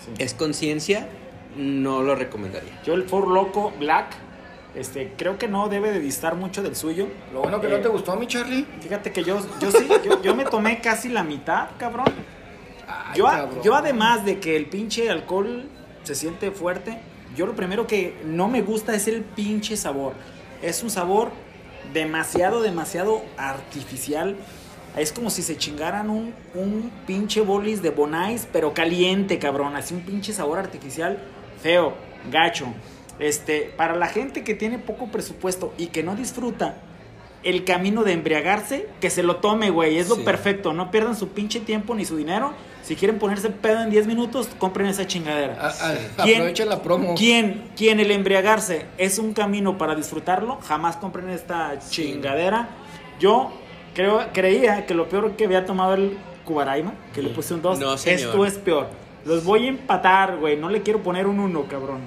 Sí. 0.05 0.13
es 0.23 0.33
conciencia, 0.35 1.09
no 1.57 2.03
lo 2.03 2.15
recomendaría. 2.15 2.81
Yo 2.85 2.95
el 2.95 3.03
Four 3.05 3.29
Loco 3.29 3.73
Black, 3.79 4.07
este, 4.75 5.13
creo 5.17 5.39
que 5.39 5.49
no 5.49 5.69
debe 5.69 5.91
de 5.91 5.99
distar 6.01 6.35
mucho 6.37 6.63
del 6.63 6.77
suyo. 6.77 7.09
Lo 7.33 7.41
bueno 7.41 7.61
que 7.61 7.67
Eh, 7.67 7.71
no 7.71 7.79
te 7.81 7.89
gustó 7.89 8.13
a 8.13 8.17
mi 8.17 8.27
Charlie. 8.27 8.65
Fíjate 8.81 9.11
que 9.13 9.25
yo, 9.25 9.39
yo 9.61 9.71
sí, 9.73 9.87
yo, 10.05 10.23
yo 10.23 10.35
me 10.37 10.45
tomé 10.45 10.81
casi 10.81 11.09
la 11.09 11.25
mitad, 11.25 11.71
cabrón. 11.79 12.07
Ay, 12.87 13.19
Yo, 13.19 13.25
cabrón. 13.27 13.63
yo 13.63 13.75
además 13.75 14.25
de 14.25 14.39
que 14.39 14.57
el 14.57 14.67
pinche 14.67 15.11
alcohol 15.11 15.69
se 16.05 16.15
siente 16.15 16.51
fuerte, 16.53 16.99
yo 17.37 17.47
lo 17.47 17.55
primero 17.55 17.87
que 17.87 18.15
no 18.25 18.49
me 18.49 18.63
gusta 18.63 18.95
es 18.95 19.09
el 19.09 19.23
pinche 19.23 19.77
sabor. 19.77 20.13
Es 20.63 20.83
un 20.83 20.91
sabor 20.91 21.31
demasiado, 21.93 22.63
demasiado 22.63 23.23
artificial. 23.37 24.37
Es 24.97 25.13
como 25.13 25.31
si 25.31 25.43
se 25.43 25.57
chingaran 25.57 26.11
un, 26.11 26.35
un 26.55 26.91
pinche 27.07 27.41
bolis 27.41 27.83
de 27.83 27.91
Bonais, 27.91 28.49
pero 28.53 28.75
caliente, 28.75 29.39
cabrón. 29.39 29.77
Así 29.77 29.95
un 29.95 30.01
pinche 30.01 30.33
sabor 30.33 30.59
artificial 30.59 31.19
feo, 31.63 31.95
gacho. 32.31 32.67
Este, 33.19 33.73
para 33.77 33.97
la 33.97 34.07
gente 34.07 34.45
que 34.45 34.55
tiene 34.55 34.79
poco 34.79 35.09
presupuesto 35.09 35.75
y 35.77 35.89
que 35.89 36.03
no 36.03 36.15
disfruta 36.15 36.77
el 37.43 37.65
camino 37.65 38.05
de 38.05 38.13
embriagarse, 38.13 38.89
que 39.01 39.11
se 39.11 39.23
lo 39.23 39.37
tome, 39.37 39.71
güey. 39.71 39.99
Es 39.99 40.09
lo 40.09 40.25
perfecto. 40.25 40.73
No 40.73 40.91
pierdan 40.91 41.17
su 41.17 41.29
pinche 41.29 41.61
tiempo 41.61 41.95
ni 41.95 42.05
su 42.05 42.17
dinero. 42.17 42.53
Si 42.89 42.97
quieren 42.97 43.19
ponerse 43.19 43.51
pedo 43.51 43.83
en 43.83 43.91
10 43.91 44.07
minutos, 44.07 44.49
compren 44.59 44.87
esa 44.87 45.07
chingadera. 45.07 45.59
A- 45.61 45.67
a- 45.91 46.25
¿Quién- 46.25 46.37
Aprovechen 46.39 46.69
la 46.71 46.81
promo. 46.83 47.15
¿Quién, 47.17 47.65
quién 47.77 48.01
el 48.01 48.11
embriagarse 48.11 48.87
es 48.97 49.19
un 49.19 49.35
camino 49.35 49.77
para 49.77 49.95
disfrutarlo? 49.95 50.57
Jamás 50.67 50.97
compren 50.97 51.29
esta 51.29 51.79
chingadera. 51.91 52.71
Yo 53.21 53.53
creo, 53.95 54.23
creía 54.33 54.87
que 54.87 54.95
lo 54.95 55.07
peor 55.07 55.33
que 55.33 55.45
había 55.45 55.67
tomado 55.67 55.93
el 55.93 56.17
Cubaraima, 56.47 56.95
que 57.15 57.21
le 57.21 57.29
puse 57.29 57.53
un 57.53 57.61
2, 57.61 57.79
No, 57.79 57.99
esto 58.15 58.47
es 58.47 58.55
peor. 58.55 58.87
Los 59.27 59.45
voy 59.45 59.67
a 59.67 59.69
empatar, 59.69 60.39
güey. 60.39 60.57
No 60.57 60.71
le 60.71 60.81
quiero 60.81 61.03
poner 61.03 61.27
un 61.27 61.41
1, 61.41 61.65
cabrón. 61.69 62.01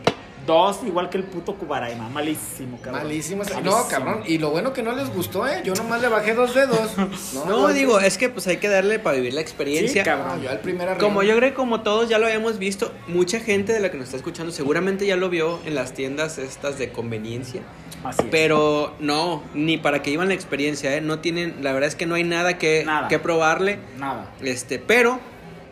Dos, 0.46 0.80
igual 0.86 1.10
que 1.10 1.18
el 1.18 1.24
puto 1.24 1.56
Cubaraima. 1.56 2.10
Malísimo, 2.10 2.78
cabrón. 2.82 3.04
Malísimo. 3.04 3.44
ese- 3.44 3.54
Malísimo. 3.54 3.78
No, 3.78 3.88
cabrón. 3.88 4.24
Y 4.26 4.38
lo 4.40 4.50
bueno 4.50 4.74
que 4.74 4.82
no 4.82 4.92
les 4.94 5.14
gustó, 5.14 5.48
¿eh? 5.48 5.62
Yo 5.64 5.74
nomás 5.76 6.02
le 6.02 6.08
bajé 6.08 6.34
dos 6.34 6.54
dedos. 6.56 6.92
No, 7.48 7.68
digo, 7.70 8.00
es 8.00 8.18
que 8.18 8.30
pues 8.30 8.48
hay 8.48 8.58
que 8.58 8.68
darle 8.68 8.98
para 9.00 9.18
vivir 9.18 9.34
la 9.34 9.42
experiencia. 9.42 10.04
Sí, 10.04 10.10
cabrón. 10.10 10.38
No, 10.38 10.44
yo 10.44 10.50
al 10.50 10.60
primer 10.60 10.90
arriba. 10.90 11.00
Como 11.06 11.22
yo 11.24 11.36
creo 11.38 11.50
que 11.50 11.56
como 11.56 11.82
todos 11.82 12.10
ya 12.10 12.18
lo 12.18 12.26
habíamos 12.26 12.58
visto, 12.58 12.92
mucha 13.08 13.40
gente 13.40 13.72
de 13.74 13.80
la 13.80 13.92
que 13.92 13.98
nos 13.98 14.06
está 14.06 14.18
escuchando 14.18 14.52
seguramente 14.52 15.06
ya 15.06 15.16
lo 15.16 15.30
vio 15.30 15.60
en 15.66 15.76
las 15.76 15.94
tiendas 15.94 16.38
estas 16.38 16.78
de 16.78 16.92
conveniencia. 16.92 17.62
Así 18.04 18.22
es. 18.24 18.28
Pero 18.32 18.94
no, 19.00 19.44
ni 19.54 19.78
para 19.78 20.02
que 20.02 20.10
iban 20.10 20.28
la 20.28 20.34
experiencia, 20.34 20.96
¿eh? 20.96 21.02
No 21.02 21.20
tienen, 21.20 21.58
la 21.62 21.72
verdad 21.72 21.88
es 21.88 21.96
que 21.96 22.06
no 22.08 22.16
hay 22.16 22.24
nada 22.24 22.58
que, 22.58 22.84
Nada. 22.84 23.08
que 23.08 23.20
probarle. 23.20 23.78
Nada. 24.00 24.32
Este, 24.42 24.80
pero, 24.80 25.20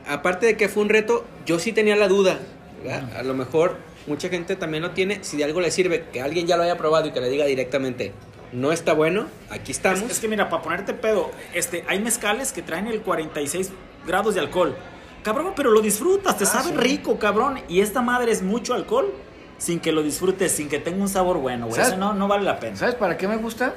aparte 0.08 0.46
de 0.46 0.58
que 0.58 0.70
fue 0.70 0.84
un 0.84 0.90
reto, 0.90 1.26
yo 1.46 1.58
sí 1.60 1.72
tenía 1.74 1.96
la 1.96 2.08
duda. 2.08 2.38
¿verdad? 2.84 3.18
A 3.18 3.24
lo 3.24 3.34
mejor 3.34 3.78
mucha 4.10 4.28
gente 4.28 4.58
también 4.58 4.84
lo 4.84 4.92
tiene. 4.92 5.24
Si 5.24 5.38
de 5.38 5.46
algo 5.46 5.62
le 5.62 5.72
sirve 5.72 6.06
que 6.12 6.22
alguien 6.22 6.46
ya 6.48 6.58
lo 6.58 6.64
haya 6.64 6.78
probado 6.78 7.08
y 7.08 7.12
que 7.12 7.22
le 7.22 7.30
diga 7.30 7.46
directamente, 7.46 8.12
no 8.52 8.72
está 8.74 8.92
bueno, 8.94 9.28
aquí 9.50 9.72
estamos. 9.72 10.02
Es, 10.02 10.12
es 10.12 10.20
que 10.20 10.28
mira, 10.28 10.50
para 10.50 10.62
ponerte 10.62 10.94
pedo, 10.94 11.32
este, 11.54 11.86
hay 11.88 12.00
mezcales 12.00 12.52
que 12.52 12.62
traen 12.62 12.88
el 12.88 13.02
46 13.02 13.72
grados 14.06 14.34
de 14.36 14.42
alcohol. 14.42 14.76
Cabrón, 15.24 15.54
pero 15.56 15.70
lo 15.72 15.82
disfrutas, 15.82 16.38
te 16.38 16.44
Ah, 16.46 16.48
sabe 16.48 16.70
sí. 16.72 16.76
rico, 16.78 17.20
cabrón. 17.20 17.60
Y 17.70 17.82
esta 17.82 18.02
madre 18.02 18.32
es 18.32 18.42
mucho 18.42 18.74
alcohol. 18.74 19.14
sin 19.58 19.82
que 19.82 19.92
lo 19.92 20.02
disfrutes, 20.04 20.54
sin 20.54 20.70
que 20.70 20.80
tenga 20.80 21.02
un 21.02 21.10
sabor 21.10 21.38
bueno, 21.40 21.68
güey. 21.68 21.82
Eso 21.82 21.98
no, 21.98 22.14
no 22.14 22.30
vale 22.30 22.44
la 22.46 22.58
pena. 22.62 22.78
¿Sabes 22.78 22.96
para 22.96 23.18
qué 23.18 23.28
me 23.28 23.36
gusta? 23.36 23.76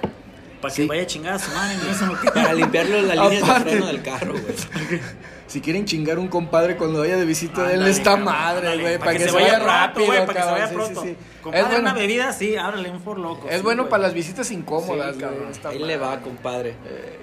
Para 0.61 0.73
Sí. 0.73 0.83
que 0.83 0.89
vaya 0.89 1.03
a 1.03 1.07
chingar 1.07 1.35
a 1.35 1.39
su 1.41 1.51
madre, 1.51 1.77
eso 1.91 2.07
no. 2.07 2.15
Para 2.33 2.55
limpiarlo 2.55 3.03
las 3.03 3.17
líneas 3.19 3.49
de 3.49 3.61
freno 3.71 3.87
del 3.87 4.01
carro, 4.01 4.31
güey. 4.33 4.45
Si 5.53 5.61
quieren 5.61 5.85
chingar 5.85 6.19
un 6.19 6.29
compadre 6.29 6.79
cuando 6.79 7.01
vaya 7.01 7.19
de 7.19 7.27
visita, 7.27 7.61
Ándale, 7.61 7.73
denle 7.75 7.91
esta 7.91 8.05
cabrón, 8.05 8.25
madre, 8.25 8.79
güey, 8.79 8.99
para 8.99 9.13
que, 9.13 9.19
se 9.19 9.31
vaya 9.33 9.59
rápido, 9.59 10.07
güey, 10.07 10.25
para 10.25 10.33
que 10.33 10.47
se 10.47 10.51
vaya 10.51 10.71
pronto. 10.73 11.03
sí, 11.03 11.09
sí. 11.09 11.17
Compadre, 11.43 11.61
Es 11.61 11.69
bueno, 11.69 11.83
una 11.83 11.93
bebida, 11.93 12.33
sí, 12.33 12.57
ábrele 12.57 12.91
un 12.91 13.01
for 13.01 13.19
loco. 13.19 13.51
es 13.51 13.57
sí, 13.57 13.63
bueno 13.63 13.91
para 13.91 14.05
las 14.05 14.15
visitas 14.15 14.51
incómodas, 14.51 15.19
güey, 15.19 15.31
Ahí 15.65 15.79
le 15.79 15.99
va, 15.99 16.19
compadre. 16.21 16.75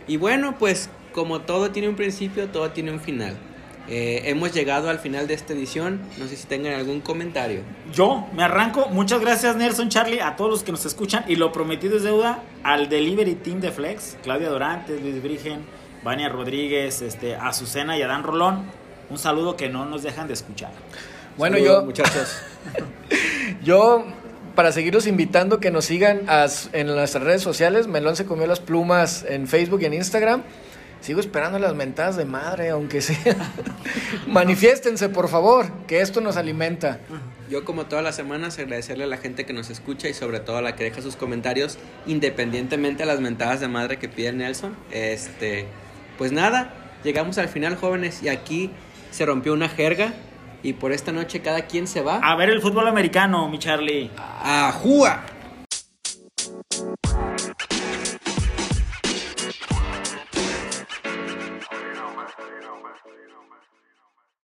Y 0.07 0.17
bueno, 0.17 0.53
pues 0.59 0.91
como 1.11 1.41
todo 1.41 1.71
tiene 1.71 1.89
un 1.89 1.95
principio, 1.95 2.49
todo 2.49 2.69
tiene 2.69 2.91
un 2.91 2.99
final. 2.99 3.36
Eh, 3.88 4.21
hemos 4.25 4.53
llegado 4.53 4.91
al 4.91 4.99
final 4.99 5.25
de 5.25 5.34
esta 5.34 5.53
edición. 5.53 5.99
No 6.19 6.27
sé 6.27 6.36
si 6.36 6.45
tengan 6.45 6.73
algún 6.75 7.01
comentario. 7.01 7.61
Yo 7.91 8.27
me 8.34 8.43
arranco. 8.43 8.89
Muchas 8.91 9.21
gracias, 9.21 9.55
Nelson, 9.55 9.89
Charlie, 9.89 10.19
a 10.19 10.36
todos 10.36 10.51
los 10.51 10.61
que 10.61 10.71
nos 10.71 10.86
escuchan. 10.86 11.25
Y 11.27 11.36
lo 11.36 11.51
prometido 11.51 11.97
es 11.97 12.03
deuda 12.03 12.43
al 12.61 12.89
Delivery 12.89 13.34
Team 13.34 13.59
de 13.59 13.71
Flex: 13.71 14.17
Claudia 14.21 14.49
Dorantes, 14.49 15.01
Luis 15.01 15.23
Brigen, 15.23 15.61
Vania 16.04 16.30
Rodríguez, 16.30 17.02
este, 17.02 17.36
Azucena 17.36 17.97
y 17.97 18.02
Adán 18.02 18.24
Rolón. 18.24 18.64
Un 19.10 19.18
saludo 19.18 19.58
que 19.58 19.70
no 19.70 19.86
nos 19.86 20.04
dejan 20.04 20.28
de 20.28 20.34
escuchar. 20.34 20.72
Bueno, 21.38 21.58
Saludos, 21.58 21.80
yo, 21.80 21.86
muchachos. 21.86 22.41
yo, 23.64 24.06
para 24.56 24.72
seguirlos 24.72 25.08
invitando 25.08 25.60
que 25.60 25.72
nos 25.72 25.86
sigan 25.86 26.22
en 26.74 26.88
nuestras 26.88 27.24
redes 27.24 27.41
sociales, 27.41 27.88
Melón 27.88 28.16
se 28.16 28.26
comió 28.26 28.45
las 28.45 28.60
plumas 28.60 29.26
en 29.28 29.47
Facebook 29.47 29.82
y 29.82 29.86
en 29.86 29.93
Instagram. 29.93 30.43
Sigo 31.02 31.22
esperando 31.22 31.60
las 31.60 31.76
mentadas 31.76 32.18
de 32.18 32.26
madre, 32.26 32.70
aunque 32.70 33.02
sea. 33.02 33.36
Manifiéstense, 34.28 35.08
por 35.08 35.30
favor, 35.30 35.72
que 35.88 36.02
esto 36.02 36.20
nos 36.20 36.36
alimenta. 36.36 37.00
Yo 37.50 37.64
como 37.64 37.86
todas 37.86 38.04
las 38.04 38.16
semanas 38.16 38.60
agradecerle 38.60 39.06
a 39.06 39.08
la 39.08 39.18
gente 39.18 39.45
que 39.45 39.54
nos 39.54 39.70
escucha 39.70 40.10
y 40.10 40.14
sobre 40.14 40.41
todo 40.41 40.58
a 40.58 40.62
la 40.62 40.76
que 40.76 40.84
deja 40.84 41.02
sus 41.02 41.16
comentarios 41.16 41.78
independientemente 42.06 43.04
a 43.04 43.06
las 43.06 43.22
mentadas 43.22 43.62
de 43.62 43.70
madre 43.70 43.97
que 43.97 44.10
pide 44.10 44.34
Nelson. 44.34 44.76
Este, 44.91 45.68
pues 46.20 46.34
nada, 46.34 46.74
llegamos 47.03 47.38
al 47.38 47.47
final 47.47 47.78
jóvenes 47.78 48.22
y 48.22 48.28
aquí 48.28 48.70
se 49.09 49.26
rompió 49.26 49.53
una 49.53 49.70
jerga 49.70 50.13
y 50.61 50.74
por 50.74 50.91
esta 50.91 51.13
noche 51.13 51.41
cada 51.41 51.61
quien 51.61 51.88
se 51.88 52.01
va 52.01 52.20
A 52.22 52.36
ver 52.36 52.49
el 52.49 52.61
fútbol 52.61 52.89
americano, 52.89 53.47
mi 53.47 53.57
Charlie. 53.57 54.11
a 54.17 54.70
jugar. 54.74 55.38